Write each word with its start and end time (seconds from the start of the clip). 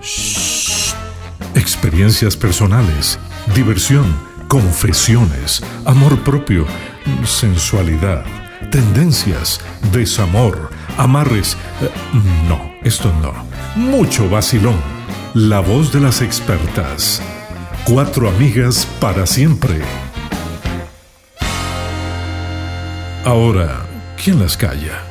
Shh. 0.00 0.94
Experiencias 1.54 2.36
personales, 2.36 3.18
diversión, 3.54 4.04
confesiones, 4.48 5.62
amor 5.84 6.18
propio, 6.20 6.66
sensualidad, 7.24 8.24
tendencias, 8.70 9.60
desamor, 9.92 10.70
amarres. 10.98 11.56
Eh, 11.80 11.90
no, 12.48 12.72
esto 12.82 13.12
no. 13.22 13.32
Mucho 13.74 14.28
vacilón. 14.28 14.76
La 15.34 15.60
voz 15.60 15.92
de 15.92 16.00
las 16.00 16.22
expertas. 16.22 17.20
Cuatro 17.84 18.28
amigas 18.28 18.86
para 19.00 19.26
siempre. 19.26 19.80
Ahora, 23.24 23.86
¿quién 24.22 24.40
las 24.40 24.56
calla? 24.56 25.05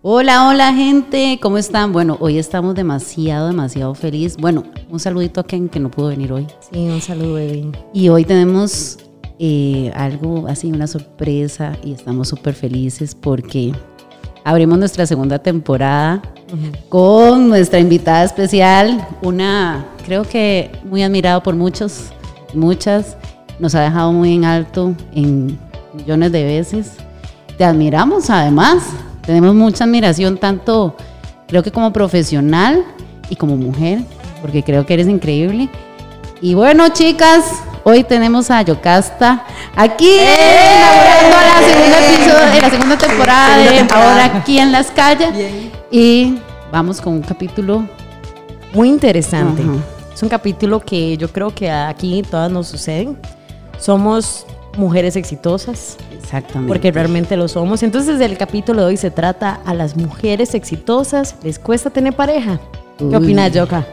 Hola, 0.00 0.46
hola 0.46 0.72
gente, 0.72 1.40
¿cómo 1.42 1.58
están? 1.58 1.92
Bueno, 1.92 2.18
hoy 2.20 2.38
estamos 2.38 2.76
demasiado, 2.76 3.48
demasiado 3.48 3.96
feliz. 3.96 4.36
Bueno, 4.36 4.62
un 4.88 5.00
saludito 5.00 5.40
a 5.40 5.44
Ken 5.44 5.68
que 5.68 5.80
no 5.80 5.90
pudo 5.90 6.06
venir 6.10 6.32
hoy. 6.32 6.46
Sí, 6.70 6.86
un 6.88 7.00
saludo, 7.00 7.34
baby. 7.34 7.72
Y 7.92 8.08
hoy 8.08 8.24
tenemos 8.24 8.98
eh, 9.40 9.90
algo 9.96 10.46
así, 10.46 10.70
una 10.70 10.86
sorpresa 10.86 11.76
y 11.82 11.94
estamos 11.94 12.28
súper 12.28 12.54
felices 12.54 13.16
porque 13.16 13.72
abrimos 14.44 14.78
nuestra 14.78 15.04
segunda 15.04 15.40
temporada 15.40 16.22
con 16.88 17.48
nuestra 17.48 17.80
invitada 17.80 18.22
especial, 18.22 19.04
una 19.20 19.84
creo 20.04 20.22
que 20.22 20.70
muy 20.84 21.02
admirada 21.02 21.42
por 21.42 21.56
muchos, 21.56 22.10
muchas, 22.54 23.16
nos 23.58 23.74
ha 23.74 23.80
dejado 23.80 24.12
muy 24.12 24.34
en 24.34 24.44
alto 24.44 24.94
en 25.12 25.58
millones 25.92 26.30
de 26.30 26.44
veces. 26.44 26.92
Te 27.56 27.64
admiramos 27.64 28.30
además, 28.30 28.84
tenemos 29.28 29.54
mucha 29.54 29.84
admiración 29.84 30.38
tanto 30.38 30.96
creo 31.48 31.62
que 31.62 31.70
como 31.70 31.92
profesional 31.92 32.82
y 33.28 33.36
como 33.36 33.58
mujer, 33.58 33.98
porque 34.40 34.62
creo 34.62 34.86
que 34.86 34.94
eres 34.94 35.06
increíble. 35.06 35.68
Y 36.40 36.54
bueno, 36.54 36.88
chicas, 36.88 37.44
hoy 37.84 38.04
tenemos 38.04 38.50
a 38.50 38.62
Yocasta 38.62 39.44
aquí 39.76 40.08
inaugurando 40.08 41.36
la 41.44 41.60
segunda 41.60 41.98
episodio, 42.06 42.62
la 42.62 42.70
segunda 42.70 42.96
temporada 42.96 43.58
de 43.58 43.80
Ahora 43.92 44.24
aquí 44.24 44.58
en 44.58 44.72
las 44.72 44.90
calles. 44.90 45.28
Y 45.90 46.38
vamos 46.72 46.98
con 46.98 47.12
un 47.12 47.20
capítulo 47.20 47.86
Muy 48.72 48.88
interesante. 48.88 49.62
Es 50.14 50.22
un 50.22 50.30
capítulo 50.30 50.80
que 50.80 51.18
yo 51.18 51.30
creo 51.30 51.54
que 51.54 51.70
aquí 51.70 52.22
todas 52.30 52.50
nos 52.50 52.66
suceden. 52.68 53.18
Somos 53.78 54.46
mujeres 54.78 55.16
exitosas, 55.16 55.96
exactamente. 56.16 56.68
porque 56.68 56.90
realmente 56.92 57.36
lo 57.36 57.48
somos. 57.48 57.82
Entonces, 57.82 58.20
el 58.20 58.38
capítulo 58.38 58.82
de 58.82 58.86
hoy 58.88 58.96
se 58.96 59.10
trata 59.10 59.60
a 59.64 59.74
las 59.74 59.96
mujeres 59.96 60.54
exitosas. 60.54 61.34
¿Les 61.42 61.58
cuesta 61.58 61.90
tener 61.90 62.14
pareja? 62.14 62.60
¿Qué 62.98 63.04
Uy. 63.04 63.14
opinas, 63.14 63.52
Yoka? 63.52 63.84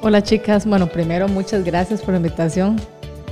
Hola 0.00 0.22
chicas, 0.22 0.66
bueno, 0.66 0.88
primero 0.88 1.28
muchas 1.28 1.62
gracias 1.64 2.00
por 2.02 2.10
la 2.10 2.16
invitación. 2.16 2.80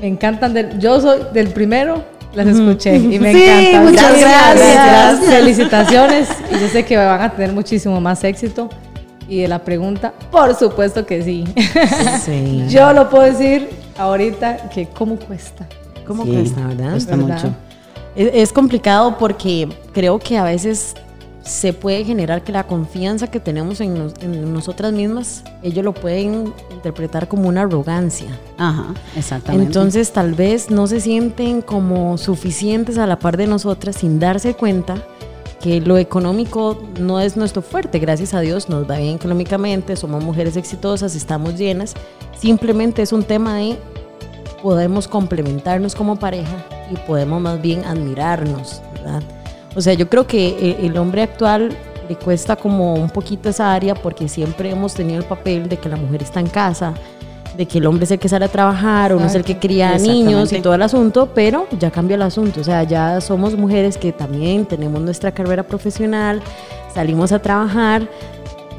Me 0.01 0.07
encantan, 0.07 0.55
del, 0.55 0.79
yo 0.79 1.01
soy 1.01 1.21
del 1.35 1.49
primero, 1.49 2.05
las 2.33 2.47
escuché 2.47 2.97
y 2.97 3.19
me 3.19 3.33
Sí, 3.35 3.43
encanta. 3.43 3.91
muchas 3.91 4.21
gracias. 4.21 5.19
Felicitaciones 5.27 6.29
y 6.55 6.61
yo 6.61 6.69
sé 6.69 6.85
que 6.85 6.97
van 6.97 7.21
a 7.23 7.31
tener 7.33 7.53
muchísimo 7.53 8.01
más 8.01 8.23
éxito. 8.25 8.69
Y 9.29 9.43
de 9.43 9.49
la 9.49 9.61
pregunta, 9.61 10.13
por 10.31 10.55
supuesto 10.57 11.07
que 11.07 11.23
sí. 11.23 11.45
Sí. 12.25 12.65
yo 12.69 12.93
lo 12.93 13.09
puedo 13.11 13.25
decir 13.25 13.69
ahorita 13.99 14.69
que 14.71 14.87
cómo 14.89 15.17
cuesta. 15.17 15.67
¿Cómo 16.07 16.25
Sí, 16.25 16.33
cuesta, 16.33 16.67
verdad? 16.67 16.91
cuesta 16.93 17.17
¿Verdad? 17.17 17.37
mucho. 17.45 17.55
Es, 18.17 18.31
es 18.35 18.53
complicado 18.53 19.17
porque 19.19 19.69
creo 19.93 20.19
que 20.19 20.37
a 20.39 20.45
veces 20.45 20.95
se 21.43 21.73
puede 21.73 22.05
generar 22.05 22.45
que 22.45 22.53
la 22.53 22.67
confianza 22.67 23.29
que 23.29 23.41
tenemos 23.41 23.81
en, 23.81 23.95
nos- 23.99 24.15
en 24.21 24.53
nosotras 24.53 24.93
mismas, 24.93 25.43
ellos 25.63 25.85
lo 25.85 25.95
pueden 25.95 26.53
interpretar 26.71 27.29
como 27.29 27.49
una 27.49 27.63
arrogancia. 27.63 28.29
Ajá, 28.59 28.95
exactamente. 29.17 29.67
Entonces 29.67 30.13
tal 30.13 30.35
vez 30.35 30.71
no 30.71 30.87
se 30.87 31.01
sienten 31.01 31.63
como 31.63 32.19
suficientes 32.19 32.99
a 32.99 33.07
la 33.07 33.19
par 33.19 33.37
de 33.37 33.47
nosotras 33.47 33.97
sin 33.97 34.19
darse 34.21 34.55
cuenta 34.55 34.97
que 35.63 35.81
lo 35.81 35.97
económico 35.99 36.83
no 36.99 37.21
es 37.21 37.37
nuestro 37.37 37.63
fuerte. 37.63 37.99
Gracias 37.99 38.33
a 38.35 38.41
Dios 38.41 38.69
nos 38.69 38.89
va 38.89 38.99
bien 38.99 39.15
económicamente, 39.17 39.97
somos 39.97 40.23
mujeres 40.25 40.57
exitosas, 40.57 41.15
estamos 41.15 41.57
llenas. 41.59 41.95
Simplemente 42.39 43.03
es 43.03 43.13
un 43.13 43.23
tema 43.25 43.57
de 43.57 43.77
podemos 44.63 45.09
complementarnos 45.09 45.95
como 45.95 46.17
pareja 46.17 46.65
y 46.91 46.97
podemos 47.07 47.41
más 47.41 47.61
bien 47.61 47.85
admirarnos, 47.85 48.83
¿verdad? 48.95 49.23
O 49.75 49.81
sea, 49.81 49.95
yo 49.95 50.09
creo 50.09 50.27
que 50.27 50.49
eh, 50.49 50.77
el 50.83 50.97
hombre 50.97 51.23
actual 51.23 51.77
le 52.09 52.17
cuesta 52.17 52.57
como 52.57 52.95
un 52.95 53.09
poquito 53.09 53.49
esa 53.49 53.73
área 53.73 53.95
porque 53.95 54.29
siempre 54.29 54.71
hemos 54.71 54.95
tenido 54.95 55.21
el 55.21 55.25
papel 55.25 55.69
de 55.69 55.77
que 55.77 55.89
la 55.89 55.97
mujer 55.97 56.23
está 56.23 56.41
en 56.41 56.49
casa, 56.49 56.93
de 57.57 57.67
que 57.67 57.79
el 57.79 57.87
hombre 57.87 58.05
es 58.05 58.11
el 58.11 58.19
que 58.19 58.29
sale 58.29 58.47
a 58.47 58.49
trabajar, 58.49 59.15
uno 59.15 59.27
es 59.27 59.35
el 59.35 59.45
que 59.45 59.59
cría 59.59 59.97
niños 59.97 60.53
y 60.53 60.61
todo 60.61 60.75
el 60.75 60.83
asunto, 60.83 61.31
pero 61.35 61.67
ya 61.79 61.91
cambia 61.91 62.17
el 62.17 62.23
asunto, 62.23 62.61
o 62.61 62.65
sea, 62.65 62.83
ya 62.83 63.21
somos 63.21 63.57
mujeres 63.57 63.97
que 63.97 64.13
también 64.13 64.67
tenemos 64.67 65.01
nuestra 65.01 65.31
carrera 65.33 65.63
profesional, 65.63 66.43
salimos 66.93 67.33
a 67.33 67.39
trabajar, 67.41 68.09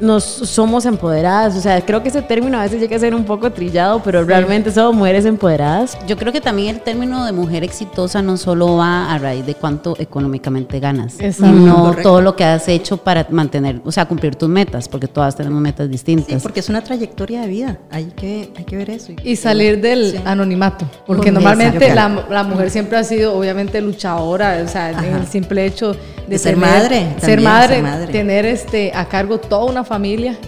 nos 0.02 0.24
somos 0.24 0.84
empoderadas, 0.84 1.54
o 1.56 1.60
sea, 1.60 1.80
creo 1.80 2.02
que 2.02 2.08
ese 2.08 2.20
término 2.22 2.58
a 2.58 2.62
veces 2.62 2.80
llega 2.80 2.96
a 2.96 2.98
ser 2.98 3.14
un 3.14 3.24
poco 3.24 3.50
trillado, 3.52 4.02
pero 4.02 4.24
realmente 4.24 4.70
somos 4.72 4.94
mujeres 4.96 5.24
empoderadas. 5.24 5.96
Yo 6.06 6.16
creo 6.16 6.32
que 6.32 6.40
también 6.40 6.74
el 6.74 6.80
término 6.82 7.24
de 7.24 7.32
mujer 7.32 7.62
exitosa 7.62 8.20
no 8.20 8.36
solo 8.36 8.76
va 8.76 9.12
a 9.14 9.18
raíz 9.18 9.46
de 9.46 9.54
cuánto 9.54 9.94
económicamente 9.98 10.80
ganas, 10.80 11.14
Exacto. 11.20 11.54
sino 11.56 11.76
Correcto. 11.76 12.02
todo 12.02 12.20
lo 12.20 12.34
que 12.36 12.44
has 12.44 12.66
hecho 12.68 12.96
para 12.96 13.26
mantener, 13.30 13.80
o 13.84 13.92
sea, 13.92 14.06
cumplir 14.06 14.34
tus 14.34 14.48
metas, 14.48 14.88
porque 14.88 15.06
todas 15.06 15.36
tenemos 15.36 15.60
metas 15.60 15.86
Sí, 15.86 15.92
distintas. 15.92 16.42
porque 16.42 16.60
es 16.60 16.68
una 16.68 16.82
trayectoria 16.82 17.42
de 17.42 17.46
vida. 17.46 17.78
Hay 17.90 18.06
que, 18.16 18.52
hay 18.56 18.64
que 18.64 18.76
ver 18.76 18.90
eso. 18.90 19.12
Y 19.22 19.36
salir 19.36 19.80
del 19.80 20.12
Sí. 20.12 20.20
anonimato, 20.24 20.84
porque 21.06 21.30
normalmente 21.30 21.94
la, 21.94 22.24
la 22.28 22.42
mujer 22.42 22.70
siempre 22.70 22.98
ha 22.98 23.04
sido 23.04 23.34
obviamente 23.38 23.80
luchadora, 23.80 24.60
o 24.64 24.68
sea, 24.68 24.90
en 24.90 25.14
el 25.14 25.26
simple 25.28 25.64
hecho 25.64 25.92
de, 25.92 25.98
De 26.28 26.38
ser 26.38 26.54
tener- 26.54 26.70
madre, 26.70 26.98
ser 26.98 27.20
también, 27.20 27.42
madre, 27.44 27.74
ser 27.76 27.82
madre. 27.84 28.12
tener 28.12 28.44
este 28.46 28.92
a 28.94 29.04
cargo 29.06 29.38
toda 29.38 29.64
una 29.64 29.84
familia, 29.84 29.91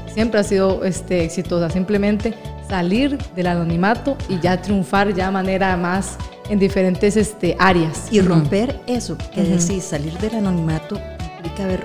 siempre 0.07 0.41
ha 0.41 0.45
sido 0.45 0.85
este 0.85 1.25
exitosa, 1.25 1.71
simplemente 1.71 2.35
salir 2.69 3.19
del 3.35 3.47
anonimato 3.47 4.17
y 4.29 4.41
ya 4.41 4.61
triunfar 4.61 5.15
ya 5.15 5.27
de 5.27 5.33
manera 5.33 5.77
más 5.77 6.17
en 6.49 6.59
diferentes 6.59 7.17
este 7.17 7.57
áreas. 7.59 8.09
Y 8.11 8.21
romper 8.21 8.81
eso, 8.87 9.17
que 9.33 9.43
decís, 9.43 9.85
salir 9.85 10.17
del 10.19 10.37
anonimato 10.37 11.01
implica 11.37 11.65
haber 11.65 11.85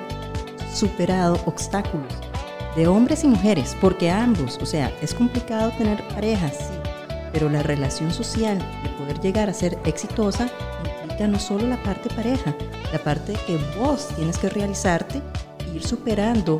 superado 0.74 1.40
obstáculos 1.46 2.14
de 2.75 2.88
hombres 2.88 3.24
y 3.24 3.28
mujeres, 3.28 3.75
porque 3.81 4.09
ambos, 4.09 4.58
o 4.62 4.66
sea, 4.66 4.92
es 5.02 5.14
complicado 5.14 5.72
tener 5.78 6.02
parejas, 6.09 6.53
sí, 6.58 6.74
pero 7.34 7.50
la 7.50 7.64
relación 7.64 8.12
social 8.12 8.58
de 8.58 8.90
poder 8.98 9.19
llegar 9.19 9.50
a 9.50 9.53
ser 9.53 9.78
exitosa 9.86 10.50
implica 11.03 11.28
no 11.28 11.40
solo 11.40 11.68
la 11.68 11.81
parte 11.84 12.09
pareja, 12.16 12.56
la 12.92 13.00
parte 13.00 13.34
que 13.48 13.59
vos 13.78 14.09
tienes 14.16 14.38
que 14.38 14.50
realizarte 14.50 15.22
e 15.66 15.75
ir 15.75 15.84
superando, 15.84 16.59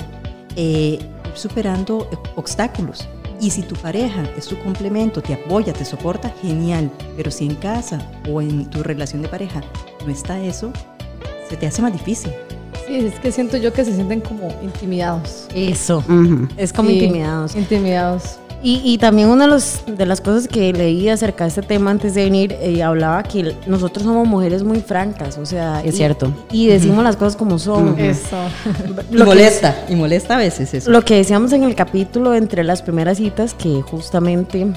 eh, 0.56 1.00
ir 1.00 1.32
superando 1.36 2.10
obstáculos. 2.36 3.08
Y 3.42 3.52
si 3.52 3.62
tu 3.62 3.76
pareja 3.76 4.24
es 4.38 4.48
tu 4.48 4.60
complemento, 4.60 5.22
te 5.22 5.34
apoya, 5.34 5.72
te 5.72 5.86
soporta, 5.86 6.30
genial. 6.42 6.92
Pero 7.16 7.32
si 7.32 7.46
en 7.46 7.56
casa 7.56 8.00
o 8.30 8.42
en 8.42 8.70
tu 8.70 8.84
relación 8.84 9.22
de 9.22 9.30
pareja 9.30 9.62
no 10.06 10.12
está 10.12 10.40
eso, 10.44 10.74
se 11.50 11.56
te 11.56 11.66
hace 11.68 11.82
más 11.82 11.94
difícil. 11.94 12.32
Sí, 12.86 12.96
es 12.98 13.20
que 13.20 13.32
siento 13.32 13.56
yo 13.58 13.72
que 13.72 13.86
se 13.86 13.94
sienten 13.96 14.20
como 14.20 14.50
intimidados. 14.62 15.48
Eso. 15.56 16.04
Es 16.58 16.74
como 16.74 16.90
Sí, 16.90 16.96
intimidados. 16.96 17.56
Intimidados. 17.56 18.40
Y, 18.62 18.82
y 18.84 18.98
también 18.98 19.30
una 19.30 19.46
de, 19.46 19.52
los- 19.52 19.84
de 19.88 20.06
las 20.06 20.20
cosas 20.20 20.48
que 20.48 20.74
leí 20.74 21.08
acerca 21.08 21.46
de 21.46 21.48
este 21.50 21.62
tema 21.62 21.92
antes 21.92 22.14
de 22.14 22.26
venir, 22.26 22.56
eh, 22.62 22.84
hablaba 22.84 23.24
que 23.24 23.56
nosotros 23.68 24.04
somos 24.04 24.28
mujeres 24.28 24.64
muy 24.64 24.82
francas, 24.82 25.38
o 25.38 25.46
sea... 25.46 25.82
Es 25.82 25.94
y- 25.96 25.98
cierto. 25.98 26.34
Y 26.52 26.68
decimos 26.68 27.04
las 27.04 27.16
cosas 27.16 27.38
como 27.38 27.58
son. 27.58 27.98
Eso. 27.98 28.36
Y 29.12 29.14
Lo 29.16 29.20
que- 29.24 29.30
molesta, 29.30 29.86
y 29.88 29.96
molesta 29.96 30.36
a 30.36 30.40
veces 30.40 30.74
eso. 30.74 30.92
Lo 30.92 31.04
que 31.04 31.16
decíamos 31.16 31.54
en 31.54 31.64
el 31.64 31.74
capítulo 31.76 32.36
entre 32.36 32.64
las 32.66 32.82
primeras 32.82 33.18
citas, 33.18 33.54
que 33.54 33.82
justamente 33.82 34.68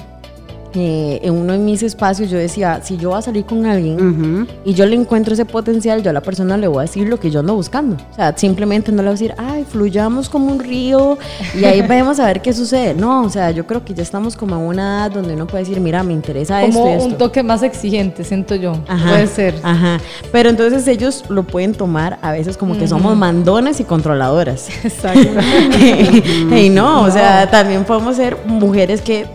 eh, 0.75 1.19
en 1.23 1.33
uno 1.33 1.53
de 1.53 1.59
mis 1.59 1.83
espacios 1.83 2.29
yo 2.29 2.37
decía, 2.37 2.81
si 2.83 2.97
yo 2.97 3.09
voy 3.09 3.19
a 3.19 3.21
salir 3.21 3.45
con 3.45 3.65
alguien 3.65 4.47
y 4.65 4.73
yo 4.73 4.85
le 4.85 4.95
encuentro 4.95 5.33
ese 5.33 5.45
potencial, 5.45 6.01
yo 6.01 6.09
a 6.09 6.13
la 6.13 6.21
persona 6.21 6.57
le 6.57 6.67
voy 6.67 6.79
a 6.79 6.81
decir 6.81 7.07
lo 7.07 7.19
que 7.19 7.29
yo 7.29 7.41
ando 7.41 7.55
buscando. 7.55 7.95
O 8.11 8.15
sea, 8.15 8.35
simplemente 8.35 8.91
no 8.91 8.97
le 8.97 9.09
voy 9.09 9.09
a 9.09 9.13
decir, 9.13 9.33
ay, 9.37 9.65
fluyamos 9.65 10.29
como 10.29 10.51
un 10.51 10.59
río 10.59 11.17
y 11.59 11.65
ahí 11.65 11.81
vamos 11.87 12.19
a 12.19 12.25
ver 12.25 12.41
qué 12.41 12.53
sucede. 12.53 12.93
No, 12.93 13.23
o 13.23 13.29
sea, 13.29 13.51
yo 13.51 13.65
creo 13.67 13.83
que 13.85 13.93
ya 13.93 14.03
estamos 14.03 14.35
como 14.35 14.55
en 14.55 14.61
una 14.61 14.97
edad 14.99 15.11
donde 15.11 15.33
uno 15.33 15.47
puede 15.47 15.63
decir, 15.63 15.79
mira, 15.79 16.03
me 16.03 16.13
interesa 16.13 16.63
esto 16.63 16.79
Como 16.79 16.91
y 16.91 16.97
esto. 16.97 17.05
un 17.05 17.17
toque 17.17 17.43
más 17.43 17.63
exigente, 17.63 18.23
siento 18.23 18.55
yo. 18.55 18.73
Ajá, 18.87 19.09
Puede 19.09 19.27
ser. 19.27 19.55
Ajá. 19.63 19.99
Pero 20.31 20.49
entonces 20.49 20.87
ellos 20.87 21.23
lo 21.29 21.43
pueden 21.43 21.73
tomar 21.73 22.19
a 22.21 22.31
veces 22.31 22.57
como 22.57 22.77
que 22.77 22.87
somos 22.87 23.15
mandones 23.15 23.79
y 23.79 23.83
controladoras. 23.83 24.69
Exacto. 24.83 25.19
y 26.55 26.69
no, 26.69 27.03
o 27.03 27.11
sea, 27.11 27.49
también 27.49 27.83
podemos 27.83 28.15
ser 28.15 28.37
mujeres 28.45 29.01
que 29.01 29.27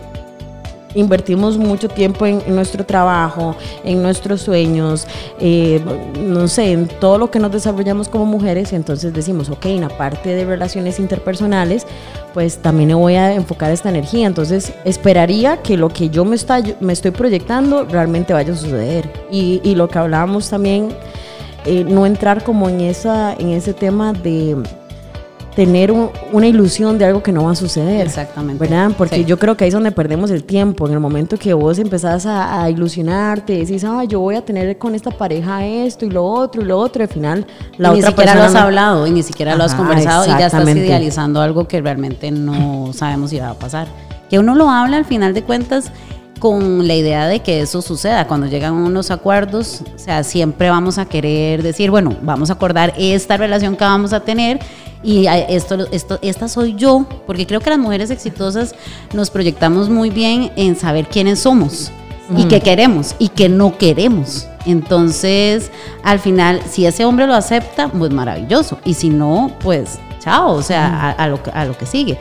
invertimos 0.99 1.57
mucho 1.57 1.89
tiempo 1.89 2.25
en, 2.25 2.43
nuestro 2.53 2.85
trabajo, 2.85 3.55
en 3.83 4.01
nuestros 4.01 4.41
sueños, 4.41 5.07
eh, 5.39 5.81
no 6.19 6.47
sé, 6.47 6.71
en 6.71 6.87
todo 6.87 7.17
lo 7.17 7.31
que 7.31 7.39
nos 7.39 7.51
desarrollamos 7.51 8.09
como 8.09 8.25
mujeres, 8.25 8.73
entonces 8.73 9.13
decimos, 9.13 9.49
ok, 9.49 9.65
en 9.67 9.81
la 9.81 9.89
parte 9.89 10.35
de 10.35 10.45
relaciones 10.45 10.99
interpersonales, 10.99 11.85
pues 12.33 12.57
también 12.57 12.89
me 12.89 12.95
voy 12.95 13.15
a 13.15 13.33
enfocar 13.33 13.71
esta 13.71 13.89
energía. 13.89 14.27
Entonces 14.27 14.73
esperaría 14.85 15.57
que 15.57 15.77
lo 15.77 15.89
que 15.89 16.09
yo 16.09 16.25
me, 16.25 16.35
está, 16.35 16.61
me 16.79 16.93
estoy 16.93 17.11
proyectando 17.11 17.85
realmente 17.85 18.33
vaya 18.33 18.53
a 18.53 18.55
suceder. 18.55 19.11
Y, 19.31 19.61
y 19.63 19.75
lo 19.75 19.87
que 19.87 19.97
hablábamos 19.97 20.49
también, 20.49 20.89
eh, 21.65 21.83
no 21.83 22.05
entrar 22.05 22.43
como 22.43 22.69
en, 22.69 22.81
esa, 22.81 23.33
en 23.33 23.49
ese 23.49 23.73
tema 23.73 24.13
de 24.13 24.57
tener 25.65 25.91
un- 25.91 26.09
una 26.31 26.47
ilusión 26.47 26.97
de 26.97 27.03
algo 27.03 27.21
que 27.21 27.33
no 27.33 27.43
va 27.43 27.51
a 27.51 27.55
suceder. 27.55 28.07
Exactamente. 28.07 28.65
¿Verdad? 28.65 28.91
Porque 28.97 29.17
Sí. 29.17 29.25
yo 29.25 29.37
creo 29.37 29.57
que 29.57 29.65
ahí 29.65 29.67
es 29.67 29.73
donde 29.73 29.91
perdemos 29.91 30.31
el 30.31 30.45
tiempo. 30.45 30.87
En 30.87 30.93
el 30.93 31.01
momento 31.01 31.35
que 31.35 31.53
vos 31.53 31.77
empezás 31.79 32.25
a, 32.25 32.63
a 32.63 32.69
ilusionarte, 32.69 33.57
decís, 33.57 33.83
ah, 33.83 34.05
yo 34.05 34.21
voy 34.21 34.35
a 34.35 34.41
tener 34.45 34.77
con 34.77 34.95
esta 34.95 35.11
pareja 35.11 35.65
esto 35.65 36.05
y 36.05 36.11
lo 36.11 36.23
otro 36.23 36.61
y 36.61 36.65
lo 36.65 36.79
otro, 36.79 37.03
al 37.03 37.09
final 37.09 37.45
la 37.77 37.89
y 37.89 37.91
ni 37.91 37.97
otra 37.99 38.11
siquiera 38.11 38.35
lo 38.35 38.39
persona 38.39 38.45
has 38.45 38.53
no- 38.53 38.59
hablado 38.67 39.05
y 39.07 39.11
ni 39.11 39.21
siquiera 39.21 39.55
lo 39.55 39.65
has 39.65 39.73
Ajá, 39.73 39.79
conversado 39.83 40.23
y 40.23 40.29
ya 40.29 40.45
estás 40.45 40.65
idealizando 40.69 41.41
algo 41.41 41.67
que 41.67 41.81
realmente 41.81 42.31
no 42.31 42.93
sabemos 42.93 43.31
si 43.31 43.39
va 43.39 43.49
a 43.49 43.53
pasar. 43.55 43.87
Que 44.29 44.39
uno 44.39 44.55
lo 44.55 44.69
habla 44.69 44.95
al 44.95 45.03
final 45.05 45.33
de 45.33 45.43
cuentas 45.43 45.91
con 46.39 46.87
la 46.87 46.95
idea 46.95 47.27
de 47.27 47.41
que 47.41 47.59
eso 47.59 47.81
suceda. 47.81 48.27
Cuando 48.27 48.47
llegan 48.47 48.75
unos 48.75 49.11
acuerdos, 49.11 49.81
o 49.93 49.99
sea, 49.99 50.23
siempre 50.23 50.69
vamos 50.69 50.97
a 50.97 51.03
querer 51.03 51.63
decir, 51.63 51.91
bueno, 51.91 52.15
vamos 52.21 52.49
a 52.49 52.53
acordar 52.53 52.93
esta 52.97 53.35
relación 53.35 53.75
que 53.75 53.83
vamos 53.83 54.13
a 54.13 54.21
tener 54.21 54.59
y 55.03 55.27
a- 55.27 55.37
esto, 55.39 55.87
esto, 55.91 56.19
esta 56.21 56.47
soy 56.47 56.75
yo, 56.75 57.05
porque 57.25 57.45
creo 57.47 57.59
que 57.61 57.69
las 57.69 57.79
mujeres 57.79 58.09
exitosas 58.11 58.75
nos 59.13 59.29
proyectamos 59.29 59.89
muy 59.89 60.09
bien 60.09 60.51
en 60.55 60.75
saber 60.75 61.07
quiénes 61.07 61.39
somos 61.39 61.91
y 62.37 62.43
qué 62.45 62.61
queremos 62.61 63.15
y 63.17 63.29
qué 63.29 63.49
no 63.49 63.77
queremos. 63.77 64.47
Entonces, 64.65 65.71
al 66.03 66.19
final, 66.19 66.61
si 66.69 66.85
ese 66.85 67.05
hombre 67.05 67.25
lo 67.27 67.33
acepta, 67.33 67.87
pues 67.87 68.11
maravilloso. 68.11 68.77
Y 68.85 68.93
si 68.95 69.09
no, 69.09 69.51
pues 69.61 69.97
chao, 70.19 70.51
o 70.53 70.61
sea, 70.61 70.87
a, 70.87 71.11
a 71.11 71.27
lo, 71.27 71.39
a 71.53 71.65
lo 71.65 71.77
que 71.77 71.85
sigue. 71.85 72.17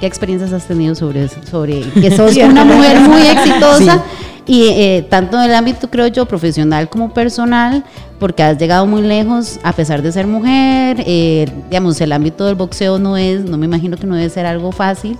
¿Qué 0.00 0.06
experiencias 0.06 0.52
has 0.52 0.66
tenido 0.66 0.94
sobre 0.94 1.24
eso? 1.24 1.36
Sobre 1.48 1.80
que 2.00 2.14
sos 2.16 2.36
una 2.36 2.64
mujer 2.66 3.00
muy 3.00 3.22
exitosa 3.22 4.02
y 4.46 4.64
eh, 4.68 5.06
tanto 5.08 5.36
en 5.36 5.44
el 5.44 5.54
ámbito, 5.54 5.88
creo 5.90 6.06
yo, 6.06 6.26
profesional 6.26 6.88
como 6.88 7.12
personal, 7.12 7.84
porque 8.18 8.42
has 8.42 8.58
llegado 8.58 8.86
muy 8.86 9.02
lejos 9.02 9.58
a 9.62 9.72
pesar 9.72 10.02
de 10.02 10.12
ser 10.12 10.26
mujer. 10.26 11.02
eh, 11.06 11.46
digamos, 11.68 12.00
el 12.00 12.12
ámbito 12.12 12.44
del 12.46 12.54
boxeo 12.54 12.98
no 12.98 13.16
es, 13.16 13.44
no 13.44 13.56
me 13.56 13.66
imagino 13.66 13.96
que 13.96 14.06
no 14.06 14.14
debe 14.16 14.28
ser 14.30 14.46
algo 14.46 14.72
fácil, 14.72 15.18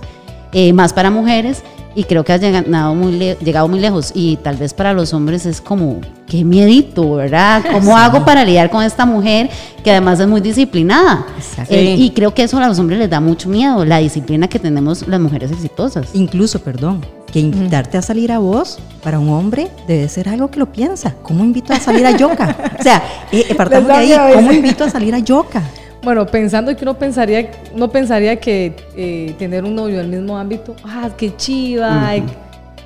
eh, 0.53 0.73
más 0.73 0.93
para 0.93 1.09
mujeres. 1.09 1.63
Y 1.93 2.05
creo 2.05 2.23
que 2.23 2.31
has 2.33 2.39
llegado 2.41 2.95
muy, 2.95 3.11
le- 3.11 3.35
llegado 3.43 3.67
muy 3.67 3.79
lejos. 3.79 4.11
Y 4.13 4.37
tal 4.37 4.55
vez 4.57 4.73
para 4.73 4.93
los 4.93 5.13
hombres 5.13 5.45
es 5.45 5.59
como, 5.59 5.99
qué 6.27 6.43
miedito, 6.45 7.15
¿verdad? 7.15 7.63
¿Cómo 7.71 7.97
hago 7.97 8.23
para 8.23 8.45
lidiar 8.45 8.69
con 8.69 8.83
esta 8.83 9.05
mujer 9.05 9.49
que 9.83 9.91
además 9.91 10.19
es 10.19 10.27
muy 10.27 10.39
disciplinada? 10.39 11.25
Eh, 11.69 11.95
y 11.97 12.11
creo 12.11 12.33
que 12.33 12.43
eso 12.43 12.57
a 12.57 12.67
los 12.67 12.79
hombres 12.79 12.97
les 12.99 13.09
da 13.09 13.19
mucho 13.19 13.49
miedo, 13.49 13.83
la 13.83 13.97
disciplina 13.97 14.47
que 14.47 14.57
tenemos 14.59 15.07
las 15.07 15.19
mujeres 15.19 15.51
exitosas. 15.51 16.07
Incluso, 16.13 16.59
perdón, 16.61 17.05
que 17.31 17.39
invitarte 17.39 17.97
a 17.97 18.01
salir 18.01 18.31
a 18.31 18.39
vos 18.39 18.79
para 19.03 19.19
un 19.19 19.29
hombre 19.29 19.69
debe 19.87 20.07
ser 20.09 20.29
algo 20.29 20.49
que 20.51 20.59
lo 20.59 20.71
piensa. 20.71 21.15
¿Cómo 21.23 21.43
invito 21.43 21.73
a 21.73 21.79
salir 21.79 22.05
a 22.05 22.11
Yoka? 22.11 22.55
O 22.79 22.83
sea, 22.83 23.01
eh, 23.31 23.45
eh, 23.49 23.55
partamos 23.55 23.87
de 23.87 23.93
ahí. 23.93 24.13
¿Cómo 24.35 24.51
invito 24.51 24.83
a 24.85 24.89
salir 24.89 25.13
a 25.15 25.19
Yoka? 25.19 25.61
Bueno, 26.03 26.25
pensando 26.25 26.75
que 26.75 26.83
uno 26.83 26.97
pensaría, 26.97 27.51
uno 27.73 27.89
pensaría 27.89 28.35
que 28.37 28.73
eh, 28.95 29.35
tener 29.37 29.63
un 29.63 29.75
novio 29.75 29.99
del 29.99 30.07
mismo 30.07 30.37
ámbito, 30.37 30.75
ah, 30.83 31.09
qué 31.15 31.35
chiva, 31.35 32.07
ay, 32.07 32.23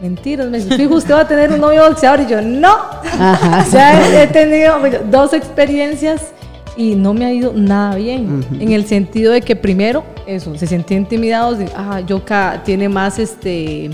mentiras, 0.02 0.50
me 0.50 0.60
dice, 0.60 0.88
usted 0.88 1.14
va 1.14 1.22
a 1.22 1.28
tener 1.28 1.52
un 1.54 1.62
novio 1.62 1.88
boxeador 1.88 2.20
y 2.22 2.28
yo, 2.28 2.42
no, 2.42 2.76
ya 3.72 4.02
he, 4.02 4.24
he 4.24 4.28
tenido 4.28 4.76
dos 5.10 5.32
experiencias 5.32 6.34
y 6.76 6.96
no 6.96 7.14
me 7.14 7.26
ha 7.26 7.32
ido 7.32 7.54
nada 7.54 7.96
bien, 7.96 8.46
en 8.60 8.72
el 8.74 8.86
sentido 8.86 9.32
de 9.32 9.42
que 9.42 9.56
primero, 9.56 10.04
eso, 10.28 10.58
se 10.58 10.68
sentía 10.68 10.98
intimidados, 10.98 11.60
de, 11.60 11.70
ah, 11.74 12.02
Yoka 12.02 12.64
tiene 12.66 12.90
más, 12.90 13.18
este, 13.18 13.92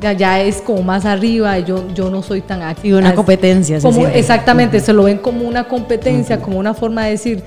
ya, 0.00 0.12
ya 0.12 0.40
es 0.40 0.60
como 0.60 0.82
más 0.82 1.04
arriba, 1.04 1.56
y 1.58 1.64
yo, 1.64 1.86
yo 1.94 2.10
no 2.10 2.22
soy 2.22 2.40
tan 2.40 2.62
activa. 2.62 2.98
Y 2.98 3.00
una 3.00 3.14
competencia, 3.14 3.80
se 3.80 3.86
Como, 3.86 4.08
exactamente, 4.08 4.80
se 4.80 4.92
lo 4.92 5.04
ven 5.04 5.18
como 5.18 5.46
una 5.46 5.68
competencia, 5.68 6.40
como 6.40 6.58
una 6.58 6.74
forma 6.74 7.04
de 7.04 7.10
decir, 7.12 7.44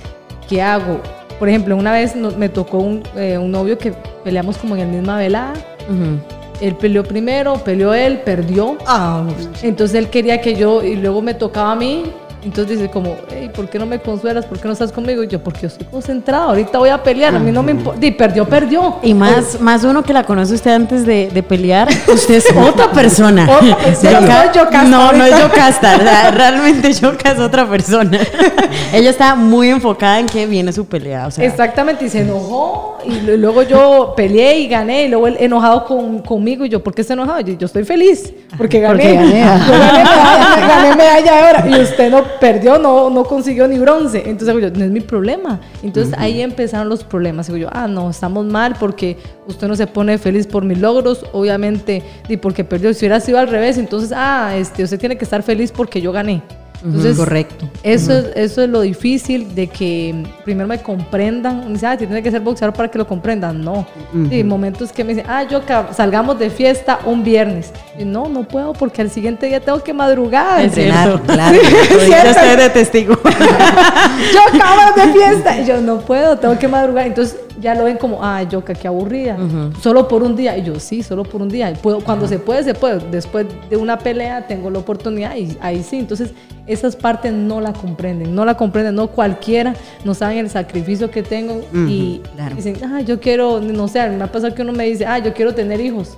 ¿qué 0.48 0.62
hago? 0.62 1.00
Por 1.40 1.50
ejemplo, 1.50 1.76
una 1.76 1.92
vez 1.92 2.16
no- 2.16 2.32
me 2.32 2.50
tocó 2.50 2.78
un, 2.78 3.04
eh, 3.16 3.38
un 3.38 3.52
novio 3.52 3.78
que 3.78 3.94
peleamos 4.24 4.58
como 4.58 4.76
en 4.76 4.82
la 4.82 4.88
misma 4.88 5.18
velada. 5.18 5.54
Ujú. 5.90 6.20
Él 6.62 6.76
peleó 6.76 7.04
primero, 7.04 7.56
peleó 7.56 7.94
él, 7.94 8.20
perdió. 8.20 8.78
Ah, 8.86 9.24
Entonces 9.64 9.96
él 9.98 10.10
quería 10.10 10.40
que 10.40 10.56
yo, 10.56 10.84
y 10.84 10.96
luego 10.96 11.22
me 11.22 11.34
tocaba 11.34 11.72
a 11.74 11.76
mí. 11.76 12.04
Entonces 12.44 12.78
dice 12.80 12.92
como, 12.92 13.16
hey, 13.30 13.50
¿por 13.56 13.70
qué 13.70 13.80
no 13.80 13.86
me 13.86 14.00
consuelas? 14.00 14.46
¿Por 14.46 14.60
qué 14.60 14.68
no 14.68 14.74
estás 14.74 14.92
conmigo? 14.92 15.24
Y 15.24 15.28
yo, 15.28 15.42
porque 15.44 15.62
yo 15.62 15.68
estoy 15.68 15.88
concentrada, 15.88 16.46
ahorita 16.46 16.78
voy 16.78 16.90
a 16.90 17.02
pelear, 17.02 17.36
a 17.36 17.40
mí 17.40 17.52
no 17.52 17.64
me 17.64 17.72
importa. 17.72 18.06
Y 18.06 18.12
perdió, 18.12 18.46
perdió. 18.46 18.96
Y 19.02 19.14
más, 19.14 19.60
más 19.62 19.84
uno 19.84 20.04
que 20.04 20.12
la 20.14 20.24
conoce 20.24 20.54
usted 20.54 20.72
antes 20.72 21.06
de, 21.06 21.30
de 21.34 21.44
pelear, 21.44 21.88
usted 22.14 22.36
es 22.36 22.46
otra 22.56 22.92
persona. 22.92 23.48
Otra 23.50 23.78
persona, 23.78 24.22
no 24.22 24.54
Yocasta 24.54 24.84
No, 24.84 25.12
no 25.14 25.26
es. 25.26 25.40
Yocasta, 25.40 25.98
la- 25.98 26.32
realmente 26.32 26.92
Yoka 26.94 27.32
es 27.32 27.40
otra 27.40 27.66
persona. 27.66 28.18
Ella 28.94 29.10
está 29.10 29.36
muy 29.36 29.70
enfocada 29.70 30.20
en 30.20 30.26
que 30.26 30.46
viene 30.46 30.72
su 30.74 30.86
pelea. 30.86 31.28
O 31.28 31.32
sea, 31.32 31.46
Exactamente, 31.46 32.06
y 32.06 32.10
se 32.10 32.22
enojó 32.22 32.98
y 33.06 33.20
lu- 33.22 33.38
luego 33.38 33.64
yo 33.64 34.14
peleé 34.16 34.60
y 34.60 34.68
gané 34.68 35.06
y 35.06 35.08
luego 35.08 35.28
él 35.28 35.38
enojado 35.40 35.86
con, 35.86 36.20
conmigo 36.20 36.66
y 36.66 36.70
yo, 36.70 36.84
¿por 36.84 36.94
qué 36.94 37.02
está 37.02 37.14
enojado? 37.14 37.40
Yo, 37.42 37.54
yo 37.58 37.66
estoy 37.68 37.84
feliz 37.84 38.34
porque 38.58 38.80
gané. 38.80 38.94
Porque 39.04 39.14
gané. 39.16 39.40
Yo 39.40 39.72
gané 39.80 40.04
medalla, 40.04 40.68
gané 40.68 40.96
medalla 40.96 41.50
oro 41.62 41.70
y 41.78 41.82
usted 41.82 42.12
no 42.12 42.24
perdió, 42.40 42.78
no, 42.78 43.10
no 43.10 43.24
consiguió 43.24 43.68
ni 43.68 43.78
bronce. 43.80 44.24
Entonces 44.26 44.56
digo 44.56 44.60
yo, 44.60 44.70
no 44.72 44.86
es 44.86 44.92
mi 44.92 45.02
problema. 45.02 45.60
Entonces 45.82 46.14
ahí 46.18 46.42
empezaron 46.42 46.90
los 46.90 47.04
problemas. 47.04 47.48
Digo 47.48 47.58
yo, 47.58 47.70
ah, 47.72 47.88
no, 47.88 48.10
estamos 48.10 48.46
mal 48.46 48.76
porque 48.80 49.18
usted 49.48 49.68
no 49.68 49.76
se 49.76 49.88
pone 49.88 50.18
feliz 50.18 50.48
por 50.48 50.64
mis 50.66 50.80
logros, 50.80 51.26
obviamente, 51.34 52.04
y 52.28 52.38
porque 52.38 52.64
perdió. 52.64 52.94
Si 52.94 53.00
hubiera 53.00 53.20
sido 53.20 53.40
al 53.40 53.48
revés, 53.48 53.78
entonces, 53.78 54.12
ah, 54.16 54.56
este, 54.56 54.84
usted 54.84 55.00
tiene 55.00 55.18
que 55.18 55.24
estar 55.24 55.44
feliz 55.44 55.72
porque 55.72 56.02
yo 56.02 56.12
gané. 56.12 56.42
Entonces, 56.84 57.18
correcto. 57.18 57.70
eso, 57.82 58.12
es, 58.12 58.26
eso 58.36 58.62
es 58.62 58.70
lo 58.70 58.82
difícil 58.82 59.56
de 59.56 59.68
que 59.68 60.24
primero 60.44 60.68
me 60.68 60.82
comprendan. 60.82 61.60
Uno 61.60 61.70
dice, 61.70 61.88
ah, 61.88 61.98
tiene 61.98 62.22
que 62.22 62.30
ser 62.30 62.42
boxeador 62.42 62.76
para 62.76 62.92
que 62.92 62.98
lo 62.98 63.08
comprendan. 63.08 63.64
No. 63.64 63.86
Sí, 64.30 64.44
momentos 64.44 64.92
que 64.92 65.04
me 65.04 65.14
dicen, 65.14 65.30
ah, 65.30 65.44
yo 65.44 65.62
salgamos 65.96 66.38
de 66.40 66.50
fiesta 66.50 67.00
un 67.06 67.24
viernes. 67.24 67.72
Y 67.98 68.04
no, 68.04 68.28
no 68.28 68.44
puedo 68.48 68.74
porque 68.74 69.02
al 69.02 69.10
siguiente 69.10 69.46
día 69.46 69.60
tengo 69.60 69.82
que 69.82 69.94
madrugar. 69.94 70.60
Es 70.60 70.68
Entrenar, 70.68 71.08
cierto. 71.08 71.34
claro. 71.34 71.58
ya 72.10 72.32
estoy 72.32 72.56
de 72.58 72.70
testigo. 72.70 73.16
yo 73.24 74.58
acabo 74.60 75.02
de 75.02 75.14
fiesta. 75.14 75.60
Y 75.60 75.66
yo 75.66 75.80
no 75.80 76.00
puedo, 76.00 76.38
tengo 76.38 76.60
que 76.60 76.68
madrugar. 76.68 77.08
Entonces 77.08 77.38
ya 77.62 77.76
lo 77.76 77.86
ven 77.86 77.98
como, 77.98 78.24
ah, 78.24 78.44
yo 78.44 78.64
qué 78.64 78.88
aburrida. 78.88 79.38
Solo 79.82 80.08
por 80.08 80.24
un 80.24 80.36
día. 80.36 80.58
Y 80.58 80.64
yo, 80.64 80.80
sí, 80.80 81.04
solo 81.04 81.24
por 81.24 81.42
un 81.42 81.50
día. 81.50 81.74
Puedo, 81.82 82.02
cuando 82.02 82.28
se 82.28 82.40
puede, 82.40 82.64
se 82.64 82.74
puede. 82.74 83.00
Después 83.10 83.46
de 83.70 83.78
una 83.78 83.98
pelea 83.98 84.48
tengo 84.48 84.70
la 84.70 84.80
oportunidad 84.80 85.36
y 85.36 85.58
ahí 85.62 85.84
sí. 85.84 86.00
Entonces 86.00 86.32
esas 86.68 86.96
partes 86.96 87.34
no 87.34 87.62
la 87.62 87.74
comprenden. 87.74 88.34
No 88.34 88.46
la 88.46 88.56
comprenden. 88.56 88.96
No 88.96 89.08
cualquiera. 89.08 89.76
No 90.04 90.14
saben 90.14 90.40
el 90.40 90.50
sacrificio 90.50 91.12
que 91.12 91.24
tengo. 91.24 91.62
y 91.74 92.22
claro. 92.36 92.56
dicen, 92.56 92.78
ah, 92.84 93.02
yo 93.02 93.20
quiero, 93.20 93.60
no 93.60 93.88
sé, 93.88 94.10
me 94.10 94.24
ha 94.24 94.32
pasado 94.32 94.54
que 94.54 94.62
uno 94.62 94.74
me 94.74 94.86
dice, 94.86 95.06
ah, 95.06 95.20
yo 95.20 95.34
quiero 95.34 95.54
tener 95.54 95.80
hijos. 95.80 96.18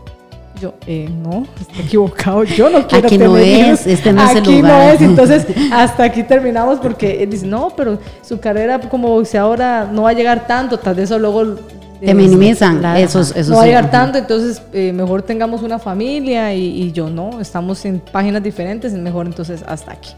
Yo, 0.59 0.74
eh, 0.88 1.09
no, 1.09 1.45
está 1.59 1.81
equivocado. 1.81 2.43
Yo 2.43 2.69
no 2.69 2.88
quiero 2.88 3.07
Aquí 3.07 3.17
tener 3.17 3.29
no 3.29 3.38
es, 3.38 3.47
hijos. 3.81 3.88
este 3.88 4.13
no 4.13 4.24
es 4.24 4.31
el 4.31 4.38
Aquí 4.38 4.55
lugar. 4.57 4.71
no 4.71 4.93
es. 4.93 5.01
Entonces, 5.01 5.45
hasta 5.71 6.03
aquí 6.03 6.24
terminamos 6.24 6.79
porque 6.79 7.21
él 7.24 7.29
dice, 7.29 7.45
no, 7.45 7.69
pero 7.75 8.00
su 8.21 8.39
carrera 8.39 8.79
como 8.79 9.09
boxeadora 9.09 9.89
no 9.91 10.03
va 10.03 10.12
a 10.12 10.13
llegar 10.13 10.47
tanto, 10.47 10.77
tal 10.79 10.95
vez 10.95 11.05
eso 11.05 11.19
luego... 11.19 11.55
Te 12.00 12.13
minimizan 12.13 12.79
claro, 12.79 13.00
esos, 13.00 13.31
esos 13.31 13.50
no 13.50 13.55
va 13.57 13.63
a 13.63 13.65
llegar 13.67 13.89
tanto, 13.89 14.17
entonces 14.17 14.62
eh, 14.74 14.91
mejor 14.93 15.21
tengamos 15.24 15.63
una 15.63 15.79
familia 15.79 16.53
y, 16.53 16.83
y 16.83 16.91
yo 16.91 17.09
no, 17.09 17.39
estamos 17.39 17.83
en 17.85 18.00
páginas 18.00 18.43
diferentes, 18.43 18.93
es 18.93 19.00
mejor 19.00 19.25
entonces 19.25 19.63
hasta 19.65 19.93
aquí. 19.93 20.12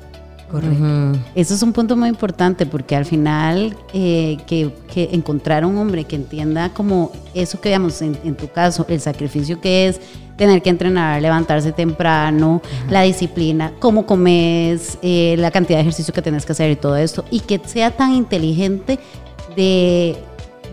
Correcto. 0.50 1.20
Eso 1.36 1.54
es 1.54 1.62
un 1.62 1.74
punto 1.74 1.98
muy 1.98 2.08
importante 2.08 2.66
porque 2.66 2.96
al 2.96 3.06
final 3.06 3.75
eh, 3.94 4.38
que, 4.48 4.74
que 4.94 5.10
encontrar 5.12 5.66
un 5.66 5.77
hombre 5.77 6.06
que 6.06 6.16
entienda 6.16 6.70
como 6.70 7.12
eso 7.34 7.60
que 7.60 7.70
digamos 7.70 8.01
en, 8.01 8.18
en 8.24 8.36
tu 8.36 8.48
caso, 8.48 8.86
el 8.88 9.01
sacrificio 9.01 9.60
que 9.60 9.88
es 9.88 10.00
tener 10.38 10.62
que 10.62 10.70
entrenar, 10.70 11.22
levantarse 11.22 11.72
temprano, 11.72 12.62
la 12.89 13.01
disciplina, 13.01 13.74
cómo 13.80 14.06
comes, 14.06 14.98
eh, 15.01 15.36
la 15.38 15.51
cantidad 15.51 15.80
de 15.80 15.82
ejercicio 15.82 16.13
que 16.13 16.22
tienes 16.22 16.46
que 16.46 16.51
hacer 16.54 16.72
y 16.72 16.75
todo 16.75 16.96
esto, 16.96 17.25
y 17.32 17.42
que 17.42 17.60
sea 17.66 17.92
tan 17.92 18.13
inteligente 18.13 19.00
de, 19.56 20.16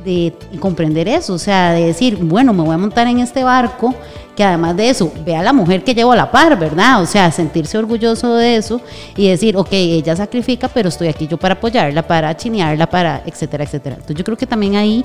de 0.05 0.35
comprender 0.61 1.09
eso, 1.09 1.33
o 1.33 1.39
sea, 1.39 1.73
de 1.73 1.87
decir, 1.87 2.17
bueno, 2.17 2.53
me 2.53 2.63
voy 2.63 2.75
a 2.75 2.79
montar 2.79 3.07
en 3.07 3.19
este 3.19 3.43
barco 3.43 3.95
que 4.37 4.43
además 4.45 4.77
de 4.77 4.91
eso, 4.91 5.13
vea 5.25 5.41
a 5.41 5.43
la 5.43 5.53
mujer 5.53 5.85
que 5.85 5.95
llevo 5.95 6.13
a 6.13 6.17
la 6.17 6.31
par, 6.31 6.59
¿verdad? 6.59 7.01
O 7.03 7.07
sea, 7.07 7.31
sentirse 7.31 7.79
orgulloso 7.79 8.35
de 8.35 8.57
eso 8.57 8.81
y 9.17 9.29
decir, 9.29 9.57
ok, 9.57 9.69
ella 9.73 10.17
sacrifica, 10.17 10.69
pero 10.69 10.89
estoy 10.89 11.09
aquí 11.09 11.27
yo 11.27 11.37
para 11.37 11.55
apoyarla, 11.55 12.03
para 12.03 12.37
chinearla, 12.37 12.89
para, 12.89 13.23
etcétera, 13.27 13.65
etcétera. 13.65 13.95
Entonces 13.97 14.17
yo 14.17 14.25
creo 14.25 14.37
que 14.37 14.47
también 14.47 14.77
ahí 14.77 15.05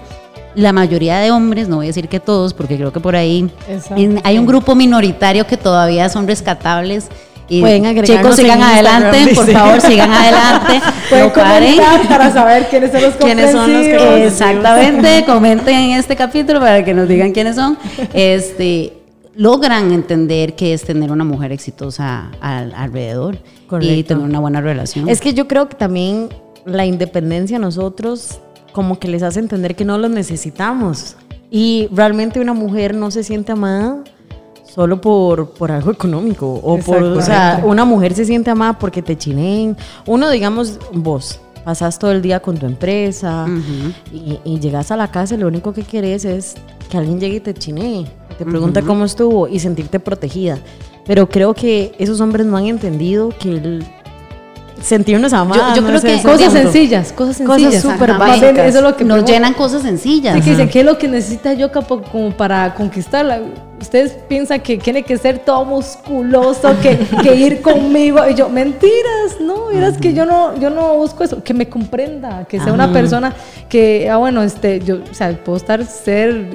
la 0.56 0.74
mayoría 0.74 1.20
de 1.20 1.32
hombres, 1.32 1.68
no 1.70 1.78
voy 1.78 1.86
a 1.86 1.90
decir 1.90 2.08
que 2.08 2.20
todos, 2.20 2.54
porque 2.54 2.76
creo 2.76 2.92
que 2.92 3.00
por 3.00 3.16
ahí 3.16 3.50
en- 3.96 4.20
hay 4.24 4.40
un 4.40 4.46
grupo 4.48 4.74
minoritario 4.76 5.46
que 5.46 5.58
todavía 5.58 6.10
son 6.10 6.28
rescatables. 6.28 7.08
Y 7.52 7.62
Pueden 7.62 7.88
agregarnos 7.88 8.36
chicos, 8.36 8.36
sigan 8.36 8.62
adelante, 8.62 9.34
por 9.34 9.48
favor, 9.52 9.82
sigan 9.82 10.12
adelante. 10.12 10.82
Pueden 11.10 11.28
no 11.28 11.34
comentar 11.34 12.08
para 12.08 12.32
saber 12.32 12.68
quiénes 12.70 12.92
son 12.92 13.02
los 13.02 13.14
¿Quiénes 13.20 13.52
son 13.52 13.74
los 13.74 13.82
que. 13.82 14.28
Exactamente, 14.28 15.26
comenten 15.26 15.76
en 15.76 15.92
este 16.00 16.16
capítulo 16.16 16.60
para 16.60 16.84
que 16.86 16.94
nos 16.94 17.08
digan 17.08 17.32
quiénes 17.32 17.56
son. 17.56 17.76
Este 18.14 18.94
logran 19.40 19.94
entender 19.94 20.54
que 20.58 20.74
es 20.74 20.84
tener 20.84 21.14
una 21.14 21.24
mujer 21.24 21.54
exitosa 21.54 22.30
al- 22.42 22.74
alrededor 22.76 23.36
y 23.36 23.68
Correcto. 23.68 24.08
tener 24.16 24.24
una 24.26 24.40
buena 24.40 24.60
relación. 24.60 25.08
Es 25.08 25.22
que 25.22 25.34
yo 25.34 25.48
creo 25.48 25.70
que 25.70 25.76
también 25.76 26.28
la 26.66 26.86
independencia 26.86 27.56
a 27.56 27.60
nosotros 27.62 28.40
como 28.74 29.00
que 29.00 29.08
les 29.08 29.24
hace 29.24 29.40
entender 29.40 29.78
que 29.78 29.86
no 29.86 29.98
los 29.98 30.12
necesitamos. 30.12 31.16
Y 31.50 31.88
realmente 31.94 32.42
una 32.42 32.54
mujer 32.54 32.94
no 32.94 33.12
se 33.12 33.24
siente 33.24 33.54
amada 33.54 34.04
solo 34.76 35.00
por, 35.00 35.52
por 35.52 35.72
algo 35.72 35.90
económico. 35.92 36.60
O 36.62 36.78
por, 36.80 37.02
o 37.02 37.22
sea, 37.22 37.62
una 37.66 37.86
mujer 37.86 38.14
se 38.16 38.26
siente 38.26 38.50
amada 38.52 38.78
porque 38.78 39.02
te 39.02 39.18
chineen. 39.18 39.78
Uno, 40.06 40.30
digamos, 40.30 40.78
vos 40.94 41.40
pasás 41.64 41.98
todo 41.98 42.12
el 42.12 42.22
día 42.22 42.42
con 42.42 42.58
tu 42.58 42.66
empresa 42.66 43.46
y, 44.14 44.38
y 44.44 44.60
llegas 44.60 44.92
a 44.92 44.98
la 44.98 45.10
casa 45.10 45.36
y 45.36 45.38
lo 45.38 45.48
único 45.48 45.72
que 45.74 45.84
querés 45.84 46.26
es 46.26 46.56
que 46.90 46.98
alguien 46.98 47.20
llegue 47.22 47.38
y 47.38 47.40
te 47.40 47.54
chinee, 47.54 48.06
te 48.40 48.46
pregunta 48.46 48.82
cómo 48.82 49.06
estuvo 49.06 49.48
y 49.48 49.60
sentirte 49.60 50.00
protegida. 50.00 50.58
Pero 51.06 51.28
creo 51.30 51.54
que 51.54 51.92
esos 52.00 52.20
hombres 52.22 52.46
no 52.48 52.56
han 52.58 52.66
entendido 52.68 53.30
que 53.38 53.50
el 53.50 53.86
sentirnos 54.82 55.34
amadas 55.34 55.76
yo 55.76 55.82
no 55.82 55.90
creo 55.90 56.02
que 56.02 56.22
Cosas 56.24 56.54
sencillas, 56.54 57.12
cosas 57.12 57.38
Cosas 57.46 57.62
sencillas. 57.64 57.82
súper 57.82 58.12
Ajá. 58.12 58.20
Más 58.20 58.30
básicas. 58.42 58.66
Eso 58.70 58.78
es 58.78 58.84
lo 58.84 58.96
que 58.96 59.04
nos 59.04 59.26
llenan 59.26 59.54
cosas 59.54 59.82
sencillas. 59.82 60.36
Sí, 60.36 60.42
que 60.42 60.52
dice, 60.52 60.70
¿qué 60.70 60.80
es 60.80 60.86
lo 60.86 60.98
que 60.98 61.10
necesita 61.10 61.52
yo 61.54 61.70
capo- 61.70 62.02
como 62.10 62.32
para 62.32 62.74
conquistarla? 62.76 63.42
Ustedes 63.82 64.14
piensan 64.30 64.62
que 64.62 64.78
tiene 64.78 65.04
que 65.04 65.18
ser 65.18 65.40
todo 65.40 65.66
musculoso, 65.66 66.74
que, 66.82 66.98
que 67.22 67.36
ir 67.36 67.62
conmigo. 67.64 68.20
Y 68.30 68.36
yo, 68.36 68.48
mentiras, 68.48 69.42
no, 69.42 69.66
verás 69.66 69.98
que 69.98 70.14
yo 70.14 70.26
no, 70.26 70.58
yo 70.58 70.70
no 70.70 70.94
busco 70.96 71.26
eso, 71.26 71.44
que 71.44 71.54
me 71.54 71.68
comprenda, 71.68 72.46
que 72.46 72.58
sea 72.62 72.72
una 72.72 72.94
persona 72.94 73.34
que, 73.68 74.10
ah, 74.10 74.16
bueno, 74.18 74.44
este, 74.44 74.80
yo, 74.80 75.00
o 75.12 75.14
sea, 75.14 75.38
puedo 75.44 75.58
estar, 75.58 75.84
ser 75.86 76.46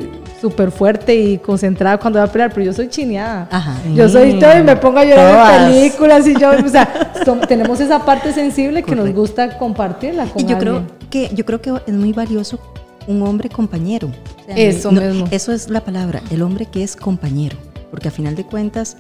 súper 0.45 0.71
fuerte 0.71 1.15
y 1.15 1.39
concentrada 1.39 1.97
cuando 1.97 2.19
voy 2.21 2.29
a 2.29 2.31
pelear, 2.31 2.51
pero 2.53 2.67
yo 2.67 2.73
soy 2.75 2.89
chineada. 2.89 3.49
Ajá. 3.51 3.77
Yo 3.95 4.07
soy 4.11 4.39
todo 4.39 4.59
y 4.59 4.63
me 4.63 4.77
pongo 4.77 4.99
a 4.99 5.05
llorar 5.07 5.33
Todas. 5.33 5.63
en 5.63 5.73
películas 5.73 6.27
y 6.27 6.35
yo, 6.39 6.51
o 6.51 6.69
sea, 6.69 7.13
som- 7.25 7.47
tenemos 7.49 7.81
esa 7.81 8.05
parte 8.05 8.31
sensible 8.35 8.83
que 8.83 8.95
nos 8.95 9.09
gusta 9.15 9.57
compartirla 9.57 10.27
con 10.27 10.43
Y 10.43 10.45
yo 10.45 10.59
creo 10.59 10.77
alguien. 10.77 10.99
que 11.09 11.31
yo 11.35 11.47
creo 11.47 11.63
que 11.63 11.73
es 11.87 11.95
muy 11.95 12.13
valioso 12.13 12.59
un 13.07 13.23
hombre 13.23 13.49
compañero. 13.49 14.09
O 14.09 14.45
sea, 14.47 14.55
Eso 14.55 14.93
mismo. 14.93 15.27
Eso 15.31 15.51
es 15.53 15.71
la 15.71 15.81
palabra, 15.83 16.21
el 16.31 16.43
hombre 16.43 16.67
que 16.67 16.83
es 16.83 16.95
compañero, 16.95 17.57
porque 17.91 18.09
a 18.09 18.11
final 18.11 18.35
de 18.37 18.45
cuentas, 18.45 18.99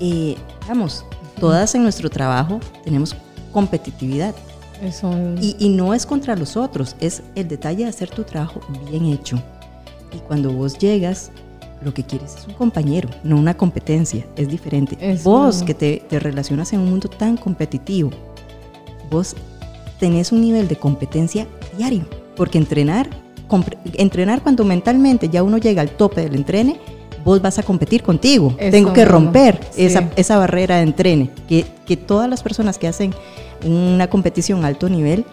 eh, 0.00 0.36
vamos, 0.66 1.04
todas 1.38 1.74
en 1.74 1.82
nuestro 1.82 2.08
trabajo 2.08 2.58
tenemos 2.84 3.14
competitividad 3.52 4.34
Eso. 4.82 5.10
y, 5.42 5.56
y 5.58 5.68
no 5.68 5.92
es 5.92 6.06
contra 6.06 6.36
los 6.36 6.56
otros, 6.56 6.96
es 7.00 7.22
el 7.34 7.48
detalle 7.48 7.84
de 7.84 7.90
hacer 7.90 8.08
tu 8.08 8.22
trabajo 8.24 8.60
bien 8.90 9.04
hecho. 9.04 9.42
Y 10.12 10.18
cuando 10.18 10.52
vos 10.52 10.78
llegas, 10.78 11.30
lo 11.82 11.94
que 11.94 12.04
quieres 12.04 12.36
es 12.36 12.46
un 12.46 12.54
compañero, 12.54 13.08
no 13.24 13.36
una 13.36 13.56
competencia, 13.56 14.26
es 14.36 14.48
diferente. 14.48 14.96
Eso 15.00 15.30
vos 15.30 15.62
que 15.62 15.74
te, 15.74 16.02
te 16.08 16.18
relacionas 16.18 16.72
en 16.72 16.80
un 16.80 16.90
mundo 16.90 17.08
tan 17.08 17.36
competitivo, 17.36 18.10
vos 19.10 19.34
tenés 19.98 20.32
un 20.32 20.40
nivel 20.40 20.68
de 20.68 20.76
competencia 20.76 21.46
diario, 21.76 22.04
porque 22.36 22.58
entrenar, 22.58 23.08
entrenar 23.94 24.42
cuando 24.42 24.64
mentalmente 24.64 25.28
ya 25.28 25.42
uno 25.42 25.58
llega 25.58 25.82
al 25.82 25.90
tope 25.90 26.22
del 26.22 26.34
entrene, 26.34 26.80
vos 27.24 27.40
vas 27.42 27.58
a 27.58 27.62
competir 27.62 28.02
contigo. 28.02 28.54
Eso 28.58 28.70
Tengo 28.70 28.92
que 28.92 29.04
romper 29.04 29.60
sí. 29.70 29.84
esa, 29.84 30.10
esa 30.16 30.38
barrera 30.38 30.76
de 30.76 30.82
entrene, 30.82 31.30
que, 31.48 31.66
que 31.86 31.96
todas 31.96 32.28
las 32.28 32.42
personas 32.42 32.78
que 32.78 32.88
hacen 32.88 33.14
una 33.64 34.08
competición 34.08 34.64
a 34.64 34.68
alto 34.68 34.88
nivel, 34.88 35.24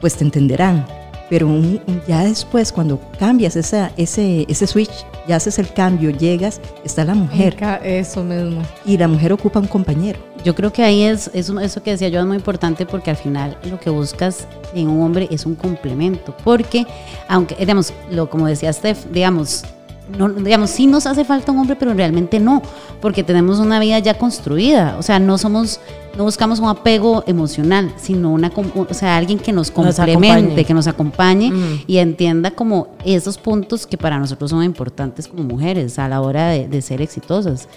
pues 0.00 0.16
te 0.16 0.24
entenderán. 0.24 0.84
Pero 1.32 1.46
un- 1.46 1.80
ya 2.06 2.24
después, 2.24 2.70
cuando 2.70 3.00
cambias 3.18 3.56
esa, 3.56 3.90
ese, 3.96 4.44
ese 4.50 4.66
switch, 4.66 4.90
ya 5.26 5.36
haces 5.36 5.58
el 5.58 5.72
cambio, 5.72 6.10
llegas, 6.10 6.60
está 6.84 7.06
la 7.06 7.14
mujer. 7.14 7.56
Eso 7.82 8.22
mismo. 8.22 8.60
Y 8.84 8.98
la 8.98 9.08
mujer 9.08 9.32
ocupa 9.32 9.58
un 9.58 9.66
compañero. 9.66 10.18
Yo 10.44 10.54
creo 10.54 10.70
que 10.74 10.82
ahí 10.82 11.04
es, 11.04 11.30
eso, 11.32 11.58
eso 11.58 11.82
que 11.82 11.92
decía 11.92 12.08
yo 12.10 12.20
es 12.20 12.26
muy 12.26 12.36
importante 12.36 12.84
porque 12.84 13.08
al 13.08 13.16
final 13.16 13.56
lo 13.70 13.80
que 13.80 13.88
buscas 13.88 14.46
en 14.74 14.88
un 14.90 15.00
hombre 15.00 15.26
es 15.30 15.46
un 15.46 15.54
complemento. 15.54 16.36
Porque, 16.44 16.84
aunque, 17.28 17.54
digamos, 17.54 17.94
lo, 18.10 18.28
como 18.28 18.46
decía 18.46 18.70
Steph, 18.70 19.06
digamos, 19.10 19.64
no, 20.18 20.28
digamos, 20.28 20.70
sí 20.70 20.86
nos 20.86 21.06
hace 21.06 21.24
falta 21.24 21.52
un 21.52 21.58
hombre, 21.58 21.76
pero 21.76 21.94
realmente 21.94 22.38
no, 22.38 22.62
porque 23.00 23.22
tenemos 23.22 23.58
una 23.58 23.78
vida 23.80 23.98
ya 23.98 24.14
construida. 24.14 24.96
O 24.98 25.02
sea, 25.02 25.18
no 25.18 25.38
somos, 25.38 25.80
no 26.16 26.24
buscamos 26.24 26.58
un 26.60 26.68
apego 26.68 27.24
emocional, 27.26 27.92
sino 27.96 28.32
una, 28.32 28.52
o 28.54 28.94
sea, 28.94 29.16
alguien 29.16 29.38
que 29.38 29.52
nos 29.52 29.70
complemente, 29.70 30.64
que 30.64 30.74
nos 30.74 30.86
acompañe 30.86 31.52
y 31.86 31.98
entienda 31.98 32.50
como 32.50 32.88
esos 33.04 33.38
puntos 33.38 33.86
que 33.86 33.96
para 33.96 34.18
nosotros 34.18 34.50
son 34.50 34.62
importantes 34.62 35.28
como 35.28 35.42
mujeres 35.42 35.98
a 35.98 36.08
la 36.08 36.20
hora 36.20 36.48
de, 36.48 36.68
de 36.68 36.82
ser 36.82 37.00
exitosas. 37.00 37.68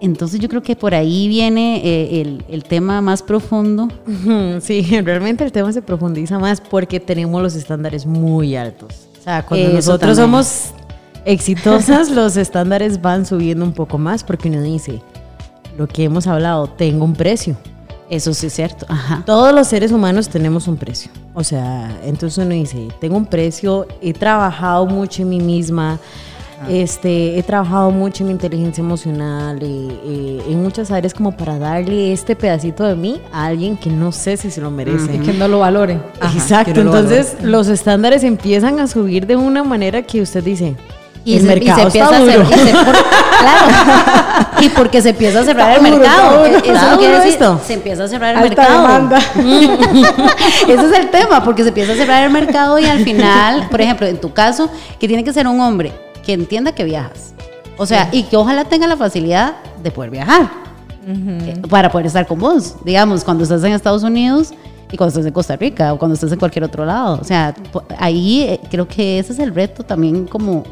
Entonces 0.00 0.38
yo 0.38 0.48
creo 0.48 0.62
que 0.62 0.76
por 0.76 0.94
ahí 0.94 1.28
viene 1.28 1.80
eh, 1.82 2.20
el, 2.20 2.44
el 2.48 2.64
tema 2.64 3.00
más 3.00 3.22
profundo. 3.22 3.88
Sí, 4.60 4.82
realmente 5.02 5.44
el 5.44 5.52
tema 5.52 5.72
se 5.72 5.80
profundiza 5.80 6.38
más 6.38 6.60
porque 6.60 7.00
tenemos 7.00 7.42
los 7.42 7.54
estándares 7.54 8.04
muy 8.04 8.54
altos. 8.54 9.08
O 9.18 9.22
sea, 9.22 9.46
cuando 9.46 9.66
Eso 9.66 9.76
nosotros 9.76 10.18
también. 10.18 10.44
somos 10.44 10.74
exitosas, 11.24 12.10
los 12.12 12.36
estándares 12.36 13.00
van 13.00 13.26
subiendo 13.26 13.64
un 13.64 13.72
poco 13.72 13.98
más 13.98 14.24
porque 14.24 14.48
uno 14.48 14.62
dice, 14.62 15.02
lo 15.76 15.86
que 15.86 16.04
hemos 16.04 16.26
hablado, 16.26 16.66
tengo 16.66 17.04
un 17.04 17.14
precio. 17.14 17.56
Eso 18.10 18.34
sí 18.34 18.46
es 18.46 18.52
cierto. 18.52 18.86
Ajá. 18.88 19.22
Todos 19.24 19.54
los 19.54 19.66
seres 19.66 19.90
humanos 19.90 20.28
tenemos 20.28 20.68
un 20.68 20.76
precio. 20.76 21.10
O 21.32 21.42
sea, 21.42 21.98
entonces 22.04 22.38
uno 22.38 22.54
dice, 22.54 22.88
tengo 23.00 23.16
un 23.16 23.26
precio, 23.26 23.86
he 24.02 24.12
trabajado 24.12 24.86
mucho 24.86 25.22
en 25.22 25.30
mí 25.30 25.40
misma, 25.40 25.98
este, 26.68 27.38
he 27.38 27.42
trabajado 27.42 27.90
mucho 27.90 28.22
en 28.22 28.28
mi 28.28 28.32
inteligencia 28.32 28.82
emocional, 28.82 29.58
eh, 29.62 29.88
eh, 30.04 30.42
en 30.48 30.62
muchas 30.62 30.90
áreas 30.90 31.12
como 31.12 31.36
para 31.36 31.58
darle 31.58 32.12
este 32.12 32.36
pedacito 32.36 32.84
de 32.84 32.94
mí 32.94 33.20
a 33.32 33.46
alguien 33.46 33.76
que 33.76 33.90
no 33.90 34.12
sé 34.12 34.36
si 34.36 34.50
se 34.50 34.60
lo 34.60 34.70
merece. 34.70 35.16
Y 35.16 35.18
que 35.18 35.32
no 35.32 35.48
lo 35.48 35.58
valoren. 35.58 36.02
Ajá, 36.20 36.38
Exacto, 36.38 36.84
no 36.84 36.92
lo 36.92 36.96
entonces 36.96 37.36
los 37.42 37.68
estándares 37.68 38.24
empiezan 38.24 38.78
a 38.78 38.86
subir 38.86 39.26
de 39.26 39.36
una 39.36 39.62
manera 39.64 40.02
que 40.02 40.22
usted 40.22 40.42
dice, 40.42 40.76
Y 41.24 41.36
el 41.36 41.40
se, 41.42 41.46
mercado 41.46 41.88
y 41.88 41.90
se 41.90 41.98
empieza 41.98 42.04
está 42.04 42.16
a 42.16 42.20
duro. 42.20 42.32
cerrar. 42.48 42.58
y 42.58 42.68
se- 42.68 42.84
por- 42.84 43.04
claro. 43.40 44.46
Y 44.60 44.68
porque 44.70 45.02
se 45.02 45.10
empieza 45.10 45.40
a 45.40 45.44
cerrar 45.44 45.70
Está 45.72 45.84
el 45.86 45.92
duro, 45.94 46.02
mercado. 46.04 46.44
está 46.44 46.58
duro. 46.60 46.78
Eso 46.78 46.90
no 46.90 46.98
quiere 46.98 47.12
duro 47.14 47.24
decir, 47.24 47.42
esto. 47.42 47.60
se 47.66 47.74
empieza 47.74 48.04
a 48.04 48.08
cerrar 48.08 48.36
el 48.36 48.42
Alta 48.42 48.62
mercado. 48.62 48.82
demanda. 48.82 49.18
Ese 50.68 50.86
es 50.86 50.98
el 50.98 51.10
tema, 51.10 51.42
porque 51.44 51.62
se 51.62 51.68
empieza 51.68 51.92
a 51.92 51.96
cerrar 51.96 52.24
el 52.24 52.30
mercado 52.30 52.78
y 52.78 52.86
al 52.86 53.00
final, 53.04 53.68
por 53.70 53.80
ejemplo, 53.80 54.06
en 54.06 54.20
tu 54.20 54.32
caso, 54.32 54.68
que 54.98 55.06
tiene 55.08 55.24
que 55.24 55.32
ser 55.32 55.46
un 55.46 55.60
hombre 55.60 55.92
que 56.24 56.32
entienda 56.32 56.72
que 56.72 56.84
viajas. 56.84 57.34
O 57.76 57.86
sea, 57.86 58.08
y 58.12 58.22
que 58.24 58.36
ojalá 58.36 58.64
tenga 58.64 58.86
la 58.86 58.96
facilidad 58.96 59.54
de 59.82 59.90
poder 59.90 60.10
viajar 60.10 60.48
eh, 61.06 61.60
para 61.68 61.90
poder 61.90 62.06
estar 62.06 62.26
con 62.26 62.38
vos. 62.38 62.76
Digamos, 62.84 63.24
cuando 63.24 63.42
estás 63.42 63.62
en 63.64 63.72
Estados 63.72 64.02
Unidos 64.04 64.52
y 64.90 64.96
cuando 64.96 65.08
estás 65.10 65.26
en 65.26 65.32
Costa 65.32 65.56
Rica 65.56 65.92
o 65.92 65.98
cuando 65.98 66.14
estás 66.14 66.30
en 66.32 66.38
cualquier 66.38 66.64
otro 66.64 66.84
lado. 66.86 67.18
O 67.20 67.24
sea, 67.24 67.52
ahí 67.98 68.42
eh, 68.42 68.60
creo 68.70 68.86
que 68.86 69.18
ese 69.18 69.32
es 69.32 69.38
el 69.40 69.52
reto 69.54 69.82
también 69.82 70.26
como, 70.26 70.62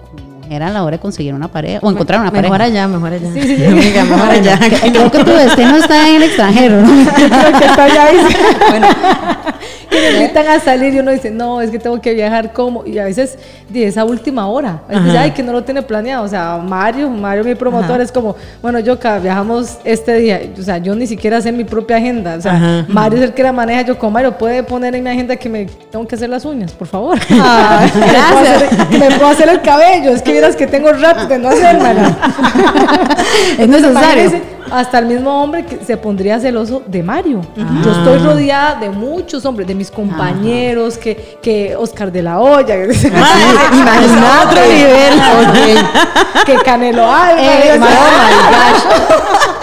como 0.52 0.58
mujer 0.58 0.62
a 0.62 0.70
la 0.70 0.82
hora 0.84 0.96
de 0.96 1.00
conseguir 1.00 1.34
una 1.34 1.48
pareja 1.48 1.78
o 1.82 1.90
encontrar 1.90 2.20
una 2.20 2.30
Mejor 2.30 2.48
pareja. 2.50 2.64
allá, 2.64 2.88
mejor 2.88 3.12
allá. 3.12 3.28
Sí, 3.32 3.42
sí, 3.42 3.56
sí. 3.56 3.64
Amiga, 3.64 4.04
mejor 4.04 4.30
allá. 4.30 4.58
Creo 4.58 5.10
que 5.10 5.24
tu 5.24 5.30
destino 5.30 5.76
está 5.76 6.08
en 6.08 6.16
el 6.16 6.22
extranjero, 6.24 6.80
¿no? 6.82 6.88
Creo 7.14 7.58
que 7.58 7.64
está 7.64 7.84
ahí. 7.84 8.16
Bueno, 8.72 8.86
que 9.90 10.00
me 10.00 10.22
invitan 10.22 10.46
a 10.48 10.58
salir 10.58 10.94
y 10.94 10.98
uno 11.00 11.10
dice, 11.10 11.30
no, 11.30 11.60
es 11.60 11.70
que 11.70 11.78
tengo 11.78 12.00
que 12.00 12.14
viajar 12.14 12.52
como. 12.54 12.82
Y 12.86 12.98
a 12.98 13.04
veces 13.04 13.36
de 13.68 13.86
esa 13.86 14.04
última 14.04 14.46
hora. 14.48 14.80
A 14.88 14.98
veces, 15.00 15.16
ay, 15.18 15.30
que 15.32 15.42
no 15.42 15.52
lo 15.52 15.62
tiene 15.64 15.82
planeado. 15.82 16.24
O 16.24 16.28
sea, 16.28 16.56
Mario, 16.66 17.10
Mario, 17.10 17.44
mi 17.44 17.54
promotor, 17.54 18.00
es 18.00 18.10
como, 18.10 18.34
bueno, 18.62 18.78
yo 18.80 18.96
viajamos 19.22 19.76
este 19.84 20.14
día. 20.16 20.40
O 20.58 20.62
sea, 20.62 20.78
yo 20.78 20.94
ni 20.94 21.06
siquiera 21.06 21.40
sé 21.42 21.52
mi 21.52 21.64
propia 21.64 21.98
agenda. 21.98 22.36
O 22.36 22.40
sea, 22.40 22.52
Ajá. 22.54 22.84
Mario 22.88 23.18
es 23.18 23.24
el 23.24 23.34
que 23.34 23.42
la 23.42 23.52
maneja. 23.52 23.82
Yo 23.82 23.98
con 23.98 24.12
Mario, 24.14 24.32
¿puede 24.38 24.62
poner 24.62 24.94
en 24.94 25.04
mi 25.04 25.10
agenda 25.10 25.36
que 25.36 25.48
me 25.50 25.66
tengo 25.66 26.06
que 26.08 26.14
hacer 26.14 26.30
las 26.30 26.44
uñas, 26.46 26.72
por 26.72 26.88
favor? 26.88 27.18
Ay, 27.28 27.90
que 27.90 27.98
me 27.98 28.06
puedo 28.06 28.40
hacer- 28.54 28.98
me 28.98 29.06
puedo 29.18 29.26
hacer 29.30 29.48
el 29.50 29.60
cabello. 29.60 30.10
Es 30.12 30.22
que 30.22 30.32
vieras 30.42 30.56
que 30.56 30.66
tengo 30.66 30.92
rato 30.92 31.26
de 31.26 31.38
no 31.38 31.48
hacérmela. 31.50 32.16
Es 33.58 33.68
necesario. 33.68 34.40
Hasta 34.70 34.98
el 34.98 35.06
mismo 35.06 35.42
hombre 35.42 35.64
que 35.66 35.84
se 35.84 35.96
pondría 35.96 36.40
celoso 36.40 36.82
de 36.86 37.02
Mario. 37.02 37.42
Yo 37.84 37.92
estoy 37.92 38.18
rodeada 38.18 38.80
de 38.80 38.88
muchos 38.88 39.44
hombres, 39.44 39.68
de 39.68 39.74
mis 39.74 39.90
compañeros, 39.90 40.96
que, 40.96 41.38
que 41.42 41.76
Oscar 41.76 42.10
de 42.10 42.22
la 42.22 42.40
Hoya. 42.40 42.76
Imagínate. 42.84 44.08
otro 44.42 44.62
nivel. 45.52 45.84
que 46.46 46.54
Canelo 46.64 47.04
Álvarez. 47.10 47.66
Eh, 47.66 47.72
oh 47.74 47.78
my 47.78 47.86
gosh. 49.52 49.61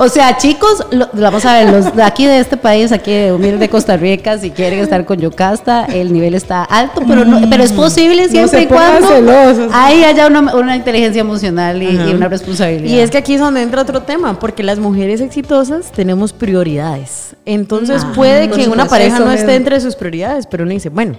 O 0.00 0.08
sea, 0.08 0.36
chicos, 0.36 0.86
lo- 0.92 1.08
vamos 1.12 1.44
a 1.44 1.54
ver, 1.58 1.70
los 1.72 1.94
de 1.96 2.02
aquí 2.04 2.24
de 2.24 2.38
este 2.38 2.56
país, 2.56 2.92
aquí 2.92 3.10
de 3.10 3.32
humilde 3.32 3.58
de 3.58 3.68
Costa 3.68 3.96
Rica, 3.96 4.38
si 4.38 4.50
quieren 4.52 4.78
estar 4.78 5.04
con 5.04 5.18
Yocasta, 5.18 5.86
el 5.86 6.12
nivel 6.12 6.34
está 6.34 6.62
alto, 6.62 7.02
pero 7.06 7.24
no, 7.24 7.50
pero 7.50 7.64
es 7.64 7.72
posible 7.72 8.28
siempre 8.28 8.58
se 8.60 8.62
y 8.62 8.66
cuando 8.68 9.08
celosos. 9.08 9.70
ahí 9.74 10.04
haya 10.04 10.28
una, 10.28 10.54
una 10.54 10.76
inteligencia 10.76 11.20
emocional 11.20 11.82
y, 11.82 11.88
y 11.88 12.14
una 12.14 12.28
responsabilidad. 12.28 12.94
Y 12.94 13.00
es 13.00 13.10
que 13.10 13.18
aquí 13.18 13.34
es 13.34 13.40
donde 13.40 13.60
entra 13.60 13.82
otro 13.82 14.02
tema, 14.02 14.38
porque 14.38 14.62
las 14.62 14.78
mujeres 14.78 15.20
exitosas 15.20 15.90
tenemos 15.90 16.32
prioridades. 16.32 17.34
Entonces 17.44 18.02
Ah, 18.04 18.12
puede 18.14 18.48
que 18.50 18.68
una 18.68 18.86
pareja 18.86 19.18
no 19.18 19.32
esté 19.32 19.56
entre 19.56 19.80
sus 19.80 19.96
prioridades, 19.96 20.46
pero 20.46 20.62
uno 20.62 20.72
dice, 20.72 20.90
bueno, 20.90 21.16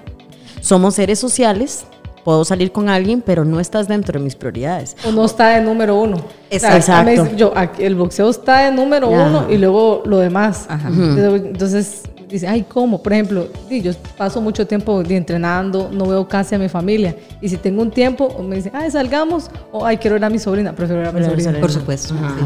somos 0.62 0.96
seres 0.96 1.20
sociales, 1.20 1.86
puedo 2.24 2.46
salir 2.46 2.72
con 2.72 2.90
alguien, 2.90 3.22
pero 3.26 3.46
no 3.46 3.60
estás 3.60 3.88
dentro 3.88 4.20
de 4.20 4.24
mis 4.24 4.36
prioridades. 4.36 4.96
Uno 5.08 5.26
está 5.26 5.50
de 5.50 5.62
número 5.62 5.96
uno. 6.00 6.18
Exacto. 6.50 7.10
dice, 7.10 7.36
yo, 7.36 7.54
el 7.78 7.96
boxeo 7.96 8.30
está 8.30 8.66
de 8.66 8.72
número 8.72 9.10
Ya. 9.12 9.28
uno 9.28 9.46
y 9.50 9.58
luego 9.58 10.04
lo 10.06 10.18
demás. 10.20 10.66
Ajá. 10.70 10.90
Entonces, 10.90 12.04
dice, 12.30 12.48
ay, 12.48 12.64
¿cómo? 12.68 13.02
Por 13.02 13.14
ejemplo, 13.14 13.48
yo 13.70 13.92
paso 14.18 14.42
mucho 14.42 14.66
tiempo 14.68 15.02
entrenando, 15.02 15.90
no 15.92 16.06
veo 16.06 16.28
casi 16.28 16.56
a 16.56 16.60
mi 16.60 16.70
familia. 16.70 17.16
Y 17.42 17.50
si 17.50 17.58
tengo 17.58 17.82
un 17.82 17.92
tiempo, 17.92 18.44
me 18.48 18.58
dicen, 18.58 18.72
ay, 18.76 18.92
salgamos, 18.92 19.50
o 19.72 19.86
ay, 19.86 19.98
quiero 19.98 20.16
ver 20.16 20.26
a 20.26 20.30
mi 20.30 20.40
sobrina, 20.40 20.74
prefiero 20.74 21.02
ver 21.02 21.10
a 21.10 21.12
mi 21.12 21.26
sobrina. 21.26 21.60
Por 21.60 21.72
supuesto. 21.72 22.14
sí. 22.14 22.46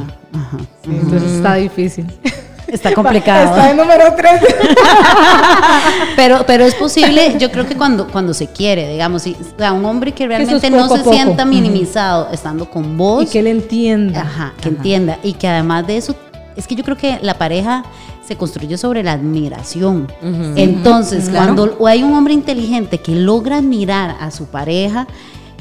Sí, 0.84 0.92
entonces 1.02 1.32
está 1.34 1.56
difícil. 1.56 2.06
Está 2.74 2.94
complicado. 2.96 3.46
Está 3.56 3.68
de 3.70 3.76
número 3.76 4.04
tres. 4.18 4.42
Pero, 6.16 6.44
pero 6.46 6.64
es 6.66 6.76
posible, 6.76 7.36
yo 7.40 7.52
creo 7.52 7.66
que 7.68 7.76
cuando, 7.76 8.08
cuando 8.08 8.34
se 8.34 8.48
quiere, 8.48 8.88
digamos, 8.90 9.24
si, 9.24 9.36
o 9.56 9.58
sea, 9.58 9.74
un 9.74 9.84
hombre 9.86 10.12
que 10.12 10.28
realmente 10.28 10.70
no 10.70 10.88
se 10.88 11.04
sienta 11.04 11.44
minimizado 11.46 12.30
estando 12.32 12.70
con 12.70 12.98
vos. 12.98 13.24
y 13.24 13.28
que 13.28 13.40
él 13.40 13.48
entienda. 13.48 14.22
Ajá, 14.22 14.54
que 14.62 14.70
entienda. 14.70 15.18
Y 15.24 15.34
que 15.34 15.48
además 15.48 15.88
de 15.88 15.98
eso, 15.98 16.16
es 16.56 16.68
que 16.68 16.76
yo 16.76 16.84
creo 16.84 16.98
que 16.98 17.20
la 17.22 17.38
pareja 17.38 17.84
se 18.26 18.36
construye 18.38 18.78
sobre 18.78 19.04
la 19.04 19.14
admiración. 19.14 20.08
Entonces, 20.56 21.30
Claro. 21.30 21.56
cuando 21.56 21.88
hay 21.88 22.04
un 22.04 22.14
hombre 22.14 22.34
inteligente 22.34 23.00
que 23.00 23.14
logra 23.16 23.58
admirar 23.58 24.16
a 24.20 24.32
su 24.32 24.46
pareja, 24.46 25.08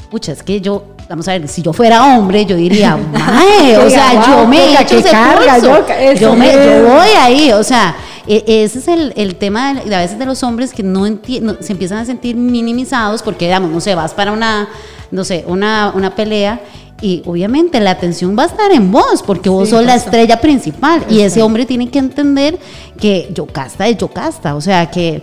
pucha, 0.09 0.31
es 0.31 0.43
que 0.43 0.61
yo, 0.61 0.85
vamos 1.13 1.27
a 1.27 1.33
ver, 1.33 1.47
si 1.47 1.61
yo 1.61 1.73
fuera 1.73 2.17
hombre, 2.17 2.43
yo 2.43 2.55
diría, 2.55 2.97
mae, 3.13 3.77
o 3.77 3.87
sea, 3.87 4.13
yo 4.25 4.37
"Wow, 4.37 4.47
me 4.47 4.57
venga, 4.65 4.81
echo 4.81 4.95
que 4.95 5.01
ese 5.01 5.11
carga, 5.11 5.53
pulso. 5.59 5.85
yo 6.19 6.35
me, 6.35 6.49
es". 6.51 6.81
yo 6.81 6.87
voy 6.91 7.07
ahí, 7.19 7.51
o 7.51 7.63
sea, 7.63 7.95
e- 8.25 8.43
ese 8.47 8.79
es 8.79 8.87
el, 8.87 9.13
el 9.15 9.35
tema 9.35 9.75
de, 9.75 9.89
de 9.91 9.95
a 9.95 9.99
veces 9.99 10.17
de 10.17 10.25
los 10.25 10.41
hombres 10.41 10.73
que 10.73 10.81
no, 10.81 11.07
no- 11.07 11.55
se 11.59 11.71
empiezan 11.71 11.99
a 11.99 12.05
sentir 12.05 12.35
minimizados 12.35 13.21
porque, 13.21 13.45
digamos, 13.45 13.69
no 13.69 13.79
sé, 13.79 13.93
vas 13.93 14.11
para 14.15 14.31
una, 14.31 14.67
no 15.11 15.23
sé, 15.23 15.45
una, 15.47 15.91
una 15.93 16.15
pelea 16.15 16.59
y 16.99 17.21
obviamente 17.27 17.79
la 17.79 17.91
atención 17.91 18.35
va 18.35 18.43
a 18.43 18.47
estar 18.47 18.71
en 18.71 18.91
vos 18.91 19.21
porque 19.23 19.49
vos 19.49 19.69
sos 19.69 19.85
la 19.85 19.93
estrella 19.93 20.41
principal 20.41 21.05
y 21.11 21.21
ese 21.21 21.43
hombre 21.43 21.67
tiene 21.67 21.89
que 21.91 21.99
entender 21.99 22.57
que 22.99 23.29
Yocasta 23.35 23.87
es 23.87 23.97
Yocasta, 23.97 24.55
o 24.55 24.61
sea, 24.61 24.89
que, 24.89 25.21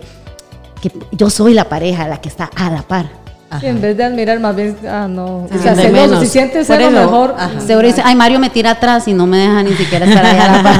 que 0.81 0.89
yo 1.11 1.29
soy 1.29 1.53
la 1.53 1.65
pareja, 1.67 2.07
la 2.07 2.21
que 2.21 2.29
está 2.29 2.49
a 2.55 2.69
la 2.69 2.81
par. 2.83 3.20
Sí, 3.59 3.67
en 3.67 3.81
vez 3.81 3.97
de 3.97 4.03
admirar, 4.03 4.39
más 4.39 4.55
bien, 4.55 4.77
ah, 4.87 5.07
no. 5.09 5.45
Se 5.49 5.57
o 5.57 5.61
sea, 5.61 5.75
siente 5.75 5.99
celoso, 5.99 6.21
si 6.21 6.27
sientes 6.27 6.67
celo, 6.67 6.81
eso, 6.87 6.91
mejor. 6.91 7.35
ajá. 7.37 7.59
Seguro 7.59 7.87
dice, 7.87 8.01
ay, 8.03 8.15
Mario 8.15 8.39
me 8.39 8.49
tira 8.49 8.71
atrás 8.71 9.07
y 9.07 9.13
no 9.13 9.25
me 9.27 9.37
deja 9.37 9.61
ni 9.63 9.73
siquiera 9.73 10.05
estar 10.05 10.25
ahí 10.25 10.37
a 10.39 10.51
la 10.57 10.63
par. 10.63 10.79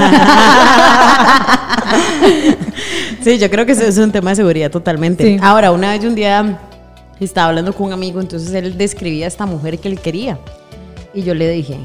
Sí, 3.24 3.38
yo 3.38 3.50
creo 3.52 3.66
que 3.68 3.74
eso 3.74 3.84
es 3.84 3.98
un 4.00 4.12
tema 4.12 4.32
de 4.32 4.38
seguridad 4.38 4.72
totalmente. 4.72 5.24
Sí. 5.24 5.38
Ahora, 5.44 5.72
una 5.72 5.92
vez 5.92 6.02
yo 6.02 6.10
un 6.10 6.16
día 6.16 6.60
estaba 7.20 7.50
hablando 7.50 7.72
con 7.74 7.88
un 7.88 7.94
amigo, 7.94 8.20
entonces 8.20 8.52
él 8.54 8.78
describía 8.78 9.26
a 9.26 9.28
esta 9.28 9.46
mujer 9.46 9.78
que 9.78 9.88
él 9.90 10.00
quería. 10.00 10.40
Y 11.14 11.22
yo 11.22 11.36
le 11.36 11.48
dije, 11.50 11.78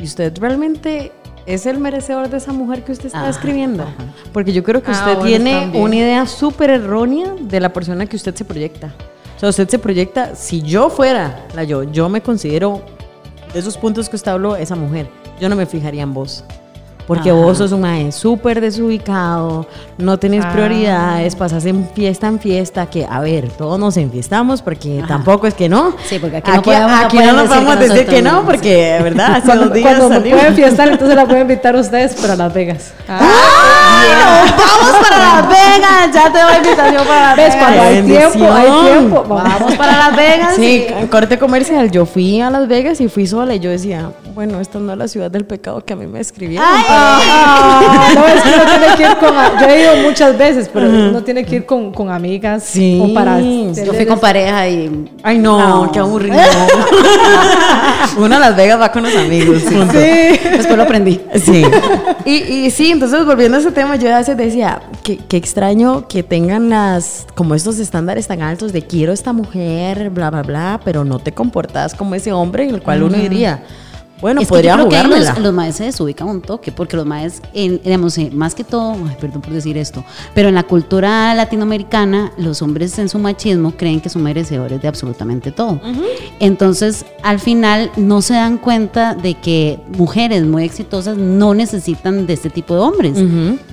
¿y 0.00 0.04
usted 0.04 0.36
realmente 0.40 1.12
es 1.46 1.66
el 1.66 1.78
merecedor 1.78 2.28
de 2.28 2.38
esa 2.38 2.52
mujer 2.52 2.82
que 2.82 2.90
usted 2.90 3.06
está 3.06 3.18
Ajá, 3.18 3.26
describiendo? 3.28 3.86
Porque 4.32 4.52
yo 4.52 4.64
creo 4.64 4.82
que 4.82 4.90
Ah, 4.90 4.94
usted 4.94 5.12
bueno, 5.18 5.24
tiene 5.26 5.52
también. 5.60 5.84
una 5.84 5.94
idea 5.96 6.26
súper 6.26 6.70
errónea 6.70 7.28
de 7.38 7.60
la 7.60 7.68
persona 7.72 8.06
que 8.06 8.16
usted 8.16 8.34
se 8.34 8.44
proyecta. 8.44 8.92
Sea, 9.44 9.50
usted 9.50 9.68
se 9.68 9.78
proyecta, 9.78 10.34
si 10.34 10.62
yo 10.62 10.88
fuera 10.88 11.46
la 11.54 11.64
yo, 11.64 11.82
yo 11.82 12.08
me 12.08 12.22
considero, 12.22 12.80
de 13.52 13.58
esos 13.58 13.76
puntos 13.76 14.08
que 14.08 14.16
usted 14.16 14.30
habló, 14.30 14.56
esa 14.56 14.74
mujer. 14.74 15.06
Yo 15.38 15.50
no 15.50 15.54
me 15.54 15.66
fijaría 15.66 16.02
en 16.02 16.14
vos. 16.14 16.44
Porque 17.06 17.30
Ajá. 17.30 17.38
vos 17.38 17.58
sos 17.58 17.72
un 17.72 17.82
mae 17.82 18.10
súper 18.12 18.60
desubicado, 18.60 19.66
no 19.98 20.18
tenés 20.18 20.44
Ah. 20.44 20.52
prioridades, 20.52 21.36
pasas 21.36 21.66
en 21.66 21.88
fiesta 21.94 22.28
en 22.28 22.40
fiesta, 22.40 22.86
que 22.86 23.06
a 23.08 23.20
ver, 23.20 23.48
todos 23.50 23.78
nos 23.78 23.96
enfiestamos 23.98 24.62
porque 24.62 25.02
tampoco 25.06 25.46
es 25.46 25.54
que 25.54 25.68
no. 25.68 25.94
Sí, 26.06 26.18
porque 26.18 26.38
aquí 26.38 26.50
no 26.50 26.62
podemos- 26.62 26.90
no 26.90 26.96
aquí 26.96 27.16
pueden 27.16 27.30
no 27.36 27.42
nos 27.42 27.42
que 27.42 27.48
podemos 27.60 27.78
decir 27.78 28.06
que 28.06 28.22
no, 28.22 28.42
porque 28.44 28.98
verdad, 29.02 29.32
hace 29.36 29.46
Cuando, 29.46 29.64
dos 29.66 29.74
días 29.74 29.96
cuando 29.98 30.16
salimos. 30.16 30.38
pueden 30.40 30.54
fiestar, 30.54 30.88
entonces 30.88 31.16
la 31.16 31.24
pueden 31.26 31.42
invitar 31.42 31.76
a 31.76 31.80
ustedes 31.80 32.14
para 32.14 32.36
Las 32.36 32.54
Vegas. 32.54 32.92
¡Ah! 33.08 34.44
¡Vamos 34.56 35.08
para 35.08 35.18
Las 35.18 35.48
Vegas! 35.48 36.10
Ya 36.14 36.32
te 36.32 36.38
doy 36.40 36.56
invitación 36.56 37.06
para 37.06 37.20
Las 37.28 37.36
¿Ves? 37.36 37.46
Vegas. 37.54 37.58
Cuando 37.64 37.82
hay 37.82 37.94
Bendición. 37.96 38.32
tiempo, 38.32 38.52
hay 38.54 38.90
tiempo. 38.92 39.24
Vamos 39.28 39.74
para 39.76 39.98
Las 39.98 40.16
Vegas. 40.16 40.54
Sí, 40.56 40.86
corte 41.10 41.38
comercial. 41.38 41.90
Yo 41.90 42.06
fui 42.06 42.40
a 42.40 42.50
Las 42.50 42.68
Vegas 42.68 43.00
y 43.00 43.08
fui 43.08 43.26
sola 43.26 43.54
y 43.54 43.60
yo 43.60 43.70
decía, 43.70 44.10
bueno, 44.34 44.60
esta 44.60 44.78
no 44.78 44.92
es 44.92 44.98
la 44.98 45.08
ciudad 45.08 45.30
del 45.30 45.44
pecado 45.44 45.84
que 45.84 45.92
a 45.92 45.96
mí 45.96 46.06
me 46.06 46.20
escribieron. 46.20 46.66
Ah, 46.96 48.12
no, 48.14 48.26
es 48.26 48.42
que 48.42 48.48
uno 48.48 48.64
tiene 48.64 48.96
que 48.96 49.02
ir 49.02 49.16
con. 49.16 49.34
Yo 49.60 49.66
he 49.66 49.80
ido 49.82 49.96
muchas 50.08 50.38
veces, 50.38 50.70
pero 50.72 50.88
uno 50.88 51.22
tiene 51.22 51.44
que 51.44 51.56
ir 51.56 51.66
con, 51.66 51.92
con 51.92 52.10
amigas. 52.10 52.62
Sí. 52.64 53.00
o 53.02 53.12
para 53.12 53.40
Yo 53.40 53.92
fui 53.94 54.06
con 54.06 54.18
pareja 54.20 54.68
y. 54.68 55.10
Ay, 55.22 55.38
no, 55.38 55.84
No. 55.86 55.92
qué 55.92 55.98
aburrido. 55.98 56.36
Uno 58.18 58.36
a 58.36 58.38
Las 58.38 58.56
Vegas 58.56 58.80
va 58.80 58.92
con 58.92 59.02
los 59.02 59.14
amigos. 59.16 59.62
Sí. 59.68 59.74
Después 59.74 60.76
lo 60.76 60.82
aprendí. 60.84 61.20
Sí. 61.34 61.64
Y, 62.26 62.36
y 62.36 62.70
sí, 62.70 62.90
entonces 62.90 63.22
volviendo 63.26 63.58
a 63.58 63.60
ese 63.60 63.70
tema, 63.70 63.96
yo 63.96 64.10
a 64.14 64.16
veces 64.16 64.34
decía, 64.34 64.80
qué, 65.02 65.18
qué 65.18 65.36
extraño 65.36 66.08
que 66.08 66.22
tengan 66.22 66.70
las, 66.70 67.26
como 67.34 67.54
estos 67.54 67.78
estándares 67.78 68.26
tan 68.26 68.40
altos 68.40 68.72
de 68.72 68.80
quiero 68.80 69.12
esta 69.12 69.34
mujer, 69.34 70.08
bla, 70.08 70.30
bla, 70.30 70.40
bla, 70.42 70.80
pero 70.82 71.04
no 71.04 71.18
te 71.18 71.32
comportas 71.32 71.94
como 71.94 72.14
ese 72.14 72.32
hombre, 72.32 72.64
en 72.64 72.70
el 72.76 72.80
cual 72.82 73.02
uno 73.02 73.18
diría, 73.18 73.62
bueno, 74.24 74.40
es 74.40 74.46
que 74.46 74.54
podría 74.54 74.78
yo 74.78 74.88
creo 74.88 75.02
que 75.02 75.18
los, 75.18 75.38
los 75.38 75.52
maestros 75.52 75.94
se 75.94 76.02
ubican 76.02 76.26
un 76.26 76.40
toque, 76.40 76.72
porque 76.72 76.96
los 76.96 77.04
maestros, 77.04 77.46
en, 77.52 77.82
digamos, 77.84 78.16
eh, 78.16 78.30
más 78.32 78.54
que 78.54 78.64
todo, 78.64 78.92
ay, 79.06 79.18
perdón 79.20 79.42
por 79.42 79.52
decir 79.52 79.76
esto, 79.76 80.02
pero 80.34 80.48
en 80.48 80.54
la 80.54 80.62
cultura 80.62 81.34
latinoamericana, 81.34 82.32
los 82.38 82.62
hombres 82.62 82.98
en 82.98 83.10
su 83.10 83.18
machismo 83.18 83.72
creen 83.72 84.00
que 84.00 84.08
son 84.08 84.22
merecedores 84.22 84.80
de 84.80 84.88
absolutamente 84.88 85.52
todo. 85.52 85.78
Entonces, 86.40 87.04
al 87.22 87.38
final, 87.38 87.90
no 87.98 88.22
se 88.22 88.32
dan 88.32 88.56
cuenta 88.56 89.14
de 89.14 89.34
que 89.34 89.78
mujeres 89.94 90.42
muy 90.42 90.64
exitosas 90.64 91.18
no 91.18 91.52
necesitan 91.52 92.26
de 92.26 92.32
este 92.32 92.48
tipo 92.48 92.72
de 92.72 92.80
hombres, 92.80 93.18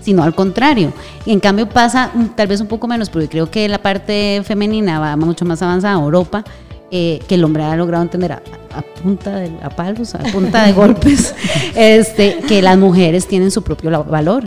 sino 0.01 0.21
al 0.21 0.35
contrario. 0.35 0.91
Y 1.25 1.31
en 1.31 1.39
cambio 1.39 1.69
pasa 1.69 2.11
mm, 2.13 2.25
tal 2.35 2.47
vez 2.47 2.59
un 2.59 2.67
poco 2.67 2.89
menos, 2.89 3.09
porque 3.09 3.29
creo 3.29 3.49
que 3.49 3.69
la 3.69 3.81
parte 3.81 4.41
femenina 4.43 4.99
va 4.99 5.15
mucho 5.15 5.45
más 5.45 5.61
avanzada 5.61 5.95
en 5.95 6.03
Europa. 6.03 6.43
Eh, 6.91 7.19
que 7.27 7.35
el 7.35 7.43
hombre 7.43 7.63
ha 7.63 7.75
logrado 7.75 8.03
entender 8.03 8.33
a, 8.33 8.41
a 8.75 8.81
punta 8.81 9.35
de 9.37 9.49
a 9.61 9.69
palos, 9.69 10.13
a 10.15 10.19
punta 10.19 10.65
de 10.65 10.73
golpes, 10.73 11.33
este, 11.75 12.37
que 12.47 12.61
las 12.61 12.77
mujeres 12.77 13.27
tienen 13.27 13.49
su 13.51 13.61
propio 13.63 14.03
valor 14.03 14.43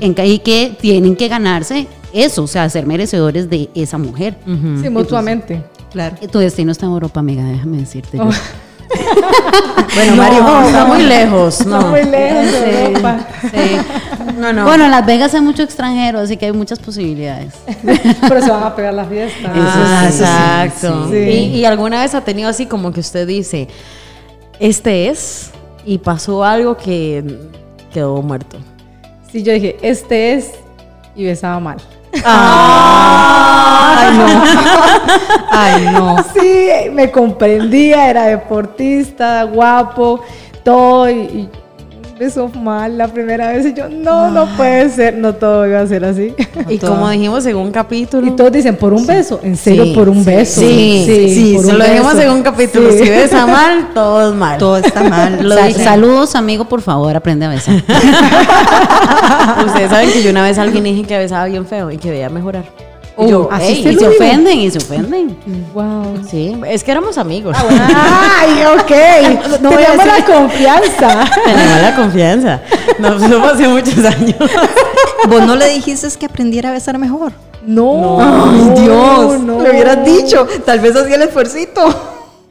en 0.00 0.14
que- 0.14 0.26
y 0.26 0.38
que 0.38 0.76
tienen 0.80 1.16
que 1.16 1.28
ganarse 1.28 1.86
eso, 2.12 2.44
o 2.44 2.46
sea, 2.46 2.68
ser 2.70 2.86
merecedores 2.86 3.50
de 3.50 3.68
esa 3.74 3.98
mujer. 3.98 4.36
Sí, 4.80 4.88
mutuamente. 4.88 5.62
Claro. 5.92 6.16
Tu 6.30 6.38
destino 6.38 6.72
está 6.72 6.86
en 6.86 6.92
Europa, 6.92 7.20
amiga, 7.20 7.44
déjame 7.44 7.78
decirte. 7.78 8.18
yo. 8.18 8.24
Bueno, 9.94 10.16
Mario, 10.16 10.60
está 10.66 10.84
muy 10.86 11.02
lejos. 11.02 11.66
No. 11.66 11.78
Está 11.78 11.90
muy 11.90 12.04
lejos 12.04 12.44
de 12.44 12.50
Sí, 12.72 12.76
Europa. 12.86 13.18
sí. 13.42 13.76
No, 14.38 14.52
no. 14.52 14.64
Bueno, 14.64 14.84
en 14.86 14.90
Las 14.90 15.06
Vegas 15.06 15.32
hay 15.34 15.40
mucho 15.40 15.62
extranjero, 15.62 16.18
así 16.18 16.36
que 16.36 16.46
hay 16.46 16.52
muchas 16.52 16.78
posibilidades. 16.78 17.54
Pero 18.28 18.42
se 18.42 18.50
van 18.50 18.62
a 18.64 18.74
pegar 18.74 18.94
las 18.94 19.08
fiestas. 19.08 19.52
Ah, 19.54 20.04
Eso 20.08 20.16
sí, 20.18 20.22
exacto. 20.24 21.08
sí. 21.10 21.16
¿Y, 21.16 21.56
y 21.58 21.64
alguna 21.64 22.00
vez 22.02 22.14
ha 22.14 22.22
tenido 22.22 22.48
así 22.48 22.66
como 22.66 22.92
que 22.92 23.00
usted 23.00 23.26
dice, 23.26 23.68
este 24.58 25.08
es, 25.10 25.50
y 25.84 25.98
pasó 25.98 26.42
algo 26.44 26.76
que 26.76 27.38
quedó 27.92 28.20
muerto? 28.22 28.58
Sí, 29.30 29.42
yo 29.42 29.52
dije, 29.52 29.76
este 29.82 30.34
es, 30.34 30.52
y 31.14 31.24
besaba 31.24 31.60
mal. 31.60 31.76
Ay, 32.24 34.06
no. 34.18 34.26
Ay, 35.50 35.88
no. 35.92 36.16
Sí, 36.34 36.68
me 36.92 37.10
comprendía, 37.10 38.10
era 38.10 38.26
deportista, 38.26 39.44
guapo, 39.44 40.20
todo, 40.62 41.10
y, 41.10 41.14
y 41.14 41.48
besó 42.18 42.48
mal 42.48 42.96
la 42.96 43.08
primera 43.08 43.48
vez 43.52 43.66
y 43.66 43.74
yo, 43.74 43.88
no, 43.88 44.30
no 44.30 44.46
puede 44.56 44.88
ser, 44.90 45.16
no 45.16 45.34
todo 45.34 45.66
iba 45.66 45.80
a 45.80 45.86
ser 45.86 46.04
así. 46.04 46.34
Y 46.68 46.78
como 46.78 47.10
dijimos 47.10 47.44
en 47.46 47.56
un 47.56 47.70
capítulo. 47.70 48.26
Y 48.26 48.30
todos 48.30 48.52
dicen, 48.52 48.76
por 48.76 48.92
un 48.94 49.06
beso, 49.06 49.40
en 49.42 49.56
serio, 49.56 49.84
Sí, 49.84 49.92
por 49.94 50.08
un 50.08 50.24
sí, 50.24 50.30
beso. 50.30 50.60
Sí, 50.60 51.04
sí, 51.34 51.52
por 51.56 51.64
se 51.66 51.72
un 51.72 51.78
lo 51.78 51.84
dijimos 51.84 52.14
un 52.36 52.42
capítulo. 52.42 52.90
Sí. 52.90 52.98
Si 52.98 53.10
besa 53.10 53.46
mal, 53.48 53.88
todo 53.92 54.30
es 54.30 54.34
mal. 54.34 54.58
Todo 54.58 54.76
está 54.78 55.02
mal. 55.02 55.38
Lo 55.48 55.54
Sa- 55.54 55.66
dije. 55.66 55.84
saludos, 55.84 56.34
amigo, 56.36 56.64
por 56.64 56.80
favor, 56.80 57.14
aprende 57.14 57.44
a 57.46 57.50
besar. 57.50 57.74
Ustedes 59.66 59.90
saben 59.90 60.10
que 60.10 60.22
yo 60.22 60.30
una 60.30 60.42
vez 60.42 60.56
a 60.58 60.62
alguien 60.62 60.84
dije 60.84 61.02
que 61.02 61.18
besaba 61.18 61.44
bien 61.46 61.66
feo 61.66 61.90
y 61.90 61.98
que 61.98 62.10
debía 62.10 62.30
mejorar. 62.30 62.64
Y 63.16 63.28
yo, 63.28 63.48
así 63.52 63.64
"Ey, 63.66 63.78
y 63.78 63.82
se 63.84 63.92
lo 63.92 63.98
digo. 64.00 64.10
ofenden, 64.12 64.58
y 64.58 64.70
se 64.70 64.78
ofenden. 64.78 65.36
Wow. 65.72 66.20
Sí. 66.28 66.56
es 66.66 66.82
que 66.82 66.90
éramos 66.90 67.16
amigos. 67.16 67.56
Ay, 67.70 68.64
ok. 68.64 69.60
No 69.60 69.70
Tenemos 69.70 70.06
la 70.06 70.24
confianza. 70.24 71.24
Tenemos 71.44 71.80
la 71.82 71.96
confianza. 71.96 72.60
Nos 72.98 73.22
fuimos 73.22 73.52
hace 73.52 73.68
muchos 73.68 74.04
años. 74.04 74.34
Vos 75.28 75.42
no 75.46 75.54
le 75.56 75.68
dijiste 75.70 76.08
que 76.18 76.26
aprendiera 76.26 76.70
a 76.70 76.72
besar 76.72 76.98
mejor. 76.98 77.32
No. 77.64 78.18
Ay, 78.20 78.82
Dios. 78.82 79.40
no. 79.40 79.60
Le 79.62 79.70
hubieras 79.70 80.04
dicho. 80.04 80.46
Tal 80.66 80.80
vez 80.80 80.96
hacía 80.96 81.14
el 81.16 81.22
esfuercito. 81.22 81.82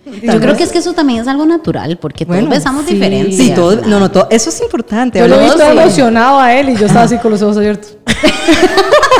Yo 0.06 0.40
creo 0.40 0.58
que 0.58 0.64
es 0.64 0.72
que 0.72 0.80
eso 0.80 0.94
también 0.94 1.22
es 1.22 1.28
algo 1.28 1.46
natural, 1.46 1.98
porque 1.98 2.26
todos 2.26 2.38
Bueno, 2.38 2.50
besamos 2.54 2.86
sí. 2.86 2.94
diferente. 2.96 3.32
Sí, 3.32 3.52
todo. 3.56 3.78
No, 3.88 4.00
no, 4.00 4.12
todo. 4.12 4.28
Eso 4.30 4.50
es 4.50 4.62
importante. 4.62 5.20
Yo 5.20 5.28
lo 5.28 5.40
visto 5.40 5.58
de- 5.60 5.72
emocionado 5.72 6.40
a 6.40 6.54
él 6.54 6.70
y 6.70 6.76
yo 6.76 6.88
estaba 6.88 7.06
así 7.06 7.18
con 7.18 7.32
los 7.32 7.42
ojos 7.42 7.56
abiertos. 7.58 7.96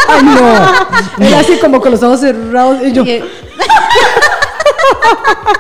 Ay, 0.10 0.24
no. 0.24 1.26
Él 1.26 1.34
así 1.36 1.58
como 1.62 1.80
con 1.80 1.92
los 1.92 2.04
ojos 2.04 2.20
cerrados 2.20 2.80
y 2.86 2.92
yo. 2.92 3.04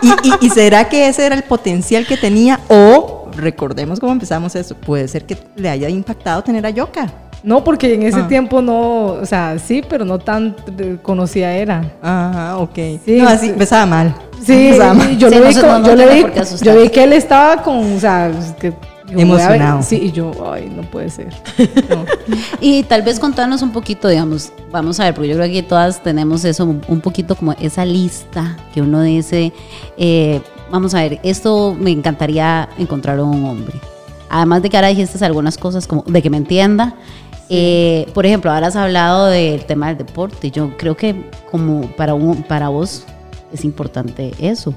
Y- 0.01 0.07
¿Y, 0.27 0.47
y, 0.47 0.49
será 0.49 0.89
que 0.89 1.07
ese 1.07 1.25
era 1.25 1.35
el 1.35 1.43
potencial 1.43 2.05
que 2.05 2.17
tenía? 2.17 2.59
O, 2.67 3.29
recordemos 3.37 3.99
cómo 3.99 4.11
empezamos 4.11 4.53
eso, 4.55 4.75
puede 4.75 5.07
ser 5.07 5.25
que 5.25 5.37
le 5.55 5.69
haya 5.69 5.87
impactado 5.87 6.41
tener 6.43 6.65
a 6.65 6.69
Yoka. 6.71 7.07
No, 7.41 7.63
porque 7.63 7.93
en 7.93 8.03
ese 8.03 8.19
Ah. 8.19 8.27
tiempo 8.27 8.61
no, 8.61 9.05
o 9.05 9.25
sea, 9.25 9.57
sí, 9.59 9.81
pero 9.87 10.03
no 10.05 10.19
tan 10.19 10.55
eh, 10.77 10.97
conocida 11.01 11.53
era. 11.53 11.83
Ajá, 12.01 12.57
ok. 12.57 12.75
Sí, 13.05 13.17
no, 13.17 13.27
así, 13.29 13.47
sí. 13.47 13.53
besaba 13.57 13.85
mal. 13.85 14.15
Sí, 14.45 14.71
mal. 14.77 15.11
y 15.11 15.17
yo 15.17 15.29
Sí, 15.29 15.35
lo 15.35 15.41
no 15.41 15.47
vi, 15.49 15.55
no- 15.55 15.79
no 15.79 15.85
yo 15.87 15.95
le 15.95 16.13
vi, 16.13 16.25
yo 16.61 16.91
que 16.91 17.03
él 17.03 17.13
estaba 17.13 17.61
con, 17.63 17.95
o 17.95 17.99
sea, 17.99 18.31
que 18.59 18.67
a 18.67 18.71
ver- 18.71 19.19
Emocionado. 19.21 19.83
Sí, 19.83 19.99
y 20.03 20.11
yo, 20.11 20.31
ay, 20.51 20.71
no 20.75 20.81
puede 20.83 21.09
ser. 21.09 21.29
No. 21.89 22.05
Y 22.61 22.83
tal 22.83 23.01
vez 23.03 23.19
contarnos 23.19 23.61
un 23.61 23.71
poquito, 23.71 24.07
digamos, 24.07 24.51
vamos 24.71 24.99
a 24.99 25.03
ver, 25.05 25.13
porque 25.13 25.29
yo 25.29 25.35
creo 25.35 25.51
que 25.51 25.61
todas 25.63 26.01
tenemos 26.01 26.43
eso, 26.45 26.63
un 26.65 27.01
poquito 27.01 27.35
como 27.35 27.51
esa 27.53 27.85
lista 27.85 28.57
que 28.73 28.81
uno 28.81 29.01
dice, 29.01 29.53
eh, 29.97 30.41
vamos 30.71 30.93
a 30.95 31.01
ver, 31.01 31.19
esto 31.23 31.75
me 31.79 31.91
encantaría 31.91 32.69
encontrar 32.79 33.19
en 33.19 33.25
un 33.25 33.45
hombre. 33.45 33.75
Además 34.29 34.63
de 34.63 34.69
que 34.69 34.77
ahora 34.77 34.87
dijiste 34.87 35.23
algunas 35.23 35.57
cosas 35.57 35.85
como 35.85 36.03
de 36.07 36.21
que 36.21 36.29
me 36.31 36.37
entienda. 36.37 36.95
eh, 37.49 38.07
por 38.15 38.25
ejemplo, 38.25 38.51
ahora 38.51 38.67
has 38.67 38.75
hablado 38.75 39.27
del 39.27 39.63
tema 39.65 39.89
del 39.89 39.97
deporte. 39.97 40.49
Yo 40.49 40.75
creo 40.75 40.97
que 40.97 41.29
como 41.51 41.81
para, 41.97 42.15
un, 42.15 42.41
para 42.41 42.69
vos 42.69 43.03
es 43.53 43.63
importante 43.63 44.33
eso. 44.39 44.73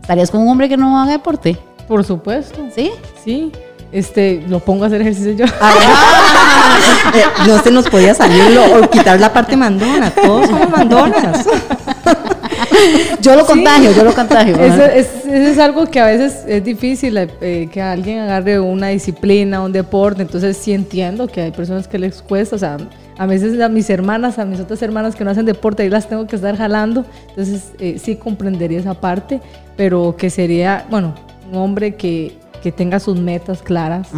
¿Estarías 0.00 0.30
con 0.30 0.40
un 0.40 0.48
hombre 0.48 0.68
que 0.68 0.76
no 0.76 0.98
haga 1.00 1.12
deporte? 1.12 1.56
Por 1.86 2.04
supuesto. 2.04 2.58
¿Sí? 2.74 2.90
Sí. 3.24 3.52
Este, 3.92 4.42
lo 4.48 4.58
pongo 4.58 4.84
a 4.84 4.86
hacer 4.88 5.00
ejercicio 5.02 5.32
yo. 5.32 5.44
Eh, 5.44 5.48
no 7.46 7.62
se 7.62 7.70
nos 7.70 7.88
podía 7.88 8.14
salir 8.14 8.58
o 8.58 8.90
quitar 8.90 9.20
la 9.20 9.32
parte 9.32 9.56
mandona. 9.56 10.10
Todos 10.10 10.48
somos 10.48 10.68
mandonas. 10.70 11.46
Yo 13.20 13.34
lo 13.36 13.46
contagio, 13.46 13.92
yo 13.92 14.04
lo 14.04 14.12
contagio. 14.14 14.56
Eso 14.56 14.84
es, 14.84 15.06
eso 15.24 15.50
es 15.52 15.58
algo 15.58 15.86
que 15.86 16.00
a 16.00 16.06
veces 16.06 16.44
es 16.46 16.62
difícil, 16.62 17.16
eh, 17.16 17.68
que 17.72 17.80
alguien 17.80 18.18
agarre 18.20 18.60
una 18.60 18.88
disciplina, 18.88 19.62
un 19.62 19.72
deporte. 19.72 20.22
Entonces 20.22 20.56
sí 20.56 20.72
entiendo 20.72 21.26
que 21.26 21.40
hay 21.40 21.50
personas 21.50 21.88
que 21.88 21.98
les 21.98 22.20
cuesta. 22.20 22.56
O 22.56 22.58
sea, 22.58 22.76
a 23.18 23.26
veces 23.26 23.60
a 23.60 23.68
mis 23.68 23.88
hermanas, 23.90 24.38
a 24.38 24.44
mis 24.44 24.60
otras 24.60 24.82
hermanas 24.82 25.14
que 25.14 25.24
no 25.24 25.30
hacen 25.30 25.46
deporte, 25.46 25.82
ahí 25.82 25.90
las 25.90 26.08
tengo 26.08 26.26
que 26.26 26.36
estar 26.36 26.56
jalando. 26.56 27.04
Entonces 27.30 27.72
eh, 27.78 27.98
sí 27.98 28.16
comprendería 28.16 28.78
esa 28.78 28.94
parte, 28.94 29.40
pero 29.76 30.16
que 30.16 30.30
sería, 30.30 30.86
bueno, 30.90 31.14
un 31.50 31.58
hombre 31.58 31.94
que, 31.94 32.36
que 32.62 32.72
tenga 32.72 32.98
sus 32.98 33.20
metas 33.20 33.62
claras. 33.62 34.08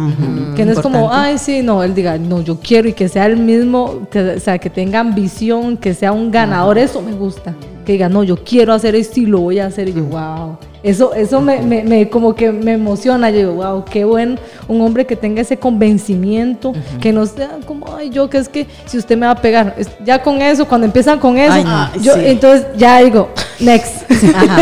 Que 0.55 0.65
no 0.65 0.71
es 0.71 0.79
como, 0.79 1.11
ay, 1.11 1.37
sí, 1.37 1.61
no, 1.61 1.83
él 1.83 1.93
diga, 1.93 2.17
no, 2.17 2.41
yo 2.41 2.59
quiero 2.59 2.87
y 2.87 2.93
que 2.93 3.09
sea 3.09 3.25
el 3.25 3.37
mismo, 3.37 4.07
que, 4.09 4.21
o 4.21 4.39
sea, 4.39 4.57
que 4.57 4.69
tenga 4.69 5.01
ambición, 5.01 5.77
que 5.77 5.93
sea 5.93 6.11
un 6.11 6.31
ganador, 6.31 6.77
eso 6.77 7.01
me 7.01 7.11
gusta. 7.11 7.53
Que 7.85 7.93
diga, 7.93 8.09
no, 8.09 8.23
yo 8.23 8.43
quiero 8.43 8.73
hacer 8.73 8.95
esto 8.95 9.19
y 9.19 9.25
lo 9.25 9.39
voy 9.39 9.59
a 9.59 9.65
hacer. 9.65 9.89
Y 9.89 9.93
yo, 9.93 10.03
wow. 10.05 10.57
Eso, 10.89 11.13
eso 11.13 11.41
me, 11.41 11.59
me, 11.61 11.83
me- 11.83 12.09
como 12.09 12.33
que 12.33 12.51
me 12.51 12.73
emociona. 12.73 13.29
Yo 13.29 13.37
digo, 13.37 13.51
wow, 13.53 13.83
qué 13.85 14.05
bueno 14.05 14.35
un 14.67 14.81
hombre 14.81 15.05
que 15.05 15.15
tenga 15.15 15.41
ese 15.41 15.57
convencimiento, 15.57 16.73
que 17.01 17.11
no 17.11 17.25
sea 17.25 17.57
como, 17.65 17.95
ay, 17.95 18.09
yo, 18.09 18.29
que 18.29 18.37
es 18.37 18.47
que 18.49 18.67
si 18.85 18.97
usted 18.97 19.17
me 19.17 19.25
va 19.25 19.33
a 19.33 19.41
pegar. 19.41 19.75
Es- 19.77 19.89
ya 20.05 20.21
con 20.23 20.41
eso, 20.41 20.65
cuando 20.67 20.85
empiezan 20.85 21.19
con 21.19 21.37
eso, 21.37 21.53
Ay, 21.53 21.63
no. 21.63 22.01
yo, 22.01 22.13
sí. 22.15 22.21
entonces 22.25 22.67
ya 22.77 22.99
digo, 22.99 23.29
next. 23.59 24.09
Ajá. 24.35 24.61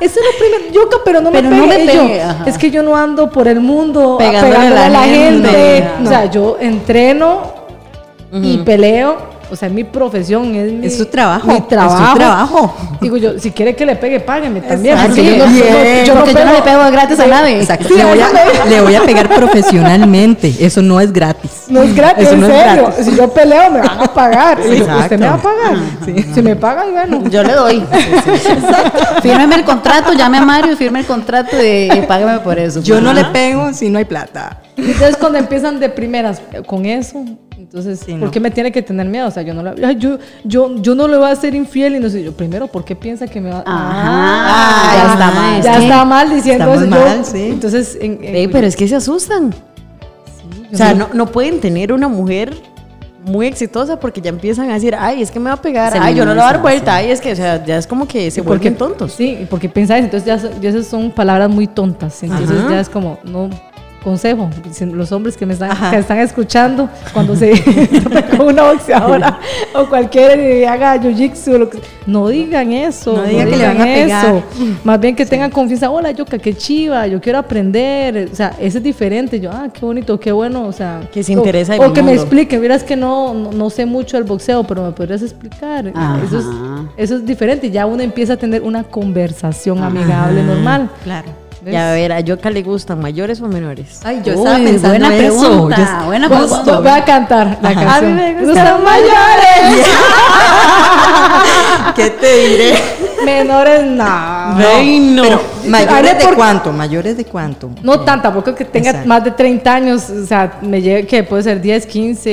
Eso 0.00 0.18
es 0.20 0.26
lo 0.26 0.38
primero, 0.38 0.72
yo, 0.90 1.02
pero 1.04 1.20
no 1.20 1.30
Pero 1.30 1.48
me 1.50 1.56
no 1.58 1.68
pegue. 1.68 1.84
me 1.86 1.92
Y 1.92 1.96
yo, 1.96 2.24
es 2.46 2.58
que 2.58 2.70
yo 2.70 2.82
no 2.82 2.96
ando 2.96 3.30
por 3.30 3.46
el 3.48 3.60
mundo 3.60 4.16
Pegándole 4.18 4.52
pegándole 4.54 4.80
a 4.80 4.88
la 4.90 5.02
gente. 5.04 5.88
O 6.04 6.06
sea, 6.08 6.30
yo 6.30 6.56
entreno 6.60 7.42
y 8.32 8.58
peleo. 8.58 9.33
O 9.54 9.56
sea, 9.56 9.68
mi 9.68 9.84
profesión 9.84 10.52
es 10.56 10.72
mi, 10.72 10.86
Es 10.86 10.98
su 10.98 11.06
trabajo, 11.06 11.46
Mi 11.46 11.54
es 11.54 11.60
su 11.60 11.66
trabajo. 11.68 12.14
trabajo. 12.16 12.76
Digo 13.00 13.16
yo, 13.16 13.38
si 13.38 13.52
quiere 13.52 13.76
que 13.76 13.86
le 13.86 13.94
pegue, 13.94 14.18
págueme 14.18 14.60
también. 14.60 14.98
Porque 15.00 15.24
yo 15.38 15.46
no, 15.46 15.52
Bien. 15.52 16.04
yo 16.04 16.14
no 16.14 16.20
Porque 16.24 16.34
yo 16.34 16.44
no 16.44 16.52
le 16.52 16.58
pego- 16.62 16.90
gratis 16.90 17.20
a 17.20 17.26
nadie. 17.26 17.60
Exacto. 17.60 17.86
Sí, 17.88 17.94
le, 17.94 18.04
voy 18.04 18.18
a, 18.20 18.28
le 18.68 18.80
voy 18.82 18.94
a 18.96 19.02
pegar 19.02 19.28
profesionalmente. 19.36 20.52
Eso 20.58 20.82
no 20.82 21.00
es 21.00 21.12
gratis. 21.12 21.66
No 21.68 21.82
es 21.82 21.94
gratis, 21.94 22.24
Eso 22.24 22.34
en 22.34 22.40
no 22.40 22.46
es 22.48 22.52
serio. 22.52 22.82
gratis. 22.86 23.04
Si 23.06 23.14
yo 23.16 23.28
peleo, 23.32 23.70
me 23.70 23.78
van 23.80 24.00
a 24.00 24.12
pagar. 24.12 24.60
Exacto. 24.60 25.00
¿usted 25.02 25.18
me 25.20 25.26
va 25.28 25.34
a 25.34 25.38
pagar? 25.42 25.76
Si 26.34 26.42
me 26.42 26.56
pagan, 26.56 26.86
bueno. 26.92 27.22
Yo 27.30 27.42
le 27.44 27.52
doy. 27.52 27.84
Fírmeme 29.22 29.54
el 29.56 29.64
contrato, 29.64 30.12
llame 30.14 30.38
a 30.38 30.44
Mario 30.44 30.72
y 30.72 30.76
firme 30.76 31.00
el 31.00 31.06
contrato 31.06 31.56
y, 31.62 31.90
y 31.92 32.02
págame 32.08 32.40
por 32.40 32.58
eso. 32.58 32.80
Yo 32.82 33.00
no 33.00 33.12
le 33.12 33.24
pego 33.26 33.72
si 33.72 33.88
no 33.88 33.98
hay 33.98 34.04
plata. 34.04 34.60
Entonces 34.76 35.16
cuando 35.16 35.38
empiezan 35.38 35.78
de 35.78 35.88
primeras 35.88 36.42
eh, 36.52 36.62
con 36.66 36.84
eso, 36.84 37.24
entonces, 37.64 38.00
Sí, 38.04 38.12
¿por 38.12 38.20
no. 38.22 38.30
qué 38.30 38.40
me 38.40 38.50
tiene 38.50 38.70
que 38.70 38.82
tener 38.82 39.06
miedo? 39.06 39.26
O 39.26 39.30
sea, 39.30 39.42
yo 39.42 39.54
no, 39.54 39.74
ay, 39.84 39.96
yo, 39.96 40.18
yo, 40.44 40.76
yo 40.76 40.94
no 40.94 41.08
le 41.08 41.16
voy 41.16 41.28
a 41.30 41.34
ser 41.36 41.54
infiel 41.54 41.96
y 41.96 41.98
no 42.00 42.08
sé, 42.08 42.22
yo 42.22 42.32
primero, 42.32 42.66
¿por 42.66 42.84
qué 42.84 42.94
piensa 42.94 43.26
que 43.26 43.40
me 43.40 43.50
va 43.50 43.62
Ajá, 43.66 43.66
Ah, 43.66 44.92
ya 44.96 45.12
está 45.12 45.30
mal. 45.30 45.62
Ya 45.62 45.78
está 45.78 46.04
mal 46.04 46.30
diciendo 46.30 46.72
eso. 46.74 46.84
yo- 46.84 46.90
mal, 46.90 47.24
sí. 47.24 47.48
Entonces, 47.50 47.98
en- 48.00 48.18
en- 48.22 48.34
Ey, 48.34 48.48
pero 48.48 48.66
es 48.66 48.76
que 48.76 48.86
se 48.86 48.96
asustan. 48.96 49.54
o 50.72 50.76
sea, 50.76 50.94
no, 50.94 51.08
no 51.12 51.26
pueden 51.26 51.60
tener 51.60 51.92
una 51.92 52.08
mujer 52.08 52.54
muy 53.26 53.46
exitosa 53.46 53.98
porque 53.98 54.20
ya 54.20 54.28
empiezan 54.28 54.70
a 54.70 54.74
decir, 54.74 54.94
ay, 54.98 55.22
es 55.22 55.30
que 55.30 55.40
me 55.40 55.46
va 55.48 55.54
a 55.54 55.62
pegar, 55.62 55.92
Se 55.92 55.98
ay, 55.98 56.14
yo 56.14 56.24
no 56.26 56.32
le 56.34 56.40
voy 56.40 56.48
a 56.48 56.52
dar 56.52 56.60
vuelta, 56.60 56.96
ay, 56.96 57.10
es 57.10 57.20
que, 57.22 57.32
o 57.32 57.36
sea, 57.36 57.64
ya 57.64 57.78
es 57.78 57.86
como 57.86 58.06
que 58.06 58.30
se 58.30 58.42
porque 58.42 58.68
vuelven 58.70 58.76
tontos. 58.76 59.12
Sí, 59.12 59.46
porque 59.48 59.68
pensáis, 59.68 60.04
entonces 60.04 60.26
ya, 60.26 60.60
ya 60.60 60.68
esas 60.68 60.86
son 60.86 61.10
palabras 61.10 61.48
muy 61.48 61.66
tontas. 61.66 62.22
Entonces 62.22 62.58
Ajá. 62.58 62.70
ya 62.70 62.80
es 62.80 62.88
como, 62.90 63.18
no, 63.24 63.48
consejo, 64.04 64.50
los 64.92 65.10
hombres 65.12 65.36
que 65.36 65.46
me 65.46 65.54
están, 65.54 65.70
que 65.90 66.22
escuchando 66.22 66.88
cuando 67.12 67.34
se 67.34 67.52
con 68.36 68.48
una 68.48 68.70
boxeadora 68.70 69.40
o 69.74 69.86
cualquiera 69.88 70.36
y 70.36 70.64
haga 70.64 70.96
jiu-jitsu, 71.00 71.68
que- 71.70 71.80
no 72.06 72.28
digan 72.28 72.70
eso, 72.72 73.16
No 73.16 73.22
digan 73.22 73.48
que 73.48 73.56
le 73.56 73.66
van 73.66 73.80
a 73.80 73.84
pegar. 73.84 74.42
Más 74.84 75.00
bien 75.00 75.16
que 75.16 75.24
tengan 75.24 75.50
confianza, 75.50 75.90
hola, 75.90 76.10
yo 76.10 76.26
qué 76.38 76.54
chiva, 76.54 77.06
yo 77.06 77.18
quiero 77.20 77.38
aprender, 77.38 78.28
o 78.30 78.36
sea, 78.36 78.54
eso 78.60 78.76
es 78.78 78.84
diferente, 78.84 79.40
yo, 79.40 79.50
ah, 79.50 79.68
qué 79.72 79.80
bonito, 79.86 80.20
qué 80.20 80.30
bueno, 80.30 80.66
o 80.66 80.72
sea. 80.72 81.00
Que 81.12 81.22
se 81.22 81.32
interesa 81.32 81.74
O, 81.76 81.92
que 81.94 82.02
me 82.02 82.08
mundo. 82.08 82.20
explique, 82.22 82.58
miras 82.58 82.84
que 82.84 82.94
no, 82.96 83.32
no, 83.32 83.52
no 83.52 83.70
sé 83.70 83.86
mucho 83.86 84.18
del 84.18 84.24
boxeo, 84.24 84.64
pero 84.64 84.84
me 84.84 84.92
podrías 84.92 85.22
explicar. 85.22 85.90
Ajá. 85.94 86.18
Eso 86.24 86.38
es, 86.40 86.44
eso 86.98 87.16
es 87.16 87.24
diferente, 87.24 87.70
ya 87.70 87.86
uno 87.86 88.02
empieza 88.02 88.34
a 88.34 88.36
tener 88.36 88.60
una 88.62 88.84
conversación 88.84 89.82
amigable, 89.82 90.42
normal. 90.42 90.90
Claro. 91.04 91.43
¿Ves? 91.64 91.74
Y 91.74 91.76
a 91.76 91.92
ver, 91.92 92.12
¿a 92.12 92.20
Yoka 92.20 92.50
le 92.50 92.62
gustan 92.62 93.00
mayores 93.00 93.40
o 93.40 93.48
menores? 93.48 94.00
Ay, 94.04 94.20
yo 94.24 94.32
Uy, 94.34 94.38
estaba 94.38 94.56
pensando 94.56 94.88
buena 94.90 95.16
eso. 95.16 95.40
pregunta, 95.40 95.98
Yo- 96.00 96.06
buena 96.06 96.28
pregunta. 96.28 96.78
voy- 96.80 96.88
a 96.88 97.04
cantar 97.04 97.58
la 97.62 97.68
Ajá. 97.70 97.84
canción. 97.84 98.04
A 98.04 98.14
mí 98.14 98.14
me 98.14 98.32
No 98.32 98.46
gustan 98.46 98.66
están 98.66 98.84
mayores. 98.84 99.88
¿Qué 101.96 102.10
te 102.10 102.36
diré? 102.48 102.74
Menores, 103.24 103.82
no. 103.84 104.04
Ay, 104.06 104.98
no. 105.00 105.22
Pero, 105.22 105.40
¿mayores 105.68 106.12
Ay, 106.12 106.18
de 106.18 106.24
por- 106.24 106.34
cuánto? 106.34 106.72
¿Mayores 106.72 107.16
de 107.16 107.24
cuánto? 107.24 107.70
No 107.82 108.00
tan, 108.00 108.20
tampoco 108.20 108.54
que 108.54 108.64
tenga 108.66 108.90
Exacto. 108.90 109.08
más 109.08 109.24
de 109.24 109.30
30 109.30 109.74
años, 109.74 110.10
o 110.10 110.26
sea, 110.26 110.58
me 110.60 110.82
lleve 110.82 111.06
que 111.06 111.22
puede 111.22 111.42
ser 111.44 111.60
10, 111.60 111.86
15, 111.86 112.30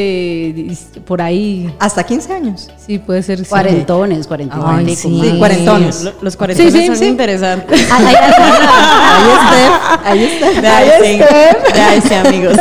dis- 0.55 0.99
por 1.05 1.21
ahí. 1.21 1.73
Hasta 1.79 2.03
15 2.03 2.33
años. 2.33 2.69
Sí, 2.91 2.99
puede 2.99 3.23
ser. 3.23 3.47
Cuarentones, 3.47 4.27
cuarentones. 4.27 4.65
Ay, 4.67 4.95
sí, 4.97 5.35
cuarentones. 5.39 6.03
Lo- 6.03 6.11
Los 6.21 6.35
cuarentones 6.35 6.73
Sí, 6.73 6.79
sí, 6.81 6.87
son 6.87 6.95
sí. 6.97 7.05
interesantes. 7.05 7.87
Ah, 7.89 7.97
ahí 7.97 8.15
está. 8.15 10.09
Ahí 10.09 10.23
está. 10.25 10.77
Ahí 10.77 10.89
está. 11.13 11.89
Ay, 11.89 12.01
sí, 12.05 12.13
amigos. 12.15 12.57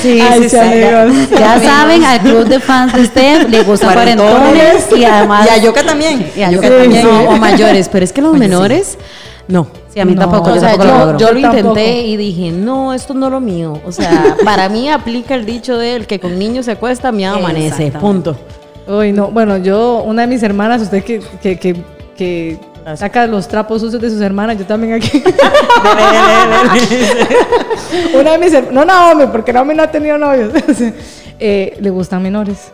Sí, 0.00 0.20
Ay, 0.20 0.42
sí, 0.42 0.48
sí, 0.48 0.50
sí. 0.50 0.56
amigos. 0.58 1.30
Ya 1.38 1.60
saben, 1.60 2.02
al 2.04 2.18
club 2.20 2.46
de 2.48 2.58
fans 2.58 2.92
de 2.94 3.06
Steph 3.06 3.48
le 3.48 3.62
gustan 3.62 3.92
cuarentones 3.92 4.86
y 4.96 5.04
además. 5.04 5.46
Y 5.46 5.50
a 5.50 5.56
Yoka 5.58 5.84
también. 5.84 6.32
Y 6.36 6.42
a 6.42 6.50
Yoka 6.50 6.68
también. 6.68 7.04
No, 7.04 7.20
o 7.30 7.36
mayores, 7.36 7.88
pero 7.88 8.04
es 8.04 8.12
que 8.12 8.22
los 8.22 8.36
menores 8.36 8.98
No. 9.46 9.68
Sí, 9.94 10.00
a 10.00 10.04
mí 10.04 10.14
No, 10.14 10.22
tampoco, 10.22 10.50
O 10.50 10.54
yo 10.54 10.60
sea, 10.60 10.70
tampoco 10.70 10.88
lo 10.88 10.94
yo, 10.98 11.04
logro. 11.04 11.18
yo 11.18 11.32
lo 11.32 11.38
Yo 11.38 11.50
tampoco. 11.50 11.78
intenté 11.78 12.02
y 12.06 12.16
dije, 12.16 12.50
no, 12.50 12.92
esto 12.94 13.12
no 13.14 13.26
es 13.26 13.32
lo 13.32 13.40
mío. 13.40 13.80
O 13.86 13.92
sea, 13.92 14.36
para 14.44 14.68
mí 14.70 14.88
aplica 14.90 15.34
el 15.36 15.44
dicho 15.44 15.76
de 15.78 15.94
el 15.96 16.06
que 16.08 16.18
con 16.18 16.38
niños 16.38 16.64
se 16.64 16.72
acuesta, 16.72 17.12
miado 17.12 17.36
amanece. 17.36 17.92
Punto. 17.92 18.34
Uy, 18.86 19.12
no. 19.12 19.30
Bueno, 19.30 19.58
yo, 19.58 20.02
una 20.02 20.22
de 20.22 20.28
mis 20.28 20.42
hermanas, 20.42 20.82
usted 20.82 21.04
que, 21.04 21.20
que, 21.40 21.58
que, 21.58 21.76
que 22.16 22.58
saca 22.96 23.26
los 23.26 23.46
trapos 23.48 23.80
sucios 23.80 24.02
de 24.02 24.10
sus 24.10 24.20
hermanas, 24.20 24.58
yo 24.58 24.66
también 24.66 24.94
aquí. 24.94 25.22
una 28.14 28.32
de 28.32 28.38
mis 28.38 28.52
hermanas, 28.52 28.74
no 28.74 28.84
Naomi, 28.84 29.26
porque 29.30 29.52
Naomi 29.52 29.74
no 29.74 29.82
ha 29.82 29.90
tenido 29.90 30.18
novios. 30.18 30.52
Eh, 31.44 31.76
le 31.80 31.90
gustan 31.90 32.22
menores. 32.22 32.70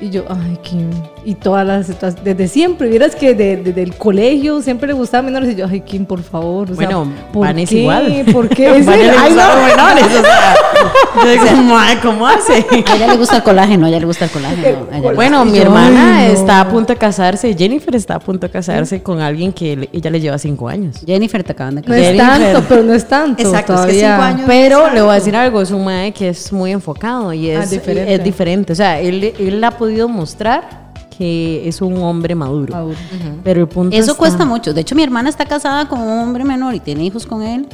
Y 0.00 0.08
yo, 0.08 0.24
ay, 0.30 0.58
Kim. 0.62 0.88
Y 1.26 1.36
todas 1.36 1.66
las 1.66 1.86
situaciones, 1.86 2.22
desde 2.24 2.48
siempre, 2.48 2.88
vieras 2.88 3.16
que 3.16 3.34
de- 3.34 3.56
desde 3.56 3.82
el 3.82 3.94
colegio 3.96 4.60
siempre 4.60 4.86
le 4.88 4.92
gustaban 4.92 5.24
menores. 5.26 5.52
Y 5.52 5.54
yo, 5.56 5.66
ay, 5.70 5.80
Kim, 5.80 6.04
por 6.04 6.22
favor. 6.22 6.70
o 6.70 6.74
sea, 6.74 6.86
Bueno, 6.86 7.10
¿por 7.32 7.46
Van 7.46 7.58
es 7.58 7.70
qué? 7.70 7.78
igual. 7.78 8.24
¿Por 8.32 8.48
qué? 8.50 8.76
¿En 8.76 8.84
Van 8.86 8.98
le 8.98 9.10
Ay, 9.10 9.32
no. 9.32 9.66
menores, 9.66 10.04
o 10.04 10.20
sea, 10.22 10.54
yo 11.24 11.30
digo, 11.30 11.62
"Mae, 11.62 11.98
¿cómo 12.00 12.26
hace? 12.26 12.66
A 12.86 12.94
ella 12.96 13.06
le 13.06 13.16
gusta 13.16 13.36
el 13.36 13.42
colágeno, 13.42 13.86
a 13.86 13.88
ella 13.88 14.00
le 14.00 14.06
gusta 14.06 14.26
el 14.26 14.30
colágeno. 14.30 14.86
ella 14.92 15.12
Bueno, 15.12 15.44
mi 15.46 15.58
hermana 15.58 16.18
ay, 16.18 16.26
no. 16.28 16.34
está 16.34 16.60
a 16.60 16.68
punto 16.68 16.92
de 16.92 16.98
casarse, 16.98 17.54
Jennifer 17.56 17.94
está 17.96 18.16
a 18.16 18.20
punto 18.20 18.46
de 18.46 18.52
casarse 18.52 19.02
con 19.02 19.20
alguien 19.22 19.52
que 19.52 19.76
le- 19.76 19.88
ella 19.94 20.10
le 20.10 20.20
lleva 20.20 20.36
cinco 20.38 20.68
años. 20.68 20.96
Jennifer 21.06 21.42
te 21.42 21.52
acaban 21.52 21.76
de 21.76 21.80
No 21.80 21.86
casar. 21.86 22.00
es 22.02 22.06
Jennifer. 22.20 22.52
tanto, 22.52 22.68
pero 22.68 22.82
no 22.82 22.92
es 22.92 23.08
tanto. 23.08 23.42
Exacto, 23.42 23.72
es 23.72 23.80
que 23.80 23.86
todavía. 23.86 24.10
cinco 24.10 24.22
años- 24.22 24.42
Pero 24.46 24.90
le 24.92 25.00
voy 25.00 25.10
a 25.12 25.14
decir 25.14 25.34
algo, 25.36 25.62
es 25.62 25.70
un 25.70 25.84
mae 25.84 26.12
que 26.12 26.28
es 26.28 26.52
muy 26.52 26.70
enfocado 26.72 27.32
y 27.32 27.50
Ah, 27.50 27.62
es 27.62 27.70
diferente. 27.70 28.14
es 28.14 28.22
diferente. 28.22 28.72
O 28.74 28.76
sea, 28.76 29.00
él, 29.00 29.32
él 29.38 29.64
ha 29.64 29.70
podido 29.70 30.06
mostrar 30.08 30.83
que 31.18 31.68
es 31.68 31.80
un 31.82 31.96
hombre 32.02 32.34
maduro. 32.34 32.74
Maduro. 32.74 32.96
Pero 33.42 33.60
el 33.62 33.68
punto 33.68 33.94
Eso 33.96 34.12
está- 34.12 34.18
cuesta 34.18 34.44
mucho. 34.44 34.72
De 34.74 34.80
hecho, 34.80 34.94
mi 34.94 35.02
hermana 35.02 35.28
está 35.28 35.44
casada 35.46 35.88
con 35.88 36.00
un 36.00 36.18
hombre 36.18 36.44
menor 36.44 36.74
y 36.74 36.80
tiene 36.80 37.04
hijos 37.04 37.26
con 37.26 37.42
él 37.42 37.66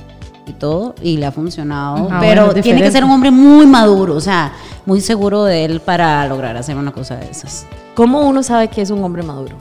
y 0.47 0.53
todo, 0.53 0.95
y 1.03 1.17
le 1.17 1.27
ha 1.27 1.33
funcionado. 1.33 2.09
Ah, 2.11 2.19
pero 2.21 2.47
bueno, 2.47 2.61
tiene 2.63 2.83
que 2.83 2.91
ser 2.91 3.05
un 3.05 3.11
hombre 3.11 3.31
muy 3.31 3.67
maduro, 3.67 4.15
o 4.17 4.21
sea, 4.21 4.53
muy 4.87 5.01
seguro 5.01 5.45
de 5.45 5.65
él 5.65 5.81
para 5.81 6.27
lograr 6.27 6.57
hacer 6.57 6.77
una 6.77 6.93
cosa 6.93 7.17
de 7.17 7.31
esas. 7.31 7.67
¿Cómo 7.95 8.27
uno 8.27 8.43
sabe 8.43 8.69
que 8.69 8.83
es 8.83 8.91
un 8.91 9.03
hombre 9.05 9.23
maduro? 9.23 9.55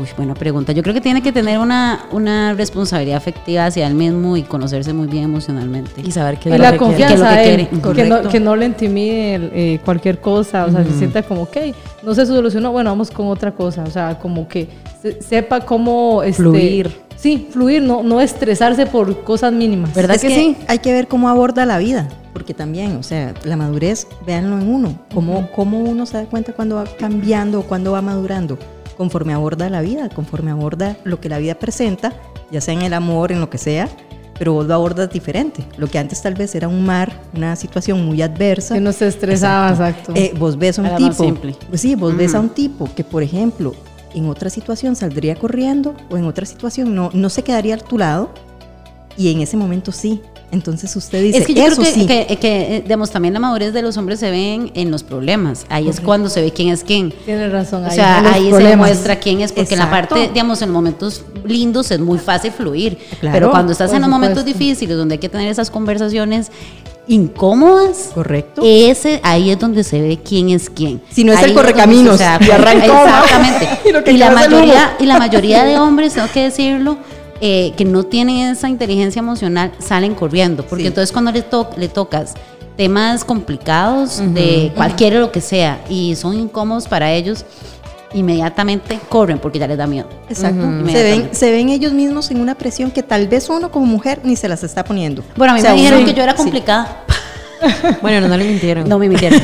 Uy, 0.00 0.08
buena 0.16 0.34
pregunta. 0.34 0.72
Yo 0.72 0.82
creo 0.82 0.94
que 0.94 1.00
tiene 1.00 1.22
que 1.22 1.30
tener 1.32 1.58
una, 1.58 2.06
una 2.10 2.52
responsabilidad 2.54 3.16
afectiva 3.18 3.66
hacia 3.66 3.86
él 3.86 3.94
mismo 3.94 4.36
y 4.36 4.42
conocerse 4.42 4.92
muy 4.92 5.06
bien 5.06 5.24
emocionalmente. 5.24 6.00
Y 6.04 6.10
saber 6.10 6.38
qué 6.38 6.48
es 6.50 6.56
lo 6.58 6.62
la 6.62 6.72
que 6.72 6.78
lo 6.78 6.84
confianza 6.84 7.36
que 7.36 7.40
de 7.42 7.54
él, 7.54 7.68
que 7.94 8.04
no, 8.04 8.28
que 8.28 8.40
no 8.40 8.56
le 8.56 8.66
intimide 8.66 9.50
eh, 9.52 9.80
cualquier 9.84 10.20
cosa, 10.20 10.64
o 10.66 10.70
sea, 10.70 10.82
se 10.84 10.92
sienta 10.98 11.22
como, 11.22 11.42
ok, 11.42 11.56
no 12.02 12.14
se 12.14 12.26
solucionó, 12.26 12.72
bueno, 12.72 12.90
vamos 12.90 13.10
con 13.10 13.28
otra 13.28 13.52
cosa, 13.52 13.84
o 13.84 13.90
sea, 13.90 14.18
como 14.18 14.48
que 14.48 14.68
se- 15.00 15.22
sepa 15.22 15.60
cómo... 15.60 16.22
Este, 16.22 16.42
Fluir. 16.42 17.04
Sí, 17.16 17.46
fluir, 17.50 17.80
no, 17.80 18.02
no 18.02 18.20
estresarse 18.20 18.86
por 18.86 19.22
cosas 19.22 19.52
mínimas. 19.52 19.94
¿Verdad 19.94 20.16
Es 20.16 20.22
que, 20.22 20.28
que 20.28 20.34
sí? 20.34 20.56
Hay 20.66 20.80
que 20.80 20.92
ver 20.92 21.06
cómo 21.08 21.28
aborda 21.28 21.64
la 21.64 21.78
vida, 21.78 22.08
porque 22.32 22.52
también, 22.52 22.96
o 22.96 23.02
sea, 23.04 23.32
la 23.44 23.56
madurez, 23.56 24.08
véanlo 24.26 24.58
en 24.58 24.68
uno, 24.68 24.98
cómo, 25.14 25.48
cómo 25.54 25.78
uno 25.78 26.04
se 26.04 26.16
da 26.18 26.24
cuenta 26.24 26.52
cuando 26.52 26.74
va 26.76 26.84
cambiando 26.98 27.60
o 27.60 27.62
cuando 27.62 27.92
va 27.92 28.02
madurando, 28.02 28.58
conforme 28.96 29.32
aborda 29.32 29.68
la 29.70 29.80
vida, 29.80 30.08
conforme 30.08 30.50
aborda 30.50 30.96
lo 31.04 31.20
que 31.20 31.28
la 31.28 31.38
vida 31.38 31.54
presenta, 31.54 32.12
ya 32.50 32.60
sea 32.60 32.74
en 32.74 32.82
el 32.82 32.94
amor, 32.94 33.32
en 33.32 33.40
lo 33.40 33.50
que 33.50 33.58
sea, 33.58 33.88
pero 34.38 34.52
vos 34.52 34.66
lo 34.66 34.74
abordas 34.74 35.10
diferente. 35.10 35.64
Lo 35.76 35.86
que 35.86 35.98
antes 35.98 36.20
tal 36.22 36.34
vez 36.34 36.54
era 36.54 36.68
un 36.68 36.84
mar, 36.84 37.12
una 37.34 37.56
situación 37.56 38.04
muy 38.04 38.22
adversa. 38.22 38.74
Que 38.74 38.80
no 38.80 38.92
se 38.92 39.06
estresaba, 39.06 39.70
exacto. 39.70 40.12
Eh, 40.14 40.32
vos 40.38 40.58
ves 40.58 40.78
a 40.78 40.82
un 40.82 40.86
Era 40.88 40.98
más 40.98 41.10
tipo, 41.10 41.24
simple. 41.24 41.56
pues 41.68 41.80
sí, 41.80 41.94
vos 41.94 42.16
ves 42.16 42.34
a 42.34 42.40
un 42.40 42.48
tipo 42.48 42.88
que, 42.94 43.04
por 43.04 43.22
ejemplo, 43.22 43.74
en 44.14 44.28
otra 44.28 44.50
situación 44.50 44.96
saldría 44.96 45.36
corriendo 45.36 45.94
o 46.10 46.16
en 46.16 46.24
otra 46.24 46.46
situación 46.46 46.94
no, 46.94 47.10
no 47.12 47.28
se 47.28 47.42
quedaría 47.42 47.74
a 47.74 47.78
tu 47.78 47.98
lado 47.98 48.30
y 49.16 49.32
en 49.32 49.40
ese 49.40 49.56
momento 49.56 49.92
sí. 49.92 50.20
Entonces 50.54 50.94
usted 50.94 51.20
dice, 51.20 51.38
es 51.38 51.46
que 51.46 51.54
yo 51.54 51.64
eso 51.64 51.82
creo 51.82 51.92
que, 51.92 52.00
sí. 52.00 52.06
que, 52.06 52.36
que, 52.36 52.76
eh, 52.76 52.80
digamos, 52.82 53.10
también 53.10 53.34
la 53.34 53.40
madurez 53.40 53.72
de 53.72 53.82
los 53.82 53.96
hombres 53.96 54.20
se 54.20 54.30
ven 54.30 54.70
en 54.74 54.90
los 54.92 55.02
problemas. 55.02 55.66
Ahí 55.68 55.88
es 55.88 56.00
cuando 56.00 56.28
se 56.28 56.40
ve 56.40 56.52
quién 56.52 56.68
es 56.68 56.84
quién. 56.84 57.12
Tienes 57.24 57.50
razón. 57.50 57.84
O 57.84 57.88
ahí 57.88 57.96
sea, 57.96 58.18
en 58.18 58.24
los 58.24 58.32
ahí 58.32 58.50
se 58.52 58.68
demuestra 58.68 59.16
quién 59.16 59.40
es, 59.40 59.52
porque 59.52 59.74
en 59.74 59.80
la 59.80 59.90
parte, 59.90 60.28
digamos, 60.28 60.62
en 60.62 60.70
momentos 60.70 61.24
lindos 61.44 61.90
es 61.90 61.98
muy 61.98 62.18
fácil 62.18 62.52
fluir. 62.52 62.96
Claro, 63.18 63.34
pero 63.34 63.50
cuando 63.50 63.72
estás 63.72 63.92
en 63.92 64.00
los 64.00 64.08
momentos 64.08 64.38
supuesto. 64.38 64.58
difíciles, 64.58 64.96
donde 64.96 65.14
hay 65.14 65.18
que 65.18 65.28
tener 65.28 65.48
esas 65.48 65.70
conversaciones 65.70 66.52
incómodas, 67.06 68.10
Correcto. 68.14 68.62
ese 68.64 69.20
ahí 69.22 69.50
es 69.50 69.58
donde 69.58 69.84
se 69.84 70.00
ve 70.00 70.18
quién 70.24 70.50
es 70.50 70.70
quién. 70.70 71.02
Si 71.10 71.24
no 71.24 71.32
es 71.32 71.38
Ahí 71.38 71.50
el 71.50 71.54
donde 71.54 71.72
correcaminos, 71.72 72.16
se 72.16 72.24
da 72.24 72.38
y 72.40 72.50
arrancó, 72.50 72.84
Exactamente. 73.04 74.10
y 74.12 74.16
la 74.16 74.30
mayoría, 74.30 74.96
y 74.98 75.06
la 75.06 75.18
mayoría 75.18 75.64
de 75.64 75.78
hombres, 75.80 76.14
tengo 76.14 76.28
que 76.32 76.44
decirlo, 76.44 76.96
eh, 77.40 77.72
que 77.76 77.84
no 77.84 78.04
tienen 78.04 78.50
esa 78.52 78.68
inteligencia 78.68 79.20
emocional, 79.20 79.72
salen 79.78 80.14
corriendo. 80.14 80.64
Porque 80.64 80.84
Sí. 80.84 80.88
entonces 80.88 81.12
cuando 81.12 81.32
le, 81.32 81.42
to- 81.42 81.70
le 81.76 81.88
tocas 81.88 82.34
temas 82.76 83.24
complicados 83.24 84.20
de 84.34 84.72
cualquiera 84.74 85.20
lo 85.20 85.30
que 85.30 85.40
sea 85.40 85.80
y 85.88 86.16
son 86.16 86.34
incómodos 86.38 86.88
para 86.88 87.12
ellos, 87.12 87.44
inmediatamente 88.12 88.98
corren 89.08 89.38
porque 89.38 89.58
ya 89.58 89.66
les 89.66 89.76
da 89.78 89.86
miedo. 89.86 90.08
Exacto. 90.28 90.62
Se, 90.86 91.02
ven, 91.02 91.28
se 91.32 91.50
ven 91.50 91.68
ellos 91.68 91.92
mismos 91.92 92.30
en 92.30 92.40
una 92.40 92.54
presión 92.54 92.90
que 92.90 93.02
tal 93.02 93.26
vez 93.28 93.48
uno 93.48 93.70
como 93.70 93.86
mujer 93.86 94.20
ni 94.24 94.36
se 94.36 94.48
las 94.48 94.62
está 94.62 94.84
poniendo. 94.84 95.22
Bueno, 95.36 95.52
a 95.52 95.54
mí 95.54 95.60
O 95.60 95.62
sea, 95.62 95.72
me 95.74 95.78
dijeron 95.80 96.04
que 96.04 96.14
yo 96.14 96.22
era 96.22 96.36
sí. 96.36 96.42
Bueno, 98.02 98.28
no 98.28 98.36
le 98.36 98.44
mintieron. 98.44 98.88
No 98.88 98.98
me 98.98 99.08
mintieron. 99.08 99.40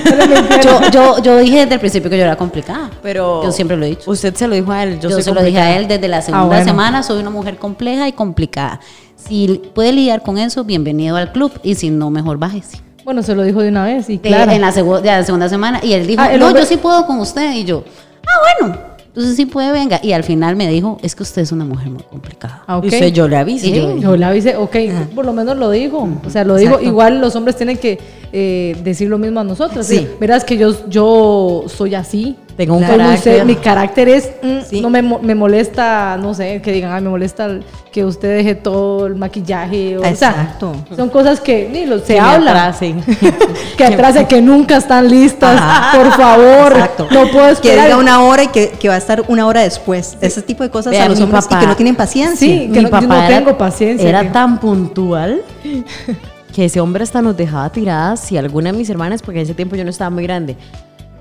yo, 0.62 0.90
yo, 0.90 1.22
yo 1.22 1.38
dije 1.38 1.60
desde 1.60 1.74
el 1.74 1.80
principio 1.80 2.10
que 2.10 2.16
yo 2.18 2.24
era 2.24 2.36
complicada. 2.36 2.90
Pero 3.02 3.42
Yo 3.44 3.52
siempre 3.52 3.76
lo 3.76 3.84
he 3.84 3.90
dicho. 3.90 4.10
Usted 4.10 4.34
se 4.34 4.46
lo 4.48 4.54
dijo 4.54 4.70
a 4.72 4.82
él. 4.82 5.00
Yo, 5.00 5.08
Yo, 5.08 5.16
soy 5.16 5.22
se 5.22 5.32
lo 5.34 5.42
dije 5.42 5.58
a 5.58 5.76
él 5.76 5.88
desde 5.88 6.08
la 6.08 6.22
segunda 6.22 6.46
bueno. 6.46 6.64
semana, 6.64 7.02
soy 7.02 7.20
una 7.20 7.30
mujer 7.30 7.56
compleja 7.56 8.06
y 8.08 8.12
complicada. 8.12 8.80
Si 9.16 9.60
puede 9.74 9.92
lidiar 9.92 10.22
con 10.22 10.38
eso, 10.38 10.64
bienvenido 10.64 11.16
al 11.16 11.32
club. 11.32 11.52
Y 11.62 11.74
si 11.74 11.90
no, 11.90 12.10
mejor 12.10 12.38
bájese. 12.38 12.80
Bueno, 13.04 13.22
se 13.22 13.34
lo 13.34 13.42
dijo 13.42 13.60
de 13.62 13.68
una 13.68 13.84
vez 13.84 14.08
y 14.10 14.18
claro. 14.18 14.52
En 14.52 14.60
la, 14.60 14.72
segu- 14.72 15.00
de 15.00 15.08
la 15.08 15.22
segunda 15.24 15.48
semana. 15.48 15.80
Y 15.82 15.92
él 15.94 16.06
dijo, 16.06 16.22
Ah, 16.22 16.30
no, 16.36 16.46
hombre- 16.48 16.62
yo 16.62 16.66
sí 16.68 16.76
puedo 16.76 17.06
con 17.06 17.18
usted. 17.20 17.52
Y 17.54 17.64
yo, 17.64 17.82
ah, 18.26 18.60
bueno. 18.60 18.78
Entonces 19.10 19.34
sí 19.36 19.44
puede, 19.46 19.72
venga. 19.72 19.98
Y 20.02 20.12
al 20.12 20.22
final 20.22 20.54
me 20.54 20.68
dijo, 20.68 20.98
es 21.02 21.16
que 21.16 21.24
usted 21.24 21.42
es 21.42 21.50
una 21.50 21.64
mujer 21.64 21.90
muy 21.90 22.02
complicada. 22.04 22.62
Ah, 22.66 22.78
ok. 22.78 22.84
Y 22.84 22.88
usted, 22.88 23.12
yo 23.12 23.26
le 23.26 23.36
avisé. 23.36 23.72
Yo- 23.72 23.96
Yo 23.98 24.16
le 24.16 24.24
avisé, 24.24 24.56
ok, 24.56 24.76
por 25.14 25.26
lo 25.26 25.32
menos 25.32 25.56
lo 25.56 25.68
dijo. 25.70 26.08
O 26.24 26.30
sea, 26.30 26.44
lo 26.44 26.54
digo. 26.56 26.70
Exacto. 26.74 26.88
Igual 26.88 27.20
los 27.20 27.34
hombres 27.34 27.56
tienen 27.56 27.76
que 27.76 27.98
eh, 28.32 28.76
decir 28.84 29.08
lo 29.08 29.18
mismo 29.18 29.40
a 29.40 29.44
nosotros. 29.44 29.84
Sí. 29.86 30.06
Verás 30.20 30.44
que 30.44 30.56
yo, 30.56 30.88
yo 30.88 31.64
soy 31.66 31.96
así. 31.96 32.36
Tengo 32.66 32.76
un 32.76 32.82
carácter. 32.84 33.44
mi 33.46 33.54
carácter 33.56 34.08
es, 34.08 34.30
mm, 34.42 34.58
Sí. 34.68 34.80
no 34.82 34.90
me, 34.90 35.00
me 35.00 35.34
molesta, 35.34 36.18
no 36.20 36.34
sé, 36.34 36.60
que 36.62 36.72
digan, 36.72 36.92
ay, 36.92 37.00
me 37.00 37.08
molesta 37.08 37.46
el- 37.46 37.64
que 37.90 38.04
usted 38.04 38.36
deje 38.36 38.54
todo 38.54 39.06
el 39.06 39.16
maquillaje. 39.16 39.96
O, 39.96 40.00
o 40.00 40.02
sea, 40.02 40.10
Exacto. 40.10 40.74
son 40.94 41.08
cosas 41.08 41.40
que 41.40 41.68
ni 41.72 41.86
lo, 41.86 41.98
se 41.98 42.14
Que 42.14 42.20
habla. 42.20 42.50
atrasen. 42.50 43.02
Que 43.76 43.84
atrás 43.84 44.16
que 44.28 44.42
nunca 44.42 44.76
están 44.76 45.08
listas. 45.08 45.58
Por 45.96 46.12
favor. 46.12 46.72
Exacto. 46.72 47.08
No 47.10 47.26
puedo 47.30 47.46
Que 47.46 47.52
esperar. 47.52 47.86
diga 47.86 47.96
una 47.96 48.22
hora 48.22 48.42
y 48.44 48.48
que, 48.48 48.68
que 48.70 48.88
va 48.88 48.94
a 48.94 48.98
estar 48.98 49.24
una 49.28 49.46
hora 49.46 49.62
después. 49.62 50.18
Ese 50.20 50.42
tipo 50.42 50.62
de 50.62 50.70
cosas 50.70 50.90
Vea, 50.92 51.04
a 51.06 51.08
los 51.08 51.18
hombres 51.20 51.44
papá- 51.46 51.56
y 51.56 51.60
que 51.60 51.66
no 51.66 51.76
tienen 51.76 51.96
paciencia. 51.96 52.46
Sí, 52.46 52.60
que 52.64 52.68
Mi 52.68 52.76
no, 52.76 52.82
yo 52.82 52.90
papá 52.90 53.06
no 53.06 53.14
era- 53.16 53.28
tengo 53.28 53.56
paciencia. 53.58 54.08
Era 54.08 54.22
que- 54.22 54.28
tan 54.28 54.60
puntual 54.60 55.40
que 56.54 56.64
ese 56.66 56.80
hombre 56.80 57.02
hasta 57.04 57.22
nos 57.22 57.36
dejaba 57.36 57.70
tiradas 57.70 58.20
si 58.20 58.36
alguna 58.36 58.70
de 58.72 58.78
mis 58.78 58.90
hermanas, 58.90 59.22
porque 59.22 59.38
en 59.40 59.44
ese 59.44 59.54
tiempo 59.54 59.76
yo 59.76 59.84
no 59.84 59.90
estaba 59.90 60.10
muy 60.10 60.22
grande, 60.24 60.56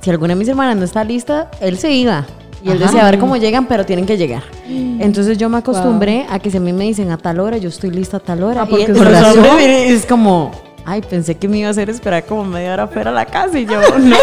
si 0.01 0.09
alguna 0.09 0.33
de 0.33 0.39
mis 0.39 0.47
hermanas 0.47 0.75
no 0.77 0.85
está 0.85 1.03
lista, 1.03 1.49
él 1.61 1.77
se 1.77 1.91
iba. 1.91 2.25
Y 2.63 2.71
él 2.71 2.77
Ajá. 2.77 2.85
decía, 2.87 3.07
a 3.07 3.11
ver 3.11 3.19
cómo 3.19 3.37
llegan, 3.37 3.67
pero 3.67 3.85
tienen 3.85 4.05
que 4.05 4.17
llegar. 4.17 4.43
Entonces 4.67 5.37
yo 5.37 5.49
me 5.49 5.57
acostumbré 5.57 6.25
a 6.29 6.39
que 6.39 6.51
si 6.51 6.57
a 6.57 6.59
mí 6.59 6.73
me 6.73 6.83
dicen 6.85 7.09
a 7.11 7.17
tal 7.17 7.39
hora, 7.39 7.57
yo 7.57 7.69
estoy 7.69 7.91
lista 7.91 8.17
a 8.17 8.19
tal 8.19 8.43
hora. 8.43 8.63
Ah, 8.63 8.67
y 8.69 8.81
él- 8.83 9.93
es 9.93 10.05
como, 10.05 10.51
ay, 10.85 11.01
pensé 11.01 11.35
que 11.35 11.47
me 11.47 11.59
iba 11.59 11.67
a 11.69 11.71
hacer 11.71 11.89
esperar 11.89 12.25
como 12.25 12.43
media 12.45 12.73
hora 12.73 12.87
fuera 12.87 13.11
a 13.11 13.13
la 13.13 13.25
casa. 13.25 13.57
Y 13.59 13.65
yo, 13.65 13.79
no. 13.99 14.15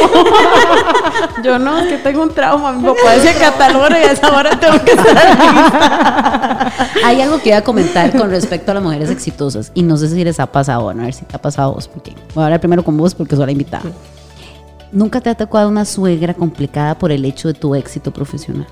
yo 1.44 1.58
no, 1.58 1.78
es 1.78 1.86
que 1.88 1.98
tengo 1.98 2.22
un 2.22 2.30
trauma. 2.34 2.72
Mi 2.72 2.84
papá 2.86 3.12
decía 3.14 3.34
que 3.38 3.44
a 3.44 3.52
tal 3.52 3.76
hora 3.76 3.98
y 4.00 4.04
a 4.04 4.12
esa 4.12 4.36
hora 4.36 4.58
tengo 4.58 4.84
que 4.84 4.90
estar 4.92 6.72
Hay 7.04 7.20
algo 7.22 7.40
que 7.40 7.50
iba 7.50 7.58
a 7.58 7.64
comentar 7.64 8.12
con 8.16 8.30
respecto 8.30 8.70
a 8.72 8.74
las 8.74 8.82
mujeres 8.82 9.10
exitosas. 9.10 9.70
Y 9.74 9.82
no 9.82 9.96
sé 9.96 10.08
si 10.08 10.24
les 10.24 10.40
ha 10.40 10.46
pasado, 10.46 10.82
bueno, 10.84 11.02
a 11.02 11.04
ver 11.06 11.14
si 11.14 11.24
te 11.24 11.36
ha 11.36 11.40
pasado 11.40 11.70
a 11.70 11.74
vos. 11.74 11.88
Porque 11.88 12.14
voy 12.34 12.42
a 12.42 12.46
hablar 12.46 12.60
primero 12.60 12.84
con 12.84 12.96
vos 12.96 13.14
porque 13.14 13.36
soy 13.36 13.46
la 13.46 13.52
invitada. 13.52 13.84
¿Nunca 14.96 15.20
te 15.20 15.28
ha 15.28 15.34
tocado 15.34 15.68
una 15.68 15.84
suegra 15.84 16.32
complicada 16.32 16.96
por 16.98 17.12
el 17.12 17.24
hecho 17.26 17.48
de 17.48 17.54
tu 17.54 17.74
éxito 17.74 18.10
profesional? 18.12 18.66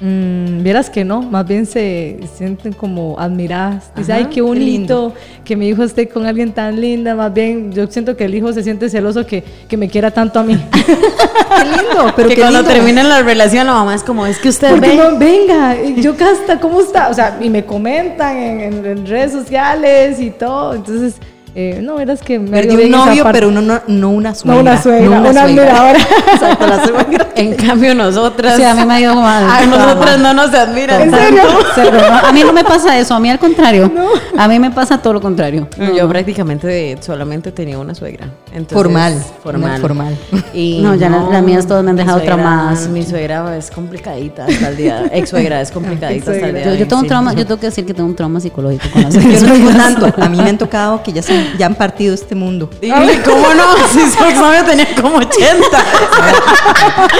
Mm, 0.00 0.62
vieras 0.64 0.90
que 0.90 1.04
no, 1.04 1.22
más 1.22 1.46
bien 1.46 1.64
se 1.66 2.18
sienten 2.36 2.72
como 2.72 3.16
admiradas. 3.18 3.90
Dice, 3.96 4.12
ay, 4.12 4.24
qué 4.26 4.40
bonito 4.40 5.12
que 5.44 5.54
mi 5.56 5.68
hijo 5.68 5.82
esté 5.84 6.08
con 6.08 6.26
alguien 6.26 6.52
tan 6.52 6.80
linda. 6.80 7.14
Más 7.14 7.32
bien, 7.32 7.72
yo 7.72 7.86
siento 7.88 8.16
que 8.16 8.24
el 8.24 8.34
hijo 8.34 8.52
se 8.52 8.62
siente 8.64 8.88
celoso 8.88 9.24
que, 9.26 9.44
que 9.68 9.76
me 9.76 9.88
quiera 9.88 10.10
tanto 10.10 10.40
a 10.40 10.42
mí. 10.42 10.56
Qué 10.72 11.64
lindo, 11.64 12.12
pero 12.16 12.28
que 12.28 12.34
qué 12.36 12.40
cuando 12.42 12.60
lindo. 12.60 12.72
termina 12.74 13.02
la 13.02 13.22
relación, 13.22 13.66
la 13.66 13.72
mamá 13.74 13.94
es 13.94 14.02
como, 14.04 14.26
es 14.26 14.38
que 14.38 14.48
usted 14.50 14.78
ve. 14.80 14.94
no, 14.96 15.18
venga, 15.18 15.76
y 15.82 16.00
yo 16.00 16.16
casta, 16.16 16.60
¿cómo 16.60 16.80
está? 16.80 17.08
O 17.08 17.14
sea, 17.14 17.36
y 17.40 17.48
me 17.50 17.64
comentan 17.64 18.36
en, 18.36 18.60
en- 18.60 18.86
en 18.86 19.06
redes 19.06 19.32
sociales 19.32 20.20
y 20.20 20.30
todo. 20.30 20.74
Entonces, 20.74 21.14
eh, 21.60 21.80
no, 21.82 21.96
verás 21.96 22.22
que 22.22 22.38
me 22.38 22.62
dio 22.62 22.74
un 22.84 22.90
novio, 22.92 23.24
pero 23.32 23.48
uno 23.48 23.60
no, 23.60 23.80
no 23.88 24.10
una 24.10 24.32
suegra. 24.32 24.54
No 24.54 24.60
una 24.60 24.80
suegra, 24.80 25.18
no 25.20 25.28
una 25.30 25.42
admiradora. 25.42 25.98
Exacto, 26.32 26.66
la 26.68 26.84
suegra. 26.86 27.26
En 27.38 27.54
cambio, 27.54 27.94
nosotras. 27.94 28.56
Sí, 28.56 28.64
a 28.64 28.74
mí 28.74 28.84
me 28.84 28.94
ha 28.94 29.00
ido 29.00 29.14
mal. 29.14 29.44
a 29.48 29.64
nosotras 29.64 30.18
no 30.18 30.34
nos 30.34 30.52
admiran. 30.54 31.02
¿En 31.02 31.10
serio? 31.12 31.42
Cero, 31.76 31.98
no, 32.10 32.28
a 32.28 32.32
mí 32.32 32.42
no 32.44 32.52
me 32.52 32.64
pasa 32.64 32.98
eso, 32.98 33.14
a 33.14 33.20
mí 33.20 33.30
al 33.30 33.38
contrario. 33.38 33.90
A 34.36 34.48
mí 34.48 34.58
me 34.58 34.72
pasa 34.72 34.98
todo 34.98 35.12
lo 35.12 35.20
contrario. 35.20 35.68
No, 35.76 35.94
Yo 35.94 36.08
prácticamente 36.08 36.96
solamente 37.00 37.52
tenía 37.52 37.78
una 37.78 37.94
suegra. 37.94 38.26
Entonces, 38.52 38.74
Formal, 38.76 39.22
Formal. 39.44 39.70
una 39.70 39.80
formal. 39.80 40.16
Y 40.52 40.80
No, 40.82 40.96
ya 40.96 41.08
las- 41.10 41.30
las 41.30 41.42
mías 41.44 41.64
todas 41.66 41.84
me 41.84 41.90
han 41.90 41.96
dejado 41.96 42.18
suegra- 42.18 42.34
traumadas. 42.34 42.88
Mi 42.88 43.04
suegra 43.04 43.56
es 43.56 43.70
complicadita 43.70 44.44
hasta 44.46 44.68
el 44.70 44.76
día. 44.76 45.04
Ex 45.12 45.28
suegra 45.30 45.60
es 45.60 45.70
complicadita 45.70 46.32
hasta 46.32 46.46
el 46.48 46.54
día. 46.56 46.74
Yo, 46.74 46.88
tengo 46.88 46.96
un 46.96 47.02
sí. 47.02 47.08
trauma, 47.08 47.32
yo 47.34 47.46
tengo 47.46 47.60
que 47.60 47.66
decir 47.66 47.86
que 47.86 47.94
tengo 47.94 48.08
un 48.08 48.16
trauma 48.16 48.40
psicológico 48.40 48.84
con 48.92 49.02
las 49.02 49.14
Yo 49.14 49.20
no 49.20 49.28
digo 49.28 49.70
suegras. 49.70 49.76
tanto. 49.94 50.22
A 50.22 50.28
mí 50.28 50.38
me 50.38 50.50
han 50.50 50.58
tocado 50.58 51.02
que 51.04 51.12
ya, 51.12 51.22
se- 51.22 51.34
ya 51.56 51.66
han 51.66 51.74
partido 51.74 52.14
este 52.14 52.34
mundo. 52.34 52.68
Dile, 52.80 53.22
¿cómo 53.22 53.54
no? 53.54 53.64
Si 53.92 54.00
su 54.10 54.24
exnovio 54.24 54.64
tenía 54.64 54.86
como 55.00 55.18
80. 55.18 55.66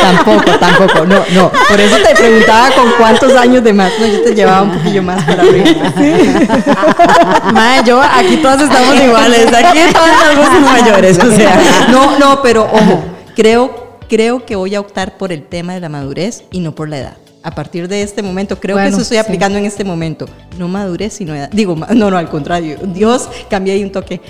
tampoco, 0.01 0.51
tampoco. 0.59 1.07
No, 1.07 1.25
no. 1.33 1.51
Por 1.69 1.81
eso 1.81 1.97
te 1.97 2.14
preguntaba 2.14 2.71
con 2.73 2.91
cuántos 2.99 3.35
años 3.35 3.62
de 3.64 3.73
más. 3.73 3.93
No, 3.99 4.07
yo 4.07 4.23
te 4.23 4.35
llevaba 4.35 4.62
un 4.62 4.73
poquillo 4.73 5.03
más 5.03 5.23
para 5.25 5.43
arriba. 5.43 5.93
Mae, 7.53 7.83
yo, 7.85 8.01
aquí 8.03 8.37
todas 8.38 8.62
estamos 8.62 8.95
iguales. 9.01 9.47
Aquí 9.53 9.79
todas 9.93 10.37
voces 10.37 10.61
mayores. 10.61 11.19
O 11.19 11.35
sea, 11.35 11.87
No, 11.91 12.19
no, 12.19 12.43
pero 12.43 12.64
ojo, 12.64 13.05
creo, 13.37 13.99
creo 14.09 14.45
que 14.45 14.57
voy 14.57 14.75
a 14.75 14.81
optar 14.81 15.17
por 15.17 15.33
el 15.33 15.45
tema 15.45 15.75
de 15.75 15.81
la 15.81 15.88
madurez 15.88 16.45
y 16.51 16.61
no 16.61 16.75
por 16.75 16.88
la 16.88 16.99
edad. 16.99 17.17
A 17.42 17.55
partir 17.55 17.87
de 17.88 18.03
este 18.03 18.22
momento, 18.22 18.59
creo 18.59 18.77
que 18.77 18.83
Bueno, 18.83 18.96
eso 18.96 19.03
estoy 19.03 19.16
sí. 19.18 19.20
aplicando 19.24 19.59
en 19.59 19.64
este 19.64 19.85
momento. 19.85 20.27
No 20.59 20.68
madurez, 20.68 21.12
sino 21.14 21.35
edad. 21.35 21.48
Digo, 21.53 21.77
no, 21.77 22.11
no, 22.11 22.16
al 22.18 22.29
contrario. 22.29 22.79
Dios, 22.83 23.29
cambié 23.48 23.74
ahí 23.74 23.85
un 23.85 23.92
toque. 23.92 24.20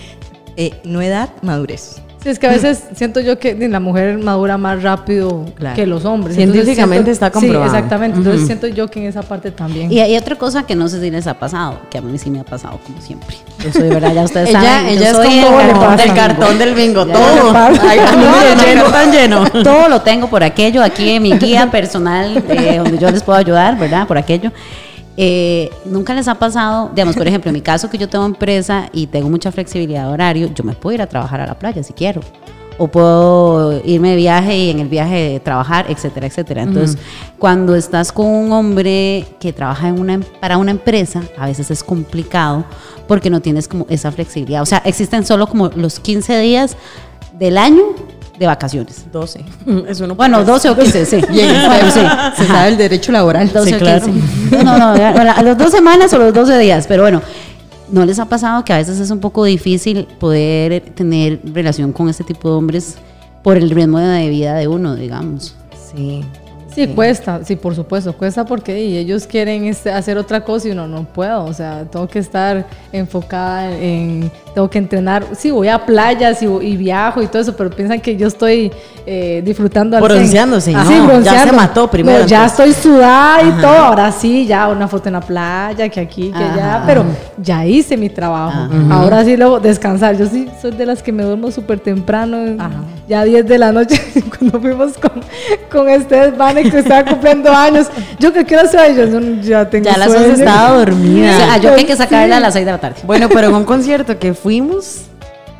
Eh, 0.56 0.72
no 0.84 1.00
edad, 1.00 1.30
madurez. 1.42 2.02
Sí, 2.22 2.30
es 2.30 2.38
que 2.40 2.48
a 2.48 2.50
veces 2.50 2.82
siento 2.96 3.20
yo 3.20 3.38
que 3.38 3.54
la 3.68 3.78
mujer 3.80 4.18
madura 4.18 4.58
más 4.58 4.82
rápido 4.82 5.44
Claro. 5.54 5.76
que 5.76 5.86
los 5.86 6.04
hombres. 6.04 6.34
Científicamente 6.36 7.04
siento- 7.04 7.10
está 7.12 7.30
comprobado. 7.30 7.70
Sí, 7.70 7.76
exactamente. 7.76 8.18
Entonces 8.18 8.44
siento 8.46 8.66
yo 8.66 8.88
que 8.88 9.00
en 9.00 9.06
esa 9.06 9.22
parte 9.22 9.50
también. 9.52 9.92
Y 9.92 10.00
hay 10.00 10.16
otra 10.16 10.34
cosa 10.36 10.64
que 10.64 10.74
no 10.74 10.88
sé 10.88 11.00
si 11.00 11.10
les 11.10 11.26
ha 11.28 11.34
pasado, 11.34 11.78
que 11.90 11.98
a 11.98 12.00
mí 12.00 12.18
sí 12.18 12.28
me 12.30 12.40
ha 12.40 12.44
pasado 12.44 12.80
como 12.84 13.00
siempre. 13.00 13.36
Yo 13.64 13.72
soy, 13.72 13.88
¿verdad? 13.88 14.12
Ya 14.14 14.22
ustedes 14.24 14.48
ella, 14.50 14.60
saben. 14.62 14.86
yo 14.94 15.00
ella 15.00 15.10
es 15.10 15.16
soy 15.16 15.40
como 15.42 15.60
el 15.60 15.70
pasa. 15.70 16.02
del 16.04 16.14
cartón 16.14 16.58
del 16.58 16.74
bingo. 16.74 17.06
Ya 17.06 17.12
Todo. 17.14 17.52
Ay, 17.88 17.98
Todo 17.98 18.16
no, 18.16 18.24
lo 18.24 18.54
no, 18.56 18.62
tengo. 18.64 18.84
cartón 18.90 19.12
lleno. 19.12 19.44
Todo 19.62 19.88
lo 19.88 20.02
tengo 20.02 20.28
por 20.28 20.42
aquello, 20.42 20.82
aquí 20.82 21.10
en 21.10 21.22
mi 21.22 21.32
guía 21.38 21.70
personal, 21.70 22.42
eh, 22.48 22.78
donde 22.78 22.98
yo 22.98 23.10
les 23.10 23.22
puedo 23.22 23.38
ayudar, 23.38 23.78
¿verdad? 23.78 24.06
Por 24.08 24.18
aquello. 24.18 24.50
Eh, 25.20 25.68
Nunca 25.84 26.14
les 26.14 26.28
ha 26.28 26.36
pasado, 26.36 26.90
digamos, 26.94 27.16
por 27.16 27.26
ejemplo, 27.26 27.48
en 27.48 27.54
mi 27.54 27.60
caso 27.60 27.90
que 27.90 27.98
yo 27.98 28.08
tengo 28.08 28.24
empresa 28.24 28.88
y 28.92 29.08
tengo 29.08 29.28
mucha 29.28 29.50
flexibilidad 29.50 30.06
de 30.06 30.12
horario, 30.12 30.48
yo 30.54 30.62
me 30.62 30.74
puedo 30.74 30.94
ir 30.94 31.02
a 31.02 31.08
trabajar 31.08 31.40
a 31.40 31.46
la 31.46 31.58
playa 31.58 31.82
si 31.82 31.92
quiero. 31.92 32.20
O 32.80 32.86
puedo 32.86 33.84
irme 33.84 34.10
de 34.10 34.16
viaje 34.16 34.56
y 34.56 34.70
en 34.70 34.78
el 34.78 34.86
viaje 34.86 35.40
trabajar, 35.44 35.86
etcétera, 35.88 36.28
etcétera. 36.28 36.62
Entonces, 36.62 36.96
cuando 37.36 37.74
estás 37.74 38.12
con 38.12 38.26
un 38.26 38.52
hombre 38.52 39.26
que 39.40 39.52
trabaja 39.52 39.88
en 39.88 39.98
una, 39.98 40.20
para 40.40 40.56
una 40.56 40.70
empresa, 40.70 41.24
a 41.36 41.46
veces 41.46 41.72
es 41.72 41.82
complicado 41.82 42.64
porque 43.08 43.30
no 43.30 43.40
tienes 43.40 43.66
como 43.66 43.84
esa 43.88 44.12
flexibilidad. 44.12 44.62
O 44.62 44.66
sea, 44.66 44.78
existen 44.84 45.26
solo 45.26 45.48
como 45.48 45.70
los 45.74 45.98
15 45.98 46.38
días 46.38 46.76
del 47.36 47.58
año 47.58 47.82
de 48.38 48.46
vacaciones. 48.46 49.06
12. 49.12 49.44
Es 49.88 50.00
uno 50.00 50.14
Bueno, 50.14 50.44
12 50.44 50.70
o 50.70 50.76
15, 50.76 51.06
sí. 51.06 51.16
Bueno, 51.28 51.90
sí. 51.92 52.00
Se 52.36 52.46
sabe 52.46 52.68
el 52.68 52.76
derecho 52.76 53.12
laboral. 53.12 53.52
12 53.52 53.68
Sí, 53.68 53.74
o 53.74 53.78
claro. 53.78 54.06
15. 54.06 54.64
No, 54.64 54.78
no, 54.78 54.96
no, 54.96 55.04
a 55.04 55.42
las 55.42 55.58
dos 55.58 55.70
semanas 55.70 56.12
o 56.12 56.18
los 56.18 56.32
12 56.32 56.58
días, 56.58 56.86
pero 56.86 57.02
bueno, 57.02 57.22
¿no 57.90 58.04
les 58.04 58.18
ha 58.18 58.26
pasado 58.26 58.64
que 58.64 58.72
a 58.72 58.76
veces 58.76 59.00
es 59.00 59.10
un 59.10 59.20
poco 59.20 59.44
difícil 59.44 60.06
poder 60.18 60.80
tener 60.94 61.40
relación 61.44 61.92
con 61.92 62.08
este 62.08 62.24
tipo 62.24 62.48
de 62.48 62.54
hombres 62.54 62.96
por 63.42 63.56
el 63.56 63.70
ritmo 63.70 63.98
de 63.98 64.28
vida 64.28 64.54
de 64.54 64.68
uno, 64.68 64.94
digamos? 64.94 65.54
Sí. 65.92 66.24
Sí, 66.74 66.86
cuesta, 66.86 67.40
sí, 67.44 67.56
por 67.56 67.74
supuesto, 67.74 68.12
cuesta 68.12 68.44
porque 68.44 68.80
y 68.84 68.98
ellos 68.98 69.26
quieren 69.26 69.64
este, 69.64 69.90
hacer 69.90 70.16
otra 70.16 70.44
cosa 70.44 70.68
y 70.68 70.70
uno 70.70 70.86
no 70.86 71.02
puedo, 71.02 71.44
o 71.44 71.52
sea, 71.52 71.84
tengo 71.90 72.06
que 72.06 72.20
estar 72.20 72.66
enfocada 72.92 73.76
en, 73.76 74.30
tengo 74.58 74.68
que 74.70 74.78
entrenar, 74.78 75.24
sí, 75.38 75.52
voy 75.52 75.68
a 75.68 75.86
playas 75.86 76.42
y, 76.42 76.46
y 76.46 76.76
viajo 76.76 77.22
y 77.22 77.28
todo 77.28 77.40
eso, 77.42 77.54
pero 77.56 77.70
piensan 77.70 78.00
que 78.00 78.16
yo 78.16 78.26
estoy 78.26 78.72
eh, 79.06 79.40
disfrutando 79.44 79.96
al 79.96 80.02
cien. 80.02 80.16
Bronceándose, 80.18 80.74
Ah, 80.74 80.82
no, 80.84 80.90
sí, 81.18 81.24
ya 81.24 81.44
se 81.44 81.52
mató 81.52 81.88
primero, 81.88 82.18
No, 82.22 82.26
ya 82.26 82.46
estoy 82.46 82.72
sudada 82.72 83.40
y 83.44 83.50
todo, 83.60 83.70
ahora 83.78 84.10
sí, 84.10 84.46
ya 84.46 84.66
una 84.66 84.88
foto 84.88 85.08
en 85.08 85.12
la 85.12 85.20
playa, 85.20 85.88
que 85.88 86.00
aquí, 86.00 86.32
que 86.36 86.42
allá, 86.42 86.82
pero 86.84 87.04
ya 87.40 87.64
hice 87.64 87.96
mi 87.96 88.08
trabajo, 88.10 88.66
ahora 88.90 89.24
sí 89.24 89.36
luego 89.36 89.60
descansar, 89.60 90.16
yo 90.18 90.26
sí 90.26 90.48
soy 90.60 90.72
de 90.72 90.86
las 90.86 91.04
que 91.04 91.12
me 91.12 91.22
duermo 91.22 91.52
súper 91.52 91.78
temprano, 91.78 92.56
ya 93.06 93.22
10 93.22 93.46
de 93.46 93.58
la 93.58 93.70
noche, 93.70 94.02
cuando 94.38 94.60
fuimos 94.60 94.94
con, 94.98 95.12
con 95.70 95.88
este 95.88 96.32
Vane 96.32 96.68
que 96.68 96.80
estaba 96.80 97.04
cumpliendo 97.04 97.52
años, 97.52 97.86
yo 98.18 98.32
que 98.32 98.44
quiero 98.44 98.64
hacer 98.64 98.96
yo 98.96 99.20
no- 99.20 99.40
ya 99.40 99.70
tengo 99.70 99.84
Ya 99.88 99.96
las 99.98 100.10
sueño. 100.12 100.32
has 100.32 100.38
estado 100.40 100.74
O 100.74 100.78
dormida. 100.80 101.32
sea, 101.36 101.56
yo 101.58 101.74
que 101.74 101.80
hay 101.82 101.86
que 101.86 101.94
sacarla 101.96 102.34
a 102.34 102.38
Sí. 102.38 102.42
las 102.42 102.52
6 102.54 102.66
de 102.66 102.72
la 102.72 102.78
tarde. 102.78 102.96
Bueno, 103.04 103.28
pero 103.28 103.48
en 103.48 103.54
un 103.54 103.64
concierto 103.64 104.18
que 104.18 104.34
fuimos, 104.48 105.02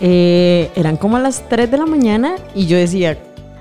eh, 0.01 0.70
eran 0.74 0.96
como 0.96 1.18
a 1.18 1.20
las 1.20 1.46
3 1.51 1.70
de 1.70 1.77
la 1.77 1.85
mañana 1.85 2.37
y 2.55 2.66
yo 2.66 2.79
decía, 2.79 3.18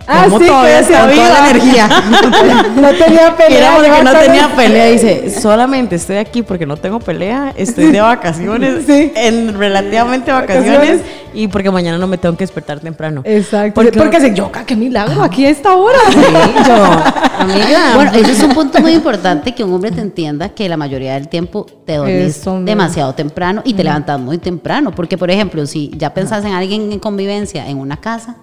Ah, 0.10 0.24
¿cómo 0.26 0.40
sí, 0.40 0.48
todavía 0.48 0.80
está 0.80 1.10
toda 1.12 1.30
la 1.30 1.50
energía. 1.50 1.88
no 2.82 2.90
tenía 2.94 3.28
Y 3.28 3.32
pelea. 3.42 3.58
era 3.60 3.76
porque 3.76 3.90
yo 3.90 4.04
no 4.04 4.12
tenía 4.20 4.48
pelea. 4.56 4.86
Dice, 4.86 5.40
solamente 5.40 5.96
estoy 5.98 6.16
aquí 6.18 6.44
porque 6.44 6.66
no 6.66 6.78
tengo 6.78 7.00
pelea, 7.00 7.54
estoy 7.58 7.92
de 7.92 8.00
vacaciones, 8.02 8.86
Sí. 8.86 9.12
en 9.16 9.58
relativamente 9.58 10.32
vacaciones, 10.32 11.02
y 11.34 11.48
porque 11.50 11.70
mañana 11.72 11.98
no 11.98 12.08
me 12.08 12.18
tengo 12.18 12.36
que 12.38 12.44
despertar 12.46 12.80
temprano. 12.80 13.22
Exacto, 13.26 13.74
Porque- 13.76 13.98
porque, 14.00 14.22
se 14.22 14.34
yo, 14.34 14.50
qué 14.66 14.76
milagro, 14.78 15.22
aquí 15.22 15.46
a 15.46 15.50
esta 15.50 15.76
hora. 15.76 16.00
Amiga, 17.40 17.92
Bueno, 17.96 18.12
ese 18.14 18.32
es 18.32 18.44
un 18.44 18.54
punto 18.54 18.80
muy 18.80 18.94
importante 18.94 19.54
que 19.54 19.64
un 19.64 19.74
hombre 19.74 19.92
te 19.92 20.02
entienda 20.02 20.50
que 20.50 20.68
la 20.70 20.78
mayoría 20.78 21.14
del 21.14 21.28
tiempo 21.28 21.66
te 21.86 21.98
dormís 21.98 22.38
Eso, 22.38 22.60
demasiado 22.62 23.14
temprano 23.14 23.62
y 23.64 23.74
te 23.74 23.84
levantas 23.84 24.20
muy 24.20 24.38
temprano. 24.38 24.92
Porque, 24.92 25.18
por 25.18 25.30
ejemplo, 25.30 25.66
si 25.66 25.92
ya 25.98 26.14
pensás 26.14 26.44
en 26.46 26.54
alguien 26.54 26.92
en 26.92 27.00
convivencia 27.00 27.68
en 27.68 27.78
una 27.80 27.98
casa, 27.98 28.36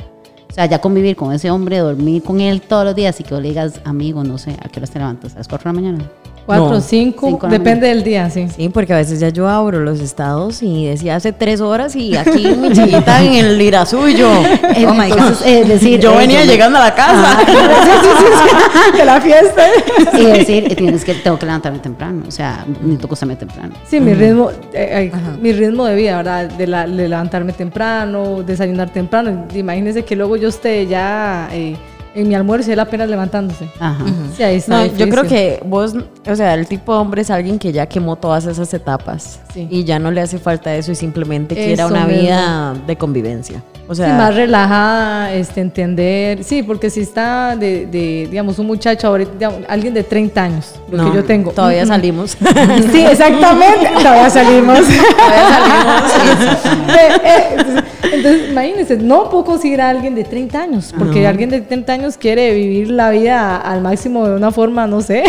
o 0.55 0.57
sea, 0.57 0.67
ya 0.67 0.81
convivir 0.81 1.17
con 1.17 1.33
ese 1.33 1.51
hombre, 1.51 1.79
dormir 1.79 2.23
con 2.23 2.41
él 2.41 2.61
todos 2.61 2.85
los 2.85 2.95
días 2.95 3.19
y 3.19 3.25
que 3.25 3.35
le 3.35 3.49
digas, 3.49 3.81
amigo, 3.85 4.23
no 4.23 4.39
sé, 4.39 4.57
¿a 4.63 4.69
qué 4.69 4.79
horas 4.79 4.93
te 4.93 5.01
levantas? 5.01 5.35
¿A 5.35 5.39
las 5.39 5.49
4 5.49 5.69
de 5.69 5.75
la 5.75 5.81
mañana? 5.81 6.11
Cuatro, 6.47 6.71
No. 6.75 6.81
cinco, 6.83 7.39
depende 7.49 7.89
del 7.89 8.05
día, 8.05 8.29
sí. 8.29 8.47
Sí, 8.55 8.69
porque 8.69 8.93
a 8.93 8.97
veces 8.97 9.19
ya 9.19 9.31
yo 9.31 9.49
abro 9.49 9.81
los 9.81 10.01
estados 10.01 10.63
y 10.63 10.87
decía 10.87 11.17
hace 11.17 11.33
tres 11.33 11.61
horas 11.63 11.97
y 11.97 12.15
aquí 12.17 12.47
mi 12.49 12.71
chiquita 12.71 13.23
en 13.23 13.33
el 13.35 13.61
Irazú 13.61 14.07
y 14.09 14.15
yo. 14.17 14.31
Eh, 14.77 14.87
Oh 14.89 14.93
my 14.93 15.09
God. 15.09 15.19
Entonces, 15.19 15.47
eh, 15.47 15.65
decir, 15.65 16.01
yo 16.01 16.13
eh, 16.13 16.19
venía 16.19 16.41
me- 16.41 16.47
llegando 16.47 16.79
a 16.79 16.83
la 16.83 16.95
casa. 16.95 17.39
de 18.97 19.05
la 19.05 19.21
fiesta. 19.21 19.63
Y 20.19 20.25
decir, 20.27 20.65
eh, 20.71 20.77
tienes 20.77 21.05
que, 21.05 21.15
tengo 21.15 21.39
que 21.39 21.47
levantarme 21.47 21.79
temprano, 21.79 22.25
o 22.29 22.31
sea, 22.31 22.65
necesito 22.83 23.07
acostarme 23.07 23.37
temprano. 23.37 23.75
Sí, 23.89 23.99
mi 24.01 24.13
ritmo, 24.15 24.51
eh, 24.73 25.11
eh, 25.13 25.13
mi 25.41 25.53
ritmo 25.53 25.87
de 25.87 25.97
vida, 25.97 26.17
¿verdad? 26.19 26.49
De, 26.51 26.67
la- 26.67 26.87
de 26.87 27.09
levantarme 27.09 27.53
temprano, 27.53 28.43
desayunar 28.43 28.91
temprano. 28.91 29.47
Imagínense 29.55 30.05
que 30.05 30.15
luego 30.15 30.37
yo 30.37 30.49
esté 30.49 30.87
ya 30.87 31.49
eh, 31.53 31.77
en 32.15 32.29
mi 32.29 32.35
almuerzo 32.35 32.73
él 32.73 32.79
apenas 32.81 33.09
levantándose. 33.09 33.69
Ajá. 33.81 34.05
Sí, 34.37 34.43
ahí 34.43 34.57
está 34.57 34.85
No, 34.87 34.97
yo 34.97 35.09
creo 35.09 35.25
que 35.25 35.61
vos, 35.67 35.95
o 36.27 36.37
sea, 36.37 36.55
el 36.55 36.67
tipo 36.67 36.93
de 36.95 36.99
hombre 37.01 37.23
es 37.23 37.31
alguien 37.31 37.59
que 37.59 37.73
ya 37.73 37.87
quemó 37.87 38.17
todas 38.17 38.47
esas 38.47 38.73
etapas 38.75 39.41
Sí. 39.53 39.67
y 39.71 39.85
ya 39.85 39.99
no 39.99 40.11
le 40.11 40.21
hace 40.21 40.39
falta 40.39 40.75
eso 40.75 40.93
y 40.93 40.95
simplemente 40.95 41.55
quiere 41.55 41.73
Eso 41.75 41.87
una 41.89 42.07
mismo. 42.07 42.23
vida 42.23 42.75
de 42.87 42.97
convivencia. 42.97 43.63
O 43.87 43.95
Sí, 43.95 44.01
más 44.03 44.35
relajada, 44.35 45.33
este, 45.35 45.61
entender. 45.61 46.43
Sí, 46.43 46.63
porque 46.63 46.89
si 46.89 47.01
está 47.01 47.55
de, 47.55 47.85
de, 47.87 48.29
digamos, 48.31 48.59
un 48.59 48.67
muchacho 48.67 49.09
ahorita, 49.09 49.33
digamos, 49.35 49.61
alguien 49.69 49.93
de 49.93 50.03
30 50.03 50.43
años, 50.43 50.75
lo 50.91 50.97
no, 50.97 51.11
que 51.11 51.17
yo 51.17 51.25
tengo. 51.25 51.51
Todavía 51.51 51.85
salimos. 51.85 52.37
Sí, 52.93 53.05
exactamente. 53.05 53.91
Todavía 53.99 54.31
salimos. 54.31 54.79
todavía 55.17 56.09
salimos. 56.09 56.65
Eh, 56.89 57.21
eh, 57.25 57.83
entonces, 58.13 58.51
imagínense, 58.51 58.97
no 58.97 59.29
puedo 59.29 59.45
conseguir 59.45 59.81
a 59.81 59.91
alguien 59.91 60.15
de 60.15 60.25
30 60.25 60.61
años, 60.63 60.95
porque 60.97 61.23
No. 61.23 61.29
alguien 61.29 61.51
de 61.51 61.61
30 61.61 61.93
años 61.93 62.17
quiere 62.17 62.55
vivir 62.55 62.91
la 62.91 63.11
vida 63.11 63.57
al 63.57 63.81
máximo 63.83 64.27
de 64.29 64.37
una 64.37 64.51
forma, 64.51 64.87
no 64.87 65.01
sé, 65.03 65.25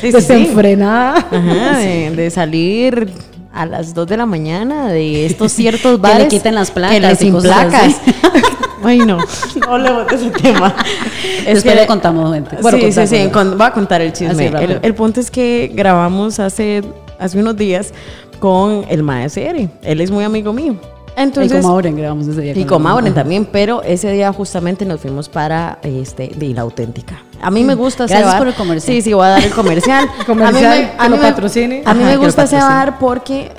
Sí, 0.00 0.06
sí, 0.08 0.12
desenfrenada. 0.12 1.16
Ajá, 1.18 1.78
de, 1.78 2.10
de 2.16 2.30
salir 2.30 3.08
a 3.52 3.66
las 3.66 3.94
2 3.94 4.06
de 4.06 4.16
la 4.16 4.26
mañana 4.26 4.88
de 4.88 5.26
estos 5.26 5.52
ciertos 5.52 5.82
Que 6.00 6.06
le 6.06 6.12
bares 6.12 6.28
quiten 6.28 6.54
las 6.54 6.70
placas 6.70 6.94
que 6.94 7.00
les 7.00 7.22
y 7.22 7.30
placas. 7.30 8.00
Ay, 8.84 8.98
no, 8.98 9.18
no 9.60 9.78
le 9.78 9.92
botes 9.92 10.20
ese 10.20 10.30
tema. 10.30 10.74
Después 11.46 11.76
le 11.76 11.86
contamos, 11.86 12.34
gente. 12.34 12.56
Bueno, 12.60 12.78
sí, 12.78 12.90
sí, 12.92 13.06
contamos, 13.30 13.52
sí, 13.52 13.56
voy 13.56 13.66
a 13.66 13.70
contar 13.72 14.00
el 14.00 14.12
chisme. 14.12 14.48
Así, 14.48 14.64
el, 14.64 14.80
el 14.82 14.94
punto 14.94 15.20
es 15.20 15.30
que 15.30 15.70
grabamos 15.72 16.40
hace, 16.40 16.82
hace 17.18 17.38
unos 17.38 17.56
días 17.56 17.92
con 18.40 18.84
el 18.88 19.04
maestro. 19.04 19.44
Él 19.82 20.00
es 20.00 20.10
muy 20.10 20.24
amigo 20.24 20.52
mío. 20.52 20.74
Entonces, 21.16 21.58
y 21.58 21.60
como 21.62 21.74
Auren 21.74 21.96
grabamos 21.96 22.26
ese 22.28 22.40
día. 22.40 22.52
y 22.52 22.60
con 22.64 22.68
con 22.68 22.82
la- 22.84 22.88
Mauren 22.90 23.14
también, 23.14 23.44
pero 23.50 23.82
ese 23.82 24.10
día 24.12 24.32
justamente 24.32 24.84
nos 24.86 25.00
fuimos 25.00 25.28
para 25.28 25.78
este 25.82 26.28
de 26.34 26.48
la 26.54 26.62
auténtica. 26.62 27.22
A 27.40 27.50
mí 27.50 27.64
me 27.64 27.74
gusta 27.74 28.04
ese 28.04 28.14
Gracias 28.14 28.32
bar. 28.32 28.38
por 28.38 28.48
el 28.48 28.54
comercial. 28.54 28.94
Sí, 28.96 29.02
sí, 29.02 29.12
voy 29.12 29.26
a 29.26 29.30
dar 29.30 29.44
el 29.44 29.50
comercial. 29.52 30.06
Comercial, 30.26 30.64
a 30.64 30.74
mí 30.74 30.80
me, 30.82 30.96
que 30.96 31.08
lo 31.10 31.16
me- 31.16 31.22
patrocine. 31.30 31.82
A 31.84 31.92
mí 31.94 32.02
Ajá, 32.02 32.10
me 32.12 32.16
gusta 32.16 32.44
ese 32.44 32.56
patrocine. 32.56 32.74
bar 32.84 32.98
porque 32.98 33.52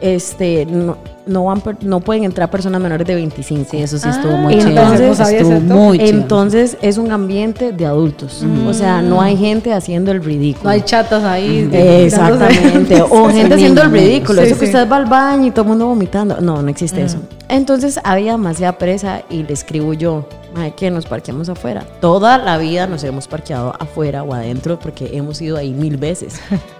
este 0.00 0.66
no- 0.66 0.98
no, 1.26 1.44
van, 1.44 1.62
no 1.82 2.00
pueden 2.00 2.24
entrar 2.24 2.50
personas 2.50 2.80
menores 2.80 3.06
de 3.06 3.14
25. 3.14 3.68
Sí, 3.70 3.76
eso 3.78 3.98
sí 3.98 4.08
estuvo 4.08 4.36
muy 4.36 4.54
entonces- 4.54 4.96
chido. 4.98 5.08
no 5.08 5.14
sabía 5.14 5.38
Estuvo 5.40 5.60
muy 5.60 5.98
chido. 5.98 6.10
Entonces 6.10 6.76
es 6.82 6.98
un 6.98 7.12
ambiente 7.12 7.72
de 7.72 7.86
adultos. 7.86 8.44
O 8.66 8.72
sea, 8.74 9.02
no 9.02 9.20
hay 9.20 9.36
gente 9.36 9.72
haciendo 9.72 10.10
el 10.12 10.22
ridículo. 10.24 10.64
No 10.64 10.70
hay 10.70 10.80
chatas 10.82 11.22
ahí. 11.24 11.68
Exactamente. 11.72 13.02
O 13.10 13.28
gente 13.28 13.54
haciendo 13.54 13.82
el 13.82 13.90
ridículo. 13.90 14.42
Sí, 14.42 14.48
eso 14.48 14.58
que 14.58 14.66
sí. 14.66 14.72
usted 14.72 14.90
va 14.90 14.96
al 14.96 15.06
baño 15.06 15.46
y 15.46 15.50
todo 15.50 15.62
el 15.62 15.68
mundo 15.68 15.86
vomitando. 15.86 16.40
No, 16.40 16.62
no 16.62 16.68
existe 16.68 17.02
eso. 17.02 17.18
Entonces 17.48 17.98
había 18.04 18.32
demasiada 18.32 18.78
presa 18.78 19.22
y 19.28 19.42
le 19.42 19.52
escribo 19.52 19.92
yo, 19.92 20.26
"Mae, 20.54 20.72
que 20.72 20.90
nos 20.90 21.06
parqueamos 21.06 21.48
afuera. 21.48 21.84
Toda 22.00 22.38
la 22.38 22.58
vida 22.58 22.86
nos 22.86 23.02
hemos 23.04 23.26
parqueado 23.28 23.74
afuera 23.78 24.22
o 24.22 24.32
adentro 24.34 24.78
porque 24.78 25.10
hemos 25.16 25.40
ido 25.42 25.56
ahí 25.56 25.72
mil 25.72 25.96
veces. 25.96 26.34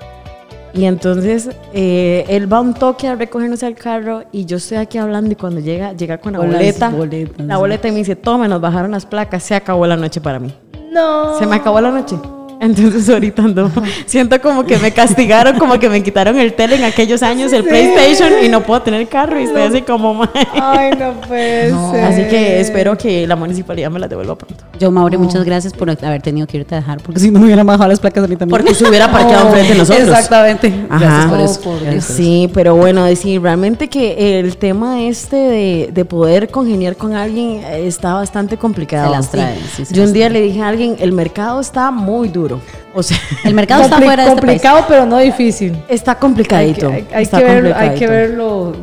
Y 0.73 0.85
entonces 0.85 1.51
eh, 1.73 2.25
él 2.29 2.53
va 2.53 2.59
a 2.59 2.61
un 2.61 2.75
toque 2.75 3.09
a 3.09 3.17
recogernos 3.17 3.63
al 3.63 3.75
carro 3.75 4.23
y 4.33 4.45
yo 4.45 4.59
estoy 4.59 4.79
aquí 4.79 4.99
hablando 4.99 5.33
y 5.33 5.35
cuando 5.35 5.61
llega, 5.61 5.93
llega 5.93 6.19
con 6.19 6.35
la 6.35 6.39
boleta, 6.41 6.91
boletas, 6.91 7.47
la 7.47 7.57
boleta 7.57 7.89
y 7.89 7.93
me 7.93 7.99
dice, 7.99 8.17
tome, 8.17 8.49
nos 8.49 8.61
bajaron 8.61 8.93
las 8.93 9.07
placas, 9.07 9.43
se 9.43 9.55
acabó 9.55 9.87
la 9.87 9.97
noche 9.97 10.21
para 10.21 10.39
mí. 10.39 10.55
No. 10.93 11.39
Se 11.39 11.47
me 11.47 11.57
acabó 11.57 11.81
la 11.81 11.91
noche. 11.91 12.17
Entonces 12.61 13.09
ahorita 13.09 13.43
ando, 13.43 13.71
siento 14.07 14.41
como 14.41 14.65
que 14.65 14.77
me 14.79 14.93
castigaron, 14.93 15.59
como 15.59 15.79
que 15.79 15.89
me 15.89 16.03
quitaron 16.03 16.39
el 16.39 16.53
tele 16.53 16.77
en 16.77 16.85
aquellos 16.85 17.23
años, 17.23 17.53
el 17.53 17.65
PlayStation, 17.65 18.33
y 18.45 18.49
no 18.49 18.63
puedo 18.63 18.83
tener 18.83 19.09
carro 19.09 19.41
y 19.41 19.45
estoy 19.45 19.63
así 19.63 19.83
como. 19.83 20.23
Ay, 20.53 20.91
no 20.99 21.13
puede 21.27 21.71
ser. 21.71 22.05
Así 22.05 22.23
que 22.29 22.61
espero 22.61 22.97
que 22.99 23.27
la 23.27 23.35
municipalidad 23.37 23.91
me 23.91 23.99
las 23.99 24.11
devuelva 24.11 24.37
pronto. 24.37 24.63
Yo, 24.79 24.91
Maure, 24.91 25.17
muchas 25.19 25.45
gracias 25.45 25.73
por 25.73 25.91
haber 25.91 26.23
tenido 26.23 26.47
que 26.47 26.59
irte 26.59 26.75
a 26.75 26.79
dejar, 26.79 26.99
porque 27.03 27.21
si 27.21 27.31
no 27.31 27.39
me 27.39 27.47
hubieran 27.47 27.67
bajado 27.67 27.89
las 27.89 28.01
placas 28.01 28.25
a 28.25 28.29
mí 28.29 28.37
también. 28.37 28.59
Porque 28.59 28.75
se 28.75 28.87
hubiera 28.87 29.11
parqueado 29.11 29.47
enfrente 29.49 29.73
de 29.73 29.79
nosotros. 29.79 30.09
Exactamente. 30.09 30.73
Ajá. 30.91 30.99
Gracias 30.99 31.27
por 31.29 31.39
Oh, 31.39 31.45
eso. 31.45 31.61
por 31.61 31.81
Gracias 31.83 32.05
por 32.07 32.17
Sí, 32.17 32.51
pero 32.53 32.77
bueno, 32.77 33.05
decir 33.05 33.41
realmente 33.41 33.89
que 33.89 34.39
el 34.41 34.57
tema 34.59 35.03
este 35.03 35.37
de, 35.37 35.91
de 35.93 36.05
poder 36.05 36.49
congeniar 36.51 36.97
con 36.97 37.15
alguien 37.15 37.63
eh, 37.65 37.87
está 37.87 38.15
bastante 38.15 38.57
complicado. 38.59 39.11
Se 39.11 39.17
las 39.17 39.31
trae, 39.31 39.59
sí, 39.77 39.85
se 39.87 39.95
Yo 39.95 40.03
un 40.05 40.13
día 40.13 40.29
le 40.29 40.41
dije 40.43 40.63
a 40.63 40.69
alguien, 40.69 40.97
el 40.99 41.13
mercado 41.13 41.61
está 41.61 41.91
muy 41.91 42.29
duro. 42.29 42.50
O 42.95 43.03
sea. 43.03 43.19
El 43.45 43.55
mercado 43.55 43.83
está 43.83 43.97
fuera 43.99 44.25
de 44.25 44.29
este 44.31 44.41
país. 44.43 44.61
complicado, 44.63 44.85
pero 44.89 45.07
no 45.07 45.19
difícil. 45.19 45.77
está 45.89 46.13
Hay 46.13 46.15
que, 46.17 46.21
complicadito. 46.21 46.89
hay- 46.91 47.07
hay 47.13 47.23
está 47.23 47.39
que 47.39 47.45
verlo, 47.45 47.69
hay 47.69 47.89
complicadito. 47.91 47.99
que 48.01 48.07
verlo. 48.07 48.77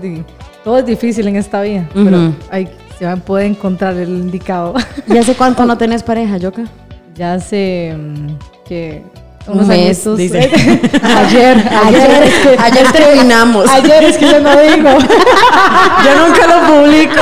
Todo 0.63 0.77
es 0.79 0.85
difícil 0.85 1.27
en 1.27 1.35
esta 1.37 1.61
vida, 1.61 1.87
pero 1.93 2.33
hay, 2.51 2.67
se 2.99 3.05
poder 3.21 3.45
encontrar 3.47 3.95
el 3.95 4.09
indicado. 4.09 4.73
¿Y 5.07 5.17
hace 5.17 5.33
cuánto 5.35 5.65
no 5.67 5.77
tenés 5.77 6.03
pareja, 6.03 6.37
Yoka? 6.37 6.63
ya 7.15 7.33
hace 7.33 7.95
mm, 7.97 8.27
que 8.67 9.01
unos 9.47 9.69
ayer, 11.03 11.69
ayer, 11.85 12.23
es 12.23 12.33
que- 12.35 12.57
ayer 12.59 12.91
terminamos. 12.91 13.69
ayer 13.71 14.03
es 14.03 14.17
que 14.17 14.27
yo 14.29 14.39
no 14.39 14.51
digo. 14.59 14.89
Yo 16.03 16.27
nunca 16.27 16.47
lo 16.47 16.75
publico. 16.83 17.21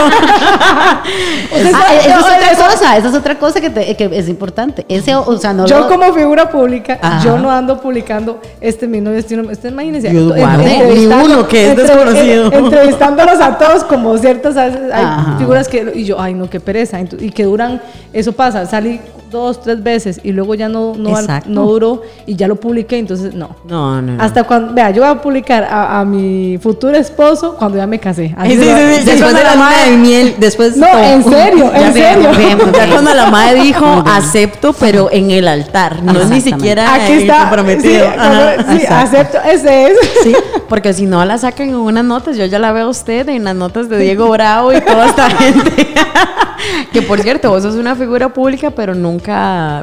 Ah, 1.73 1.93
esa 1.95 1.95
es 1.99 2.17
otra 2.17 2.67
cosa, 2.69 2.97
esa 2.97 3.07
es 3.09 3.13
otra 3.15 3.35
cosa 3.37 3.61
que, 3.61 3.69
te- 3.69 3.95
que 3.95 4.09
es 4.13 4.27
importante. 4.29 4.85
Ese, 4.89 5.15
o 5.15 5.37
sea, 5.37 5.53
no 5.53 5.65
Yo 5.65 5.79
lo- 5.81 5.87
como 5.87 6.11
figura 6.13 6.49
pública, 6.49 6.97
Ajá. 7.01 7.23
yo 7.23 7.37
no 7.37 7.51
ando 7.51 7.79
publicando 7.79 8.39
este 8.61 8.87
mi 8.87 9.01
novio, 9.01 9.19
este, 9.19 9.39
usted 9.39 9.69
imagínense. 9.71 10.13
Yo 10.13 10.29
guardé 10.29 10.85
ni 10.95 11.05
uno 11.05 11.47
que 11.47 11.71
es 11.71 11.77
desconocido. 11.77 12.51
en- 12.51 12.65
entrevistándolos 12.65 13.39
a 13.39 13.57
todos 13.57 13.83
como 13.83 14.17
ciertas, 14.17 14.57
hay 14.57 14.71
Ajá. 14.93 15.35
figuras 15.37 15.67
que, 15.67 15.91
y 15.95 16.05
yo, 16.05 16.19
ay 16.19 16.33
no, 16.33 16.49
qué 16.49 16.59
pereza, 16.59 16.99
y 16.99 17.29
que 17.31 17.43
duran, 17.43 17.81
eso 18.13 18.31
pasa, 18.33 18.65
salí 18.65 18.99
dos, 19.35 19.61
tres 19.61 19.83
veces 19.83 20.19
y 20.23 20.31
luego 20.31 20.55
ya 20.55 20.67
no, 20.69 20.93
no, 20.97 21.13
no 21.47 21.63
duró 21.65 22.01
y 22.25 22.35
ya 22.35 22.47
lo 22.47 22.55
publiqué, 22.55 22.97
entonces 22.97 23.33
no. 23.35 23.55
No, 23.67 24.01
no. 24.01 24.13
no. 24.13 24.23
Hasta 24.23 24.43
cuando, 24.43 24.73
vea, 24.73 24.89
yo 24.91 25.01
voy 25.03 25.11
a 25.11 25.21
publicar 25.21 25.63
a, 25.63 25.99
a 25.99 26.05
mi 26.05 26.57
futuro 26.57 26.97
esposo 26.97 27.55
cuando 27.57 27.77
ya 27.77 27.85
me 27.87 27.99
casé. 27.99 28.33
Así 28.37 28.51
Sí, 28.55 28.63
sí, 28.63 28.63
sí, 28.69 28.95
sí. 29.01 29.05
Después 29.11 29.33
de 29.35 29.43
la 29.43 29.55
madre- 29.55 29.91
de 29.91 29.97
miel, 29.97 30.35
después 30.39 30.75
No, 30.77 30.87
todo. 30.87 31.03
en 31.03 31.23
serio, 31.23 31.71
Ya 31.73 31.87
en 31.87 31.93
bien, 31.93 32.05
serio. 32.13 32.29
bien, 32.37 32.57
muy 32.57 32.65
Ya 32.73 32.79
bien. 32.85 32.89
cuando 32.91 33.13
la 33.13 33.29
madre 33.29 33.61
dijo 33.61 33.85
acepto, 34.05 34.73
pero 34.73 35.09
en 35.11 35.31
el 35.31 35.47
altar, 35.47 36.01
no 36.01 36.19
es 36.19 36.29
ni 36.29 36.41
siquiera 36.41 36.93
Aquí 36.95 37.13
está. 37.13 37.39
comprometido. 37.41 38.05
Sí, 38.05 38.11
cuando- 38.15 38.63
sí, 38.71 38.77
exacto. 38.81 38.95
acepto, 39.17 39.37
ese 39.49 39.87
es. 39.91 39.97
Sí, 40.23 40.35
porque 40.69 40.93
si 40.93 41.05
no 41.05 41.23
la 41.25 41.37
sacan 41.37 41.69
en 41.69 41.75
unas 41.75 42.03
notas, 42.05 42.37
yo 42.37 42.45
ya 42.45 42.59
la 42.59 42.71
veo 42.71 42.85
a 42.87 42.89
usted 42.89 43.27
en 43.29 43.43
las 43.43 43.55
notas 43.55 43.89
de 43.89 43.97
Diego 43.99 44.29
Bravo 44.29 44.71
y 44.73 44.81
toda 44.81 45.07
esta 45.07 45.29
gente. 45.37 45.93
que 46.93 47.01
por 47.01 47.19
cierto, 47.21 47.49
vos 47.49 47.63
sos 47.63 47.75
una 47.75 47.95
figura 47.95 48.29
pública, 48.29 48.71
pero 48.71 48.95
nunca, 48.95 49.24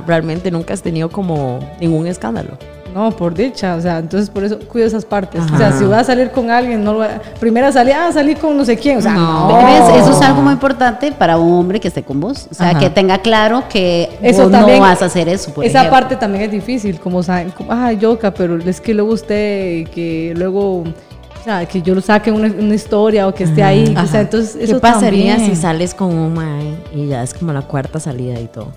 realmente 0.07 0.51
nunca 0.51 0.75
has 0.75 0.83
tenido 0.83 1.09
como 1.09 1.59
ningún 1.81 2.07
escándalo. 2.07 2.51
No, 2.95 3.11
por 3.11 3.33
dicha, 3.33 3.77
o 3.77 3.81
sea, 3.81 4.01
entonces 4.01 4.29
por 4.29 4.45
eso 4.45 4.59
cuido 4.69 4.87
esas 4.87 5.07
partes. 5.07 5.41
Ajá. 5.41 5.55
O 5.55 5.57
sea, 5.57 5.73
si 5.73 5.85
voy 5.85 5.95
a 5.95 6.05
salir 6.05 6.31
con 6.31 6.51
alguien, 6.51 6.85
no 6.85 6.93
lo 6.93 6.99
voy 6.99 7.07
a- 7.07 7.23
primera 7.41 7.73
salida, 7.73 8.07
ah, 8.07 8.13
salí 8.13 8.35
con 8.35 8.55
no 8.55 8.67
sé 8.67 8.77
quién, 8.77 8.99
o 8.99 9.01
sea, 9.01 9.15
no. 9.15 9.49
¿Ves? 9.65 10.03
Eso 10.03 10.11
es 10.13 10.21
algo 10.21 10.43
muy 10.43 10.53
importante 10.53 11.11
para 11.11 11.39
un 11.39 11.55
hombre 11.55 11.81
que 11.81 11.89
esté 11.89 12.03
con 12.03 12.21
vos. 12.21 12.49
O 12.51 12.55
sea, 12.55 12.71
Ajá. 12.71 12.79
que 12.81 12.91
tenga 12.91 13.17
claro 13.17 13.65
que 13.71 14.11
Eso 14.21 14.43
vos 14.43 14.53
también, 14.53 14.79
no 14.79 14.85
vas 14.85 15.01
a 15.01 15.07
hacer 15.07 15.27
eso. 15.31 15.55
Por 15.55 15.65
esa 15.65 15.79
ejemplo. 15.79 15.99
parte 16.01 16.17
también 16.17 16.45
es 16.45 16.51
difícil, 16.51 17.01
como 17.01 17.23
saben, 17.23 17.51
como, 17.53 17.73
ah, 17.73 17.93
yoca, 17.93 18.31
pero 18.35 18.59
es 18.59 18.79
que 18.79 18.93
luego 18.93 19.13
usted, 19.15 19.89
que 19.89 20.35
luego, 20.37 20.81
o 20.81 21.45
sea, 21.45 21.65
que 21.65 21.81
yo 21.81 21.95
lo 21.95 22.03
saque 22.03 22.31
una, 22.31 22.49
una 22.49 22.75
historia 22.75 23.27
o 23.27 23.33
que 23.33 23.45
esté 23.45 23.63
ahí, 23.63 23.97
o 23.97 24.07
sea, 24.07 24.21
entonces 24.21 24.55
eso 24.61 24.75
¿Qué 24.75 24.81
pasaría 24.81 25.37
también. 25.37 25.57
si 25.57 25.61
sales 25.63 25.95
con 25.95 26.13
un 26.13 26.35
mae 26.35 26.75
y 26.95 27.07
ya 27.07 27.23
es 27.23 27.33
como 27.33 27.55
la 27.55 27.63
cuarta 27.63 27.99
salida 27.99 28.39
y 28.39 28.49
todo? 28.49 28.69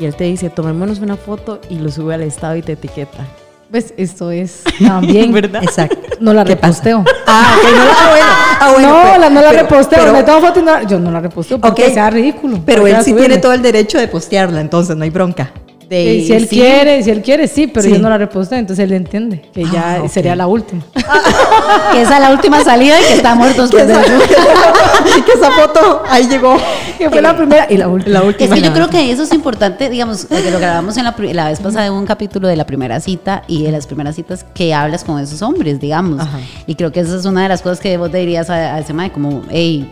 Y 0.00 0.06
él 0.06 0.14
te 0.16 0.24
dice, 0.24 0.50
tomémonos 0.50 0.98
una 1.00 1.16
foto 1.16 1.60
y 1.68 1.78
lo 1.78 1.90
sube 1.90 2.14
al 2.14 2.22
estado 2.22 2.56
y 2.56 2.62
te 2.62 2.72
etiqueta. 2.72 3.24
Pues 3.70 3.92
esto 3.96 4.30
es 4.30 4.62
también, 4.86 5.32
¿Verdad? 5.32 5.62
Exacto. 5.62 5.96
no 6.20 6.32
la 6.32 6.44
reposteo. 6.44 7.04
Ah, 7.26 7.56
ok, 7.56 7.64
no 7.70 7.84
la, 7.84 7.92
ah, 7.92 8.08
bueno, 8.10 8.26
ah, 8.60 8.72
bueno, 8.72 8.88
no, 8.88 9.02
pero- 9.02 9.18
la, 9.20 9.30
no 9.30 9.40
la 9.42 9.48
pero- 9.50 9.62
reposteo, 9.62 9.98
pero- 10.00 10.12
me 10.12 10.22
tomo 10.22 10.46
foto 10.46 10.60
y 10.60 10.62
no, 10.62 10.82
yo 10.86 10.98
no 11.00 11.10
la 11.10 11.20
reposteo 11.20 11.58
porque 11.58 11.86
Ok. 11.86 11.94
sea 11.94 12.10
ridículo. 12.10 12.60
Pero 12.64 12.82
¿Para 12.82 12.94
qué 12.94 12.98
él 13.00 13.04
sí 13.04 13.12
tiene 13.14 13.38
todo 13.38 13.52
el 13.54 13.62
derecho 13.62 13.98
de 13.98 14.06
postearla, 14.08 14.60
entonces 14.60 14.94
no 14.96 15.02
hay 15.04 15.10
bronca. 15.10 15.50
De- 15.88 16.14
Y 16.14 16.26
si 16.26 16.32
él 16.32 16.48
sí. 16.48 16.56
quiere, 16.56 17.02
si 17.02 17.10
él 17.10 17.22
quiere, 17.22 17.46
sí, 17.48 17.66
pero 17.66 17.84
Sí. 17.84 17.92
yo 17.92 17.98
no 17.98 18.08
la 18.08 18.18
reposteo, 18.18 18.58
entonces 18.58 18.84
él 18.84 18.92
entiende 18.92 19.42
que 19.52 19.64
ya 19.64 19.96
Ah, 19.96 20.02
ok. 20.02 20.08
sería 20.10 20.34
la 20.36 20.46
última. 20.46 20.82
Que 21.92 22.02
esa 22.02 22.14
es 22.16 22.20
la 22.20 22.30
última 22.30 22.62
salida 22.64 23.00
y 23.00 23.04
que 23.04 23.14
está 23.14 23.34
muerto 23.34 23.68
Que 23.70 23.82
esa, 23.82 24.02
que 25.26 25.32
esa 25.32 25.50
foto 25.52 26.02
ahí 26.08 26.26
llegó. 26.28 26.56
que 26.98 27.08
fue 27.10 27.20
la 27.22 27.36
primera 27.36 27.66
y 27.70 27.76
la 27.76 27.88
última. 27.88 28.20
La 28.20 28.30
Es 28.30 28.36
que 28.50 28.60
yo 28.62 28.72
creo 28.72 28.88
que 28.88 29.10
eso 29.10 29.22
es 29.22 29.32
importante, 29.32 29.88
digamos, 29.90 30.24
eh, 30.24 30.40
que 30.42 30.50
lo 30.50 30.58
grabamos 30.58 30.96
en 30.96 31.04
la, 31.04 31.14
la 31.32 31.48
vez 31.48 31.60
pasada 31.60 31.86
en 31.86 31.92
un 31.92 32.06
capítulo 32.06 32.48
de 32.48 32.56
la 32.56 32.66
primera 32.66 33.00
cita 33.00 33.42
y 33.46 33.62
de 33.62 33.72
las 33.72 33.86
primeras 33.86 34.14
citas 34.16 34.44
que 34.54 34.72
hablas 34.74 35.04
con 35.04 35.20
esos 35.20 35.42
hombres, 35.42 35.80
digamos. 35.80 36.20
Ajá. 36.20 36.38
Y 36.66 36.74
creo 36.74 36.92
que 36.92 37.00
esa 37.00 37.16
es 37.16 37.24
una 37.24 37.42
de 37.42 37.48
las 37.48 37.62
cosas 37.62 37.80
que 37.80 37.96
vos 37.96 38.10
dirías 38.12 38.50
a, 38.50 38.74
a 38.74 38.78
ese 38.80 38.92
mae, 38.92 39.10
como, 39.12 39.42
hey, 39.50 39.90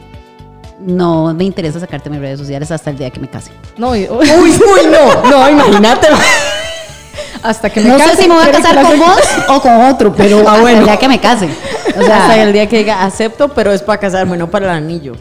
no 0.84 1.32
me 1.34 1.44
interesa 1.44 1.80
sacarte 1.80 2.10
mis 2.10 2.20
redes 2.20 2.38
sociales 2.38 2.70
hasta 2.70 2.90
el 2.90 2.98
día 2.98 3.10
que 3.10 3.20
me 3.20 3.28
case. 3.28 3.50
No, 3.76 3.94
y- 3.96 4.08
Uy, 4.10 4.26
uy, 4.30 4.86
no, 4.90 5.30
no, 5.30 5.50
imagínate. 5.50 6.08
hasta 7.42 7.70
que 7.70 7.80
me 7.80 7.88
No 7.88 7.98
sé 7.98 8.04
case, 8.04 8.22
si 8.22 8.28
me 8.28 8.34
voy 8.34 8.44
a 8.44 8.50
casar 8.52 8.74
la 8.74 8.82
con 8.82 8.98
vos 8.98 9.20
o 9.48 9.60
con 9.60 9.80
otro, 9.84 10.14
pero 10.14 10.48
hasta 10.48 10.70
el 10.72 10.84
día 10.84 10.96
que 10.96 11.08
me 11.08 11.18
case. 11.20 11.48
O 11.98 12.02
sea, 12.02 12.22
hasta 12.22 12.42
el 12.42 12.52
día 12.52 12.66
que 12.68 12.78
diga 12.78 13.04
acepto, 13.04 13.48
pero 13.48 13.72
es 13.72 13.82
para 13.82 13.98
casarme, 13.98 14.36
no 14.36 14.50
para 14.50 14.66
el 14.66 14.84
anillo. 14.84 15.14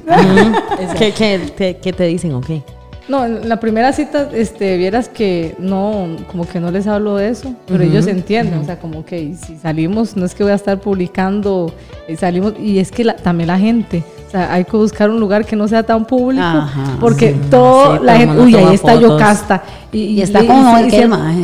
¿Qué, 0.98 1.12
qué, 1.12 1.52
te, 1.58 1.78
qué 1.78 1.92
te 1.94 2.06
dicen? 2.06 2.34
Ok. 2.36 2.50
No, 3.08 3.26
en 3.26 3.50
la 3.50 3.60
primera 3.60 3.92
cita, 3.92 4.30
este, 4.32 4.78
vieras 4.78 5.10
que 5.10 5.56
no, 5.60 6.16
como 6.32 6.48
que 6.48 6.60
no 6.62 6.72
les 6.72 6.88
hablo 6.88 7.18
de 7.18 7.30
eso, 7.30 7.54
pero 7.68 7.84
ellos 7.84 8.08
entienden, 8.08 8.60
o 8.60 8.64
sea, 8.64 8.80
como 8.80 9.04
que 9.04 9.34
si 9.36 9.58
salimos, 9.58 10.16
no 10.16 10.26
es 10.26 10.34
que 10.34 10.44
voy 10.44 10.54
a 10.54 10.56
estar 10.56 10.80
publicando, 10.80 11.74
salimos, 12.18 12.54
y 12.60 12.80
es 12.80 12.92
que 12.92 13.04
la- 13.04 13.16
también 13.16 13.48
la 13.48 13.58
gente, 13.60 14.04
o 14.28 14.32
sea, 14.32 14.54
hay 14.54 14.64
que 14.64 14.78
buscar 14.78 15.10
un 15.10 15.20
lugar 15.20 15.46
que 15.46 15.56
no 15.56 15.68
sea 15.68 15.84
tan 15.84 16.06
público, 16.06 16.44
Ajá, 16.46 16.98
porque 17.00 17.36
todo 17.50 17.98
sí, 17.98 18.04
la 18.06 18.14
todo 18.14 18.14
el 18.14 18.18
gente, 18.20 18.26
mundo 18.28 18.44
uy, 18.44 18.56
ahí 18.56 18.76
está 18.76 18.94
fotos. 18.94 19.10
Yocasta, 19.10 19.64
y, 19.94 20.00
Y 20.04 20.22
está 20.22 20.46
con 20.46 20.66
aquel 20.68 20.90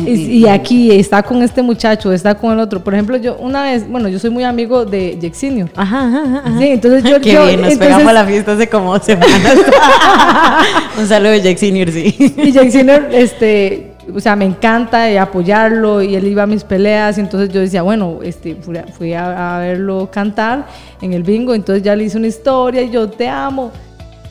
se- 0.04 0.10
y, 0.10 0.38
y 0.38 0.48
aquí 0.48 0.90
está 0.92 1.22
con 1.22 1.42
este 1.42 1.60
muchacho, 1.62 2.10
está 2.12 2.34
con 2.34 2.52
el 2.54 2.60
otro. 2.60 2.82
Por 2.82 2.94
ejemplo, 2.94 3.16
yo 3.18 3.36
una 3.36 3.64
vez, 3.64 3.86
bueno, 3.90 4.08
yo 4.08 4.18
soy 4.18 4.30
muy 4.30 4.42
amigo 4.44 4.86
de 4.86 5.18
Jack 5.20 5.34
Senior. 5.34 5.68
Ajá, 5.76 6.06
ajá, 6.06 6.42
ajá. 6.46 6.58
Sí, 6.58 6.66
entonces 6.68 7.04
yo, 7.04 7.20
Qué 7.20 7.32
yo- 7.32 7.44
bien, 7.44 7.60
nos 7.60 7.72
entonces- 7.72 7.78
pegamos 7.78 8.06
a 8.08 8.12
la 8.14 8.24
fiesta 8.24 8.52
hace 8.52 8.68
como 8.70 8.94
dos 8.94 9.04
semanas. 9.06 9.30
Un 10.98 11.06
saludo 11.06 11.32
de 11.32 11.42
Jack 11.42 11.58
Senior, 11.58 11.90
sí. 11.90 12.14
Y 12.38 12.52
Jake 12.52 12.70
Sinner, 12.70 13.08
este, 13.12 13.92
o 14.14 14.20
sea, 14.20 14.36
me 14.36 14.44
encanta 14.44 15.10
eh, 15.10 15.18
apoyarlo 15.18 16.02
y 16.02 16.14
él 16.14 16.26
iba 16.26 16.44
a 16.44 16.46
mis 16.46 16.64
peleas 16.64 17.18
y 17.18 17.20
entonces 17.20 17.50
yo 17.50 17.60
decía, 17.60 17.82
bueno, 17.82 18.20
este, 18.22 18.56
fui, 18.56 19.12
a, 19.14 19.58
verlo 19.58 20.08
cantar 20.10 20.66
en 21.00 21.12
el 21.12 21.22
bingo, 21.22 21.54
entonces 21.54 21.82
ya 21.82 21.94
le 21.94 22.04
hice 22.04 22.16
una 22.16 22.26
historia 22.26 22.82
y 22.82 22.90
yo 22.90 23.08
te 23.08 23.28
amo. 23.28 23.70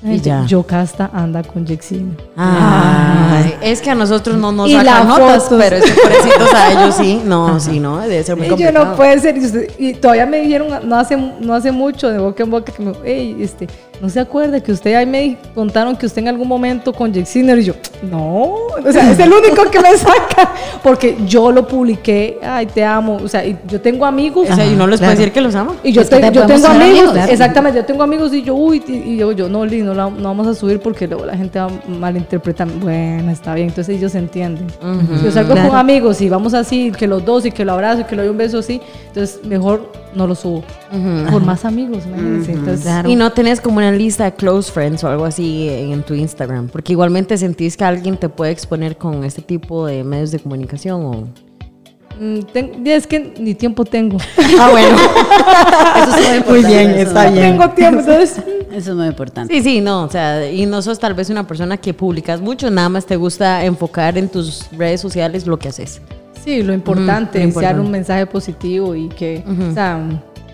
La 0.08 0.14
Y 0.14 0.16
gente, 0.16 0.30
ya. 0.30 0.46
Yocasta 0.46 1.10
anda 1.14 1.44
con 1.44 1.68
Sinner. 1.68 2.16
Ay, 2.38 3.56
es 3.62 3.82
que 3.82 3.90
a 3.90 3.96
nosotros 3.96 4.38
no 4.38 4.52
nos 4.54 4.70
Y 4.70 4.74
sacan 4.74 5.08
notas, 5.08 5.44
fotos. 5.44 5.60
pero 5.62 5.76
esos 5.76 5.90
pobrecitos 5.92 6.54
a 6.54 6.72
ellos 6.72 6.96
sí. 6.96 7.22
No, 7.26 7.60
sí, 7.60 7.80
no, 7.80 8.00
debe 8.00 8.24
ser 8.24 8.36
muy 8.38 8.46
Y 8.46 8.50
yo 8.50 8.56
complicado. 8.56 8.86
no 8.86 8.96
puede 8.96 9.20
ser, 9.20 9.38
y, 9.38 9.46
usted- 9.46 9.72
y 9.78 9.94
todavía 9.96 10.26
me 10.26 10.38
dijeron 10.42 10.68
no 10.88 10.96
hace, 10.98 11.18
no 11.18 11.54
hace 11.54 11.72
mucho 11.72 12.10
de 12.10 12.20
boca 12.20 12.42
en 12.44 12.50
boca 12.52 12.72
que 12.72 12.82
me, 12.82 12.94
"Ey, 13.04 13.36
este, 13.42 13.68
no 14.02 14.08
se 14.10 14.20
acuerda 14.20 14.62
que 14.62 14.72
usted 14.72 14.94
ahí 14.94 15.06
me 15.06 15.38
contaron 15.56 15.96
que 15.96 16.06
usted 16.06 16.22
en 16.22 16.28
algún 16.30 16.48
momento 16.48 16.94
con 16.94 17.14
Sinner 17.26 17.58
y 17.60 17.64
yo, 17.66 17.74
no, 18.10 18.44
o 18.86 18.92
sea, 18.92 19.12
es 19.12 19.20
el 19.20 19.32
único 19.34 19.70
que 19.72 19.80
me 19.82 19.98
saca, 19.98 20.52
porque 20.84 21.18
yo 21.28 21.52
lo 21.52 21.68
publiqué, 21.68 22.40
ay, 22.44 22.68
te 22.68 22.86
amo, 22.86 23.18
o 23.24 23.28
sea, 23.28 23.44
y 23.46 23.58
yo 23.68 23.82
tengo 23.82 24.06
amigos. 24.06 24.48
O 24.50 24.56
sea, 24.56 24.66
y 24.66 24.76
no 24.76 24.86
les 24.88 25.00
claro. 25.00 25.14
puede 25.14 25.18
decir 25.26 25.34
que 25.34 25.42
los 25.42 25.56
ama. 25.56 25.74
Y 25.84 25.92
yo, 25.92 26.06
te- 26.06 26.20
te 26.20 26.32
yo 26.32 26.46
tengo 26.46 26.68
amigos, 26.68 27.10
amigos. 27.10 27.30
exactamente, 27.30 27.80
yo 27.80 27.86
tengo 27.86 28.04
amigos 28.04 28.34
y 28.34 28.44
yo, 28.44 28.54
uy, 28.56 28.84
y 28.88 29.08
y 29.08 29.18
yo, 29.18 29.32
yo 29.32 29.50
no, 29.50 29.66
Liz, 29.66 29.84
no, 29.84 29.94
la- 29.98 30.10
no 30.10 30.24
vamos 30.24 30.48
a 30.48 30.54
subir 30.54 30.80
porque 30.80 31.08
luego 31.08 31.26
la 31.26 31.36
gente 31.36 31.60
va 31.60 31.66
a 31.66 31.90
malinterpretar. 31.90 32.68
Bueno, 32.80 33.32
está 33.32 33.54
bien, 33.56 33.68
entonces 33.68 33.98
ellos 33.98 34.16
entienden. 34.16 34.68
Si 35.20 35.26
yo 35.26 35.32
salgo 35.32 35.54
Claro. 35.54 35.70
con 35.70 35.78
amigos 35.78 36.22
y 36.22 36.30
vamos 36.30 36.54
así, 36.54 36.92
que 36.92 37.08
los 37.08 37.26
dos 37.26 37.46
y 37.46 37.52
que 37.52 37.66
lo 37.66 37.74
abrazo 37.74 38.02
y 38.02 38.04
que 38.06 38.16
le 38.16 38.22
doy 38.22 38.32
un 38.32 38.38
beso 38.38 38.60
así, 38.60 38.80
entonces 39.08 39.44
mejor 39.46 39.92
no 40.16 40.26
lo 40.28 40.36
subo. 40.36 40.64
Por 41.32 41.44
más 41.44 41.66
amigos, 41.66 42.06
imagínense. 42.06 42.54
Entonces, 42.54 42.82
Claro. 42.84 43.10
Y 43.10 43.16
no 43.16 43.32
tenés 43.34 43.60
como 43.60 43.78
una 43.78 43.92
lista 43.92 44.24
de 44.26 44.34
close 44.34 44.72
friends 44.72 45.04
o 45.04 45.10
algo 45.10 45.26
así 45.26 45.68
en, 45.70 45.92
en 45.92 46.04
tu 46.04 46.14
Instagram, 46.14 46.70
porque 46.70 46.94
igualmente 46.94 47.38
sentís 47.38 47.76
que 47.76 47.84
alguien 47.84 48.16
te 48.18 48.30
puede 48.30 48.52
exponer 48.52 48.98
con 48.98 49.24
este 49.26 49.42
tipo 49.42 49.86
de 49.86 50.04
medios 50.04 50.32
de 50.32 50.40
comunicación 50.40 51.02
o... 51.06 51.28
mm, 52.20 52.88
es 52.88 53.08
que 53.08 53.34
ni 53.40 53.54
tiempo 53.56 53.86
tengo. 53.86 54.18
Ah, 54.60 54.70
bueno. 54.72 54.98
Eso 56.18 56.18
es 56.34 56.46
muy 56.48 56.62
Muy 56.62 56.70
bien, 56.72 56.90
eso 56.92 57.08
está 57.10 57.28
es- 57.28 57.34
bien. 57.34 57.52
tengo 57.58 57.70
tiempo, 57.72 58.00
entonces... 58.00 58.38
Eso 58.72 58.92
es 58.92 58.98
muy 58.98 59.08
importante. 59.08 59.54
Sí, 59.54 59.62
sí, 59.64 59.82
no, 59.82 60.04
o 60.04 60.10
sea, 60.10 60.52
y 60.52 60.66
no 60.66 60.82
sos 60.82 61.00
tal 61.00 61.14
vez 61.16 61.30
una 61.30 61.48
persona 61.48 61.78
que 61.78 61.94
publicas 61.94 62.42
mucho, 62.42 62.70
nada 62.70 62.90
más 62.90 63.06
te 63.06 63.16
gusta 63.16 63.64
enfocar 63.66 64.18
en 64.18 64.30
tus 64.30 64.66
redes 64.72 65.02
sociales 65.02 65.48
lo 65.48 65.58
que 65.58 65.70
haces. 65.70 66.00
Sí, 66.44 66.62
lo 66.62 66.74
importante, 66.74 67.42
enviar 67.42 67.80
un 67.80 67.90
mensaje 67.90 68.26
positivo 68.28 68.94
y 68.96 69.10
que, 69.10 69.44
o 69.70 69.74
sea, 69.74 70.00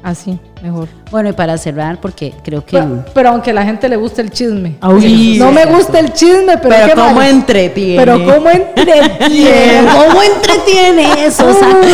así, 0.03 0.37
mejor. 0.61 0.87
Bueno, 1.11 1.29
y 1.29 1.33
para 1.33 1.57
cerrar, 1.57 1.99
porque 2.01 2.33
creo 2.43 2.65
que... 2.65 2.77
Pero, 2.77 3.05
pero 3.13 3.29
aunque 3.29 3.51
a 3.51 3.53
la 3.53 3.63
gente 3.63 3.87
le 3.87 3.95
guste 3.97 4.21
el 4.21 4.31
chisme. 4.31 4.75
Uy, 4.81 5.37
no 5.37 5.51
me 5.51 5.65
gusta 5.65 5.99
el 5.99 6.11
chisme, 6.11 6.57
pero, 6.57 6.69
Pero 6.75 6.87
qué 6.87 6.93
cómo 6.95 7.13
mal. 7.15 7.27
entretiene. 7.29 8.03
Pero 8.03 8.25
cómo 8.25 8.49
entretiene. 8.49 9.87
¿Cómo 9.93 10.21
entretiene 10.23 11.25
eso? 11.25 11.45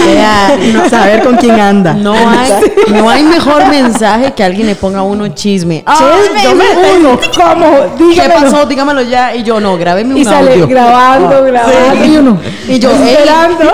Vea, 0.06 0.58
no, 0.74 0.90
Saber 0.90 1.24
con 1.24 1.36
quién 1.36 1.60
anda. 1.60 1.94
no 1.94 2.14
hay, 2.14 2.52
no 2.90 3.10
hay 3.10 3.24
mejor 3.24 3.68
mensaje 3.68 4.32
que 4.32 4.44
alguien 4.44 4.68
le 4.68 4.76
ponga 4.76 5.00
a 5.00 5.04
uno 5.04 5.28
chisme. 5.30 5.84
Chisme, 5.98 6.44
yo 6.44 6.56
me 6.56 6.66
uno, 6.98 7.20
¿cómo? 7.36 7.98
¿Qué 7.98 8.04
Dígamelo. 8.06 8.42
pasó? 8.42 8.66
Dígamelo 8.66 9.02
ya. 9.02 9.36
Y 9.36 9.44
yo, 9.44 9.60
no, 9.60 9.78
grábeme 9.78 10.14
un 10.14 10.18
Y 10.22 10.24
sale 10.26 10.54
audio. 10.54 10.68
grabando, 10.68 11.44
grabando. 11.44 12.04
Sí. 12.04 12.12
Y 12.12 12.18
uno, 12.18 12.40
Y 12.70 12.80
yo, 12.80 12.92
esperando. 12.92 13.66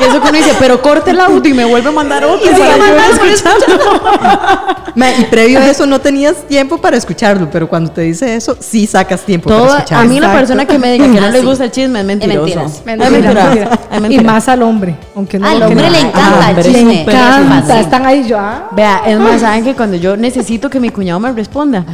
Y 0.00 0.04
eso 0.04 0.20
que 0.20 0.28
uno 0.28 0.38
dice, 0.38 0.54
pero 0.58 0.82
corte 0.82 1.10
el 1.12 1.20
audio 1.20 1.50
y 1.50 1.54
me 1.54 1.64
vuelve 1.64 1.88
a 1.88 1.92
mandar 1.92 2.24
otro. 2.24 2.44
ir 2.44 3.37
escuchando. 3.44 4.84
Ma, 4.94 5.10
y 5.12 5.24
previo 5.24 5.60
a 5.60 5.68
eso 5.68 5.86
no 5.86 6.00
tenías 6.00 6.36
tiempo 6.48 6.78
para 6.78 6.96
escucharlo, 6.96 7.48
pero 7.50 7.68
cuando 7.68 7.90
te 7.90 8.00
dice 8.02 8.34
eso, 8.34 8.56
sí 8.58 8.86
sacas 8.86 9.20
tiempo 9.22 9.48
Todo- 9.48 9.60
para 9.66 9.74
a 9.74 9.78
escucharlo. 9.78 10.10
mí 10.10 10.18
la 10.20 10.32
persona 10.32 10.64
que 10.66 10.78
me 10.78 10.92
diga 10.92 11.04
que 11.06 11.20
no 11.20 11.26
Ah, 11.26 11.30
le 11.30 11.40
sí. 11.40 11.46
gusta 11.46 11.64
el 11.64 11.70
chisme 11.70 12.00
es 12.00 12.04
mentiroso. 12.06 12.82
Mentira, 12.84 13.08
Es 13.92 14.00
mentira. 14.00 14.22
Y 14.22 14.24
más 14.24 14.48
al 14.48 14.62
hombre, 14.62 14.96
aunque 15.14 15.38
no 15.38 15.46
Al 15.48 15.62
hombre 15.62 15.88
le 15.90 16.00
encanta 16.00 16.50
el 16.50 16.62
chisme. 16.64 16.84
Le 16.94 17.00
encanta, 17.02 17.80
están 17.80 18.06
ahí 18.06 18.26
yo, 18.26 18.38
ah. 18.40 18.68
Vea, 18.72 19.02
es 19.06 19.18
más, 19.18 19.40
¿saben 19.40 19.62
que 19.64 19.74
cuando 19.74 19.96
yo 19.96 20.16
necesito 20.16 20.68
que 20.68 20.80
mi 20.80 20.88
cuñado 20.90 21.20
me 21.20 21.30
responda? 21.32 21.84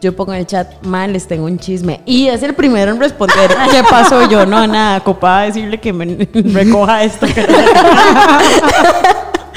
Yo 0.00 0.16
pongo 0.16 0.32
en 0.32 0.38
el 0.40 0.46
chat, 0.46 0.66
mal, 0.82 1.12
les 1.12 1.26
tengo 1.26 1.44
un 1.44 1.58
chisme. 1.58 2.00
Y 2.06 2.28
es 2.28 2.42
el 2.42 2.54
primero 2.54 2.90
en 2.92 2.98
responder. 3.00 3.50
¿Qué 3.70 3.82
pasó? 3.82 4.26
Yo, 4.30 4.46
no, 4.46 4.66
nada, 4.66 5.00
copada 5.00 5.42
decirle 5.42 5.78
que 5.78 5.92
me 5.92 6.26
recoja 6.32 7.02
esto. 7.02 7.26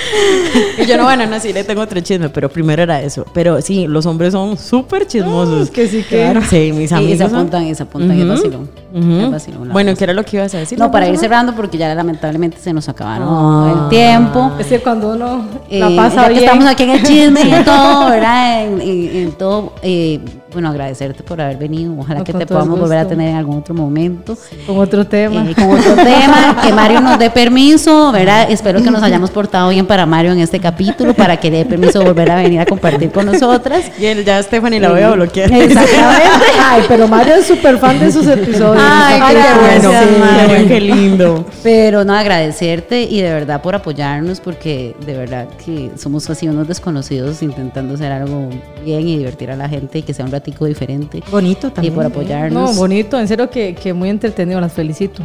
y 0.78 0.86
yo, 0.86 0.98
no, 0.98 1.04
bueno, 1.04 1.26
no, 1.26 1.40
sí, 1.40 1.54
le 1.54 1.64
tengo 1.64 1.82
otro 1.82 2.00
chisme, 2.02 2.30
pero 2.30 2.50
primero 2.50 2.84
era 2.84 3.02
eso. 3.02 3.26
Pero 3.34 3.62
sí, 3.62 3.88
los 3.88 4.06
hombres 4.06 4.34
son 4.34 4.58
súper 4.58 5.08
chismosos. 5.08 5.64
Es 5.64 5.72
que 5.72 5.88
sí, 5.88 6.04
que- 6.04 6.34
Sí, 6.50 6.72
mis 6.74 6.92
Y 6.92 6.94
amigos. 6.96 7.18
se 7.18 7.26
son- 7.30 7.36
apuntan, 7.36 7.68
y 7.68 7.76
se 7.76 7.84
apuntan, 7.84 8.32
es. 8.32 8.40
Ujú. 8.44 9.20
Es 9.22 9.32
vacilón, 9.32 9.70
Bueno. 9.72 9.96
¿qué 9.96 10.04
era 10.04 10.14
lo 10.14 10.24
que 10.24 10.38
ibas 10.38 10.54
a 10.54 10.60
decir? 10.60 10.78
No, 10.78 10.92
para 10.92 11.08
ir 11.08 11.18
cerrando, 11.18 11.54
porque 11.56 11.78
ya 11.78 11.94
lamentablemente 11.96 12.58
se 12.60 12.74
nos 12.74 12.88
acabaron 12.90 13.28
Ah. 13.30 13.82
el 13.84 13.90
tiempo. 13.90 14.52
Es 14.60 14.68
que 14.68 14.80
cuando 14.80 15.14
uno 15.14 15.46
Eh, 15.70 15.80
la 15.80 15.90
pasa 15.96 16.24
que 16.28 16.34
bien. 16.34 16.44
estamos 16.44 16.66
aquí 16.68 16.84
en 16.84 16.90
el 16.92 17.04
chisme 17.04 17.42
y 17.44 17.52
en 17.54 17.66
todo, 17.66 18.10
¿verdad? 18.10 18.66
En, 18.66 18.82
en- 18.82 19.16
en 19.16 19.32
todo, 19.32 19.74
eh, 19.82 20.20
bueno, 20.54 20.70
agradecerte 20.70 21.24
por 21.24 21.42
haber 21.42 21.58
venido. 21.58 21.94
Ojalá 21.98 22.20
No, 22.20 22.26
que 22.26 22.34
te 22.34 22.46
podamos 22.46 22.80
volver 22.80 23.00
a 23.00 23.08
tener 23.08 23.30
en 23.30 23.36
algún 23.36 23.58
otro 23.58 23.74
momento. 23.76 24.38
Con 24.66 24.78
otro 24.78 25.06
tema. 25.06 25.46
Eh, 25.50 25.56
con 25.56 25.72
otro 25.72 25.96
tema, 25.96 26.58
que 26.64 26.72
Mario 26.74 27.02
nos 27.02 27.20
dé 27.20 27.30
permiso, 27.30 28.12
¿verdad? 28.12 28.50
Espero 28.50 28.82
que 28.82 28.92
nos 28.92 29.04
hayamos 29.04 29.30
portado 29.32 29.70
bien 29.70 29.86
para 29.86 30.06
Mario 30.06 30.32
en 30.32 30.40
este 30.40 30.60
capítulo, 30.60 31.14
para 31.14 31.38
que 31.38 31.50
le 31.52 31.58
dé 31.60 31.66
permiso 31.66 32.00
de 32.00 32.06
volver 32.06 32.32
a 32.32 32.36
venir 32.36 32.60
a 32.60 32.66
compartir 32.66 33.12
con 33.12 33.26
nosotras. 33.26 33.84
Y 34.00 34.06
él, 34.06 34.24
ya 34.24 34.42
Stephanie 34.42 34.80
la 34.80 34.92
voy 34.92 35.02
a 35.02 35.12
bloquear. 35.12 35.52
Exactamente. 35.52 36.46
Ay, 36.64 36.84
pero 36.88 37.08
Mario 37.08 37.36
es 37.36 37.46
súper 37.48 37.78
fan 37.78 38.00
de 38.00 38.12
sus 38.12 38.28
episodios. 38.28 38.84
Ay, 38.86 39.20
Ay, 39.22 39.36
qué 39.36 39.60
bueno. 39.60 39.90
bueno, 39.90 40.04
Sí. 40.04 40.20
Mario, 40.20 40.68
qué 40.68 40.82
lindo. 40.82 41.46
Pero 41.64 42.04
no, 42.04 42.14
agradecerte 42.14 43.04
y 43.04 43.22
de 43.22 43.32
verdad 43.34 43.62
por 43.62 43.76
apoyarnos, 43.76 44.40
porque 44.40 44.96
de 45.06 45.14
verdad 45.18 45.48
que 45.66 45.92
somos 45.98 46.30
así 46.30 46.48
unos 46.48 46.68
desconocidos 46.68 47.42
intentando 47.42 47.94
hacer 47.96 48.12
algo 48.12 48.50
bien 48.84 49.08
y 49.08 49.18
divertir 49.18 49.52
a 49.52 49.56
la 49.56 49.70
gente 49.70 50.00
y 50.00 50.02
que 50.04 50.14
sea 50.14 50.26
un 50.26 50.32
ratico 50.44 50.66
diferente. 50.66 51.24
Bonito 51.32 51.68
Y 51.68 51.72
también. 51.72 51.94
por 51.94 52.04
No, 52.04 52.10
apoyarnos. 52.10 52.76
bonito, 52.76 53.18
en 53.20 53.28
serio 53.28 53.50
que, 53.50 53.74
que 53.76 53.94
muy 53.94 54.10
entretenido, 54.10 54.60
las 54.60 54.74
felicito. 54.74 55.24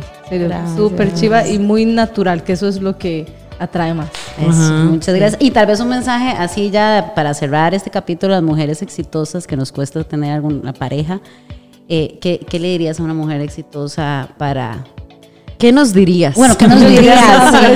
Súper 0.77 1.13
chiva 1.15 1.47
y 1.49 1.59
muy 1.59 1.85
natural, 1.85 2.45
que 2.45 2.53
eso 2.53 2.69
es 2.69 2.81
lo 2.81 2.97
que 2.97 3.27
atrae 3.59 3.93
más. 3.95 4.09
Eso, 4.39 4.73
muchas 4.85 5.15
gracias. 5.17 5.43
Y 5.43 5.51
tal 5.51 5.67
vez 5.67 5.81
un 5.81 5.89
mensaje 5.89 6.31
así 6.39 6.71
ya 6.71 7.13
para 7.17 7.35
cerrar 7.35 7.75
este 7.75 7.91
capítulo, 7.91 8.33
las 8.35 8.43
mujeres 8.45 8.81
exitosas 8.83 9.47
que 9.49 9.57
nos 9.57 9.73
cuesta 9.73 10.05
tener 10.05 10.33
alguna 10.33 10.73
pareja. 10.73 11.21
eh, 11.89 12.19
¿qué, 12.21 12.39
qué 12.49 12.61
le 12.61 12.69
dirías 12.69 13.01
a 13.01 13.03
una 13.03 13.15
mujer 13.15 13.41
exitosa 13.41 14.29
para... 14.39 14.85
¿Qué 15.59 15.73
nos 15.73 15.93
dirías? 15.93 16.37
Bueno, 16.37 16.57
¿qué 16.57 16.69
nos 16.69 16.79
dirías? 16.89 17.19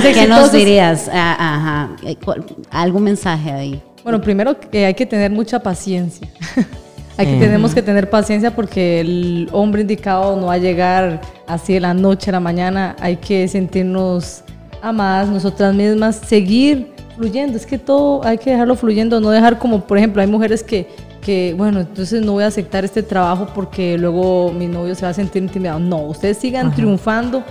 Sí, 0.01 0.13
¿Qué 0.13 0.27
nos 0.27 0.51
dirías? 0.53 1.09
Ah, 1.11 1.35
ajá. 1.39 2.09
Eh, 2.09 2.15
¿cuál- 2.23 2.45
¿Algún 2.71 3.03
mensaje 3.03 3.51
ahí? 3.51 3.81
Bueno, 4.03 4.21
primero 4.21 4.57
que 4.59 4.85
hay 4.85 4.93
que 4.93 5.05
tener 5.05 5.31
mucha 5.31 5.59
paciencia. 5.59 6.29
hay 7.17 7.25
que, 7.27 7.35
Eh. 7.37 7.39
tenemos 7.39 7.73
que 7.73 7.81
tener 7.81 8.09
paciencia 8.09 8.55
porque 8.55 8.99
el 9.01 9.49
hombre 9.51 9.81
indicado 9.81 10.35
no 10.35 10.47
va 10.47 10.53
a 10.53 10.57
llegar 10.57 11.21
así 11.47 11.73
de 11.73 11.79
la 11.79 11.93
noche 11.93 12.29
a 12.31 12.33
la 12.33 12.39
mañana. 12.39 12.95
Hay 12.99 13.17
que 13.17 13.47
sentirnos 13.47 14.43
amadas 14.81 15.29
nosotras 15.29 15.73
mismas, 15.73 16.15
seguir 16.15 16.91
fluyendo. 17.15 17.57
Es 17.57 17.65
que 17.65 17.77
todo 17.77 18.25
hay 18.25 18.37
que 18.37 18.51
dejarlo 18.51 18.75
fluyendo, 18.75 19.19
no 19.19 19.29
dejar 19.29 19.59
como, 19.59 19.81
por 19.81 19.97
ejemplo, 19.97 20.21
hay 20.21 20.27
mujeres 20.27 20.63
que, 20.63 20.87
que 21.21 21.53
bueno, 21.57 21.81
entonces 21.81 22.21
no 22.21 22.33
voy 22.33 22.43
a 22.43 22.47
aceptar 22.47 22.83
este 22.83 23.03
trabajo 23.03 23.47
porque 23.53 23.97
luego 23.97 24.51
mi 24.51 24.67
novio 24.67 24.95
se 24.95 25.05
va 25.05 25.09
a 25.09 25.13
sentir 25.13 25.43
intimidado. 25.43 25.79
No, 25.79 25.97
ustedes 26.01 26.37
sigan 26.37 26.73
triunfando, 26.73 27.43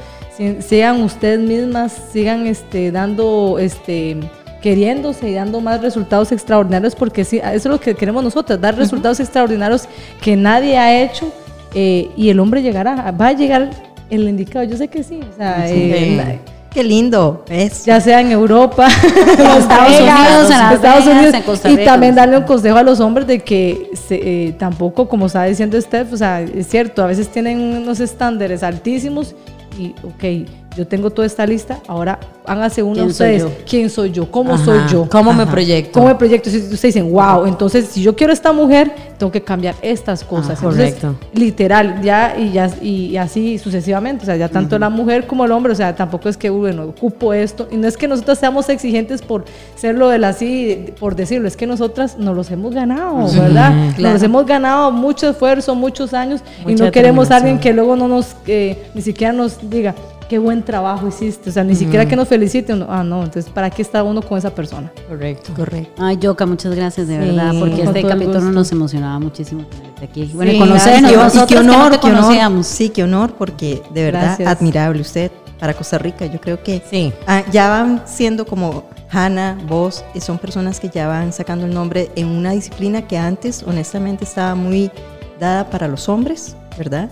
sean 0.60 1.02
ustedes 1.02 1.40
mismas, 1.40 1.92
sigan 2.12 2.46
este, 2.46 2.90
dando 2.90 3.58
este 3.58 4.18
queriéndose 4.62 5.28
y 5.28 5.34
dando 5.34 5.60
más 5.60 5.80
resultados 5.82 6.32
extraordinarios 6.32 6.94
porque 6.94 7.24
sí, 7.24 7.38
eso 7.38 7.50
es 7.54 7.64
lo 7.66 7.80
que 7.80 7.94
queremos 7.94 8.22
nosotros, 8.22 8.60
dar 8.60 8.76
resultados 8.76 9.18
extraordinarios 9.20 9.88
que 10.20 10.36
nadie 10.36 10.78
ha 10.78 11.02
hecho 11.02 11.32
eh, 11.74 12.08
y 12.16 12.28
el 12.30 12.38
hombre 12.40 12.62
llegará, 12.62 13.10
va 13.10 13.28
a 13.28 13.32
llegar 13.32 13.70
el 14.10 14.28
indicado, 14.28 14.64
yo 14.64 14.76
sé 14.76 14.88
que 14.88 15.02
sí, 15.02 15.20
o 15.32 15.36
sea, 15.36 15.64
eh, 15.68 16.38
Qué 16.70 16.82
lindo. 16.82 17.44
Es. 17.50 17.84
ya 17.84 18.00
sea 18.00 18.20
en 18.22 18.30
Europa, 18.32 18.88
en 19.38 19.46
Estados 19.46 20.00
Unidos, 20.00 20.50
en 20.50 20.72
Estados 20.74 21.06
Unidos, 21.06 21.34
en 21.34 21.42
Costa 21.42 21.68
y 21.70 21.76
Rica. 21.76 21.90
también 21.92 22.14
darle 22.14 22.38
un 22.38 22.44
consejo 22.44 22.78
a 22.78 22.82
los 22.82 22.98
hombres 23.00 23.26
de 23.26 23.40
que 23.40 23.90
se- 24.08 24.46
eh, 24.48 24.52
tampoco, 24.58 25.06
como 25.08 25.26
estaba 25.26 25.44
diciendo 25.46 25.78
Steph, 25.80 26.12
o 26.12 26.16
sea, 26.16 26.40
es 26.40 26.66
cierto, 26.68 27.02
a 27.02 27.06
veces 27.06 27.28
tienen 27.28 27.58
unos 27.60 28.00
estándares 28.00 28.62
altísimos 28.62 29.34
y, 29.78 29.94
ok, 30.02 30.48
yo 30.76 30.86
tengo 30.86 31.10
toda 31.10 31.26
esta 31.26 31.46
lista, 31.46 31.78
ahora 31.86 32.18
hágase 32.44 32.82
uno 32.82 32.94
¿Quién 32.94 33.06
ustedes? 33.06 33.46
¿quién 33.68 33.90
soy 33.90 34.10
yo? 34.10 34.30
¿Cómo 34.30 34.54
Ajá. 34.54 34.64
soy 34.64 34.80
yo? 34.90 35.08
¿Cómo 35.10 35.32
me 35.32 35.46
proyecto? 35.46 35.92
¿Cómo 35.92 36.06
me 36.08 36.14
proyecto? 36.14 36.50
Si 36.50 36.56
ustedes 36.58 36.82
dicen, 36.82 37.12
wow, 37.12 37.46
entonces 37.46 37.86
si 37.86 38.02
yo 38.02 38.16
quiero 38.16 38.32
esta 38.32 38.52
mujer, 38.52 38.92
tengo 39.18 39.30
que 39.30 39.42
cambiar 39.42 39.74
estas 39.82 40.24
cosas. 40.24 40.50
Ah, 40.50 40.54
Entonces, 40.62 40.94
correcto. 40.94 41.14
literal, 41.34 42.02
ya 42.02 42.34
y, 42.36 42.52
ya 42.52 42.70
y, 42.80 43.06
y 43.06 43.16
así 43.16 43.58
sucesivamente. 43.58 44.22
O 44.24 44.26
sea, 44.26 44.36
ya 44.36 44.48
tanto 44.48 44.78
la 44.78 44.90
mujer 44.90 45.26
como 45.26 45.44
el 45.44 45.52
hombre, 45.52 45.72
o 45.72 45.76
sea, 45.76 45.94
tampoco 45.94 46.28
es 46.28 46.36
que, 46.36 46.50
bueno, 46.50 46.84
ocupo 46.84 47.32
esto. 47.32 47.68
Y 47.70 47.76
no 47.76 47.86
es 47.86 47.96
que 47.96 48.08
nosotros 48.08 48.38
seamos 48.38 48.68
exigentes 48.68 49.22
por 49.22 49.44
serlo 49.76 50.08
del 50.08 50.24
así, 50.24 50.86
por 50.98 51.14
decirlo, 51.14 51.46
es 51.46 51.56
que 51.56 51.66
nosotras 51.66 52.18
nos 52.18 52.34
los 52.34 52.50
hemos 52.50 52.74
ganado, 52.74 53.28
¿verdad? 53.32 53.72
Nos 53.72 53.94
claro. 53.94 54.14
los 54.14 54.22
hemos 54.22 54.46
ganado 54.46 54.90
mucho 54.90 55.30
esfuerzo, 55.30 55.74
muchos 55.74 56.14
años, 56.14 56.40
y 56.66 56.74
no 56.74 56.90
queremos 56.90 57.30
a 57.30 57.36
alguien 57.36 57.60
que 57.60 57.72
luego 57.72 57.94
no 57.94 58.08
nos, 58.08 58.34
eh, 58.46 58.90
ni 58.94 59.02
siquiera 59.02 59.32
nos 59.32 59.70
diga, 59.70 59.94
qué 60.32 60.38
buen 60.38 60.62
trabajo 60.62 61.06
hiciste. 61.08 61.50
O 61.50 61.52
sea, 61.52 61.62
ni 61.62 61.74
siquiera 61.74 62.06
que 62.08 62.16
nos 62.16 62.26
felicite. 62.26 62.72
uno, 62.72 62.86
Ah, 62.88 63.04
no, 63.04 63.22
entonces, 63.22 63.52
¿para 63.52 63.68
qué 63.68 63.82
está 63.82 64.02
uno 64.02 64.22
con 64.22 64.38
esa 64.38 64.48
persona? 64.54 64.90
Correcto. 65.06 65.52
Correcto. 65.54 66.02
Ay, 66.02 66.16
Yoka, 66.16 66.46
muchas 66.46 66.74
gracias, 66.74 67.06
de 67.06 67.20
Sí, 67.20 67.28
verdad, 67.36 67.52
porque 67.60 67.82
este 67.82 68.02
capítulo 68.02 68.40
nos 68.50 68.72
emocionaba 68.72 69.18
muchísimo 69.18 69.66
tenerte 69.66 70.04
aquí. 70.06 70.30
Bueno, 70.34 70.52
y 70.52 70.54
Sí, 70.54 70.58
conocernos, 70.60 71.10
Y 71.12 71.14
qué- 71.14 71.38
y 71.44 71.46
que 71.48 71.54
no 71.56 71.74
honor, 71.74 71.92
te 71.92 72.00
qué 72.00 72.06
honor. 72.06 72.20
conocíamos. 72.22 72.66
Sí, 72.66 72.88
qué 72.88 73.02
honor, 73.04 73.34
porque 73.34 73.82
de 73.92 74.04
verdad 74.04 74.22
Gracias. 74.38 74.48
admirable 74.48 75.02
usted 75.02 75.30
para 75.60 75.74
Costa 75.74 75.98
Rica. 75.98 76.24
Yo 76.24 76.40
creo 76.40 76.62
que 76.62 76.82
Sí. 76.88 77.12
ah, 77.26 77.42
ya 77.52 77.68
van 77.68 78.00
siendo 78.06 78.46
como 78.46 78.84
Hannah, 79.10 79.58
vos, 79.68 80.02
eh, 80.14 80.20
son 80.22 80.38
personas 80.38 80.80
que 80.80 80.88
ya 80.88 81.08
van 81.08 81.34
sacando 81.34 81.66
el 81.66 81.74
nombre 81.74 82.10
en 82.16 82.28
una 82.28 82.52
disciplina 82.52 83.06
que 83.06 83.18
antes, 83.18 83.62
honestamente, 83.66 84.24
estaba 84.24 84.54
muy 84.54 84.90
dada 85.38 85.68
para 85.68 85.88
los 85.88 86.08
hombres, 86.08 86.56
¿verdad? 86.78 87.10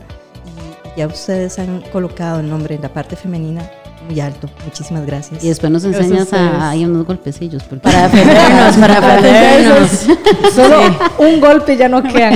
Ya 0.97 1.07
ustedes 1.07 1.59
han 1.59 1.83
colocado 1.93 2.41
el 2.41 2.49
nombre 2.49 2.75
en 2.75 2.83
la 2.83 2.93
parte 2.93 3.17
femenina 3.17 3.71
muy 4.09 4.19
alto. 4.21 4.49
Muchísimas 4.65 5.07
gracias. 5.07 5.43
Y 5.45 5.49
después 5.49 5.71
nos 5.71 5.85
a 5.85 5.89
enseñas 5.89 6.33
a, 6.33 6.71
hay 6.71 6.85
unos 6.85 7.07
golpecillos. 7.07 7.63
porque- 7.65 7.83
Para 7.83 8.03
defendernos, 8.09 8.77
para 8.77 9.01
defendernos. 9.21 10.07
Solo 10.55 10.81
un 11.19 11.41
golpe 11.41 11.77
ya 11.77 11.89
no 11.89 12.03
quedan. 12.03 12.35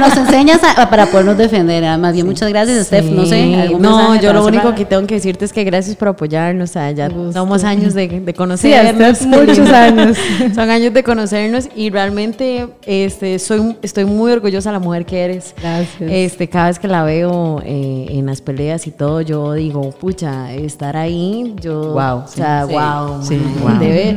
nos 0.00 0.16
enseñas 0.16 0.60
a- 0.76 0.88
para 0.90 1.06
podernos 1.06 1.36
defender. 1.38 1.84
Ah, 1.84 1.96
Más 1.98 2.12
bien, 2.14 2.26
muchas 2.26 2.48
gracias, 2.48 2.86
Steph. 2.86 3.06
No 3.06 3.24
sé. 3.26 3.42
Sí. 3.42 3.54
¿algún 3.54 3.82
No, 3.82 4.14
yo 4.20 4.32
lo 4.32 4.44
único 4.44 4.74
que 4.74 4.84
tengo 4.84 5.06
que 5.06 5.14
decirte 5.14 5.44
es 5.44 5.52
que 5.52 5.64
gracias 5.64 5.96
por 5.96 6.08
apoyarnos. 6.08 6.70
O 6.70 6.72
sea, 6.72 6.90
ya 6.90 7.08
somos 7.32 7.64
años 7.64 7.94
de, 7.94 8.08
de 8.08 8.24
Sí, 8.26 8.32
conocernos. 8.32 9.02
hasta 9.12 9.26
muchos 9.28 9.68
años. 9.70 10.18
Son 10.54 10.70
años 10.70 10.92
de 10.92 11.02
conocernos 11.02 11.68
y 11.74 11.90
realmente 11.90 12.68
este, 12.86 13.38
soy, 13.38 13.76
estoy 13.82 14.04
muy 14.04 14.32
orgullosa 14.32 14.70
de 14.70 14.74
la 14.74 14.78
mujer 14.80 15.06
que 15.06 15.20
eres. 15.24 15.54
Gracias. 15.60 16.10
Este, 16.10 16.48
cada 16.48 16.66
vez 16.68 16.78
que 16.78 16.88
la 16.88 17.02
veo 17.04 17.60
eh, 17.64 18.06
en 18.10 18.26
las 18.26 18.40
peleas 18.40 18.86
y 18.86 18.90
todo, 18.90 19.20
yo 19.20 19.52
digo, 19.54 19.90
pucha, 19.92 20.52
estar 20.72 20.96
ahí, 20.96 21.54
yo, 21.60 21.92
Wow, 21.92 22.24
o 22.24 22.28
sea, 22.28 22.66
sí. 22.66 22.72
wow, 22.72 23.22
Sí, 23.22 23.36
man, 23.64 23.78
wow. 23.78 23.80
debe- 23.88 24.16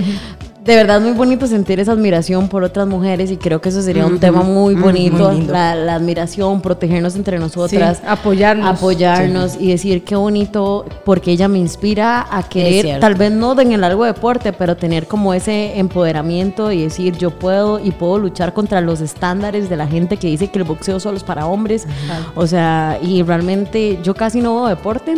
de 0.65 0.75
verdad 0.75 0.99
muy 0.99 1.11
bonito 1.11 1.45
sentir 1.45 1.79
esa 1.79 1.91
admiración 1.91 2.47
por 2.49 2.63
otras 2.63 2.87
mujeres 2.87 3.29
y 3.29 3.37
creo 3.37 3.61
que 3.61 3.69
eso 3.69 3.83
sería 3.83 4.03
un 4.07 4.17
tema 4.19 4.41
muy 4.41 4.73
bonito, 4.73 5.31
muy 5.31 5.43
la, 5.43 5.75
la 5.75 5.93
admiración, 5.93 6.59
protegernos 6.59 7.15
entre 7.15 7.37
nosotras, 7.37 7.97
Sí, 7.97 8.03
apoyarnos. 8.07 8.65
apoyarnos 8.75 9.57
y 9.61 9.67
decir 9.69 10.03
qué 10.03 10.15
bonito 10.15 10.83
porque 11.05 11.29
ella 11.33 11.47
me 11.47 11.59
inspira 11.59 12.25
a 12.31 12.41
querer, 12.49 12.99
tal 12.99 13.13
vez 13.13 13.31
no 13.31 13.61
en 13.61 13.73
el 13.73 13.81
largo 13.81 14.05
deporte, 14.05 14.53
pero 14.53 14.75
tener 14.75 15.05
como 15.05 15.35
ese 15.35 15.77
empoderamiento 15.77 16.71
y 16.71 16.81
decir 16.81 17.15
yo 17.15 17.29
puedo 17.29 17.77
y 17.79 17.91
puedo 17.91 18.17
luchar 18.17 18.53
contra 18.55 18.81
los 18.81 19.01
estándares 19.01 19.69
de 19.69 19.77
la 19.77 19.85
gente 19.85 20.17
que 20.17 20.29
dice 20.29 20.47
que 20.47 20.57
el 20.57 20.63
boxeo 20.63 20.99
solo 20.99 21.15
es 21.17 21.23
para 21.23 21.45
hombres. 21.45 21.85
O 22.33 22.47
sea, 22.47 22.97
y 23.03 23.21
realmente 23.21 23.99
yo 24.01 24.15
casi 24.15 24.41
no 24.41 24.55
veo 24.55 24.67
deporte, 24.69 25.13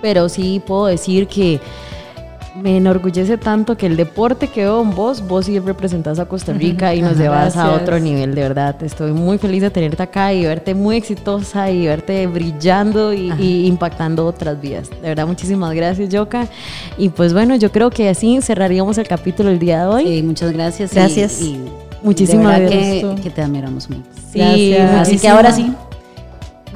pero 0.00 0.28
sí 0.28 0.62
puedo 0.66 0.86
decir 0.86 1.26
que 1.26 1.60
me 2.60 2.76
enorgullece 2.78 3.36
tanto 3.36 3.76
que 3.76 3.86
el 3.86 3.96
deporte 3.96 4.48
que 4.48 4.62
veo 4.62 4.82
en 4.82 4.94
vos, 4.94 5.26
vos 5.26 5.46
sí 5.46 5.58
representás 5.58 6.18
a 6.18 6.26
Costa 6.26 6.52
Rica 6.52 6.94
y 6.94 7.02
nos 7.02 7.16
llevas 7.18 7.56
a 7.56 7.64
gracias. 7.64 7.82
otro 7.82 8.00
nivel, 8.00 8.34
de 8.34 8.40
verdad. 8.40 8.82
Estoy 8.82 9.12
muy 9.12 9.38
feliz 9.38 9.62
de 9.62 9.70
tenerte 9.70 10.02
acá 10.02 10.32
y 10.32 10.44
verte 10.44 10.74
muy 10.74 10.96
exitosa 10.96 11.70
y 11.70 11.86
verte 11.86 12.26
brillando 12.26 13.12
y, 13.12 13.32
y 13.38 13.66
impactando 13.66 14.26
otras 14.26 14.60
vidas. 14.60 14.90
De 14.90 15.08
verdad, 15.08 15.26
muchísimas 15.26 15.74
gracias, 15.74 16.08
Yoka. 16.08 16.48
Y 16.96 17.10
pues 17.10 17.32
bueno, 17.32 17.56
yo 17.56 17.70
creo 17.70 17.90
que 17.90 18.08
así 18.08 18.40
cerraríamos 18.40 18.96
el 18.98 19.06
capítulo 19.06 19.50
el 19.50 19.58
día 19.58 19.82
de 19.82 19.86
hoy. 19.86 20.06
Sí, 20.06 20.22
muchas 20.22 20.52
gracias. 20.52 20.94
Gracias. 20.94 21.42
Y, 21.42 21.60
Muchísimas 22.02 22.60
verdad 22.60 22.70
que, 22.70 23.00
gracias. 23.00 23.20
que 23.20 23.30
te 23.30 23.42
admiramos 23.42 23.90
mucho. 23.90 24.04
Sí, 24.32 24.38
Gracias. 24.70 25.08
Así 25.08 25.18
que 25.18 25.28
ahora 25.28 25.52
sí. 25.52 25.72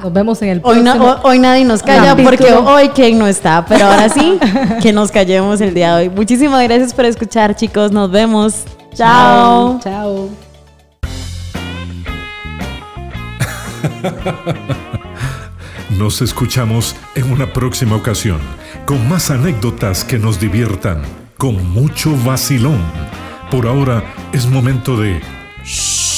Nos 0.01 0.13
vemos 0.13 0.41
en 0.41 0.49
el 0.49 0.61
Hoy, 0.63 0.81
próximo. 0.81 1.05
hoy- 1.05 1.17
hoy 1.23 1.39
nadie 1.39 1.65
nos 1.65 1.83
calla 1.83 2.15
capítulo. 2.15 2.37
porque 2.37 2.53
hoy 2.53 2.89
Ken 2.89 3.19
no 3.19 3.27
está, 3.27 3.65
pero 3.65 3.85
ahora 3.85 4.09
sí 4.09 4.39
que 4.81 4.91
nos 4.93 5.11
callemos 5.11 5.61
el 5.61 5.73
día 5.73 5.95
de 5.95 6.07
hoy. 6.07 6.09
Muchísimas 6.09 6.63
gracias 6.63 6.93
por 6.93 7.05
escuchar, 7.05 7.55
chicos. 7.55 7.91
Nos 7.91 8.09
vemos. 8.11 8.63
Chao. 8.95 9.79
Chao. 9.83 10.29
Nos 15.97 16.21
escuchamos 16.21 16.95
en 17.15 17.31
una 17.31 17.51
próxima 17.53 17.95
ocasión 17.95 18.39
con 18.85 19.07
más 19.09 19.29
anécdotas 19.29 20.03
que 20.03 20.17
nos 20.17 20.39
diviertan, 20.39 21.01
con 21.37 21.69
mucho 21.71 22.15
vacilón. 22.25 22.79
Por 23.51 23.67
ahora 23.67 24.03
es 24.31 24.45
momento 24.47 24.97
de... 24.97 25.21
Shh. 25.65 26.10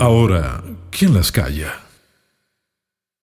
Ahora, 0.00 0.62
¿quién 0.90 1.12
las 1.12 1.30
calla? 1.30 1.74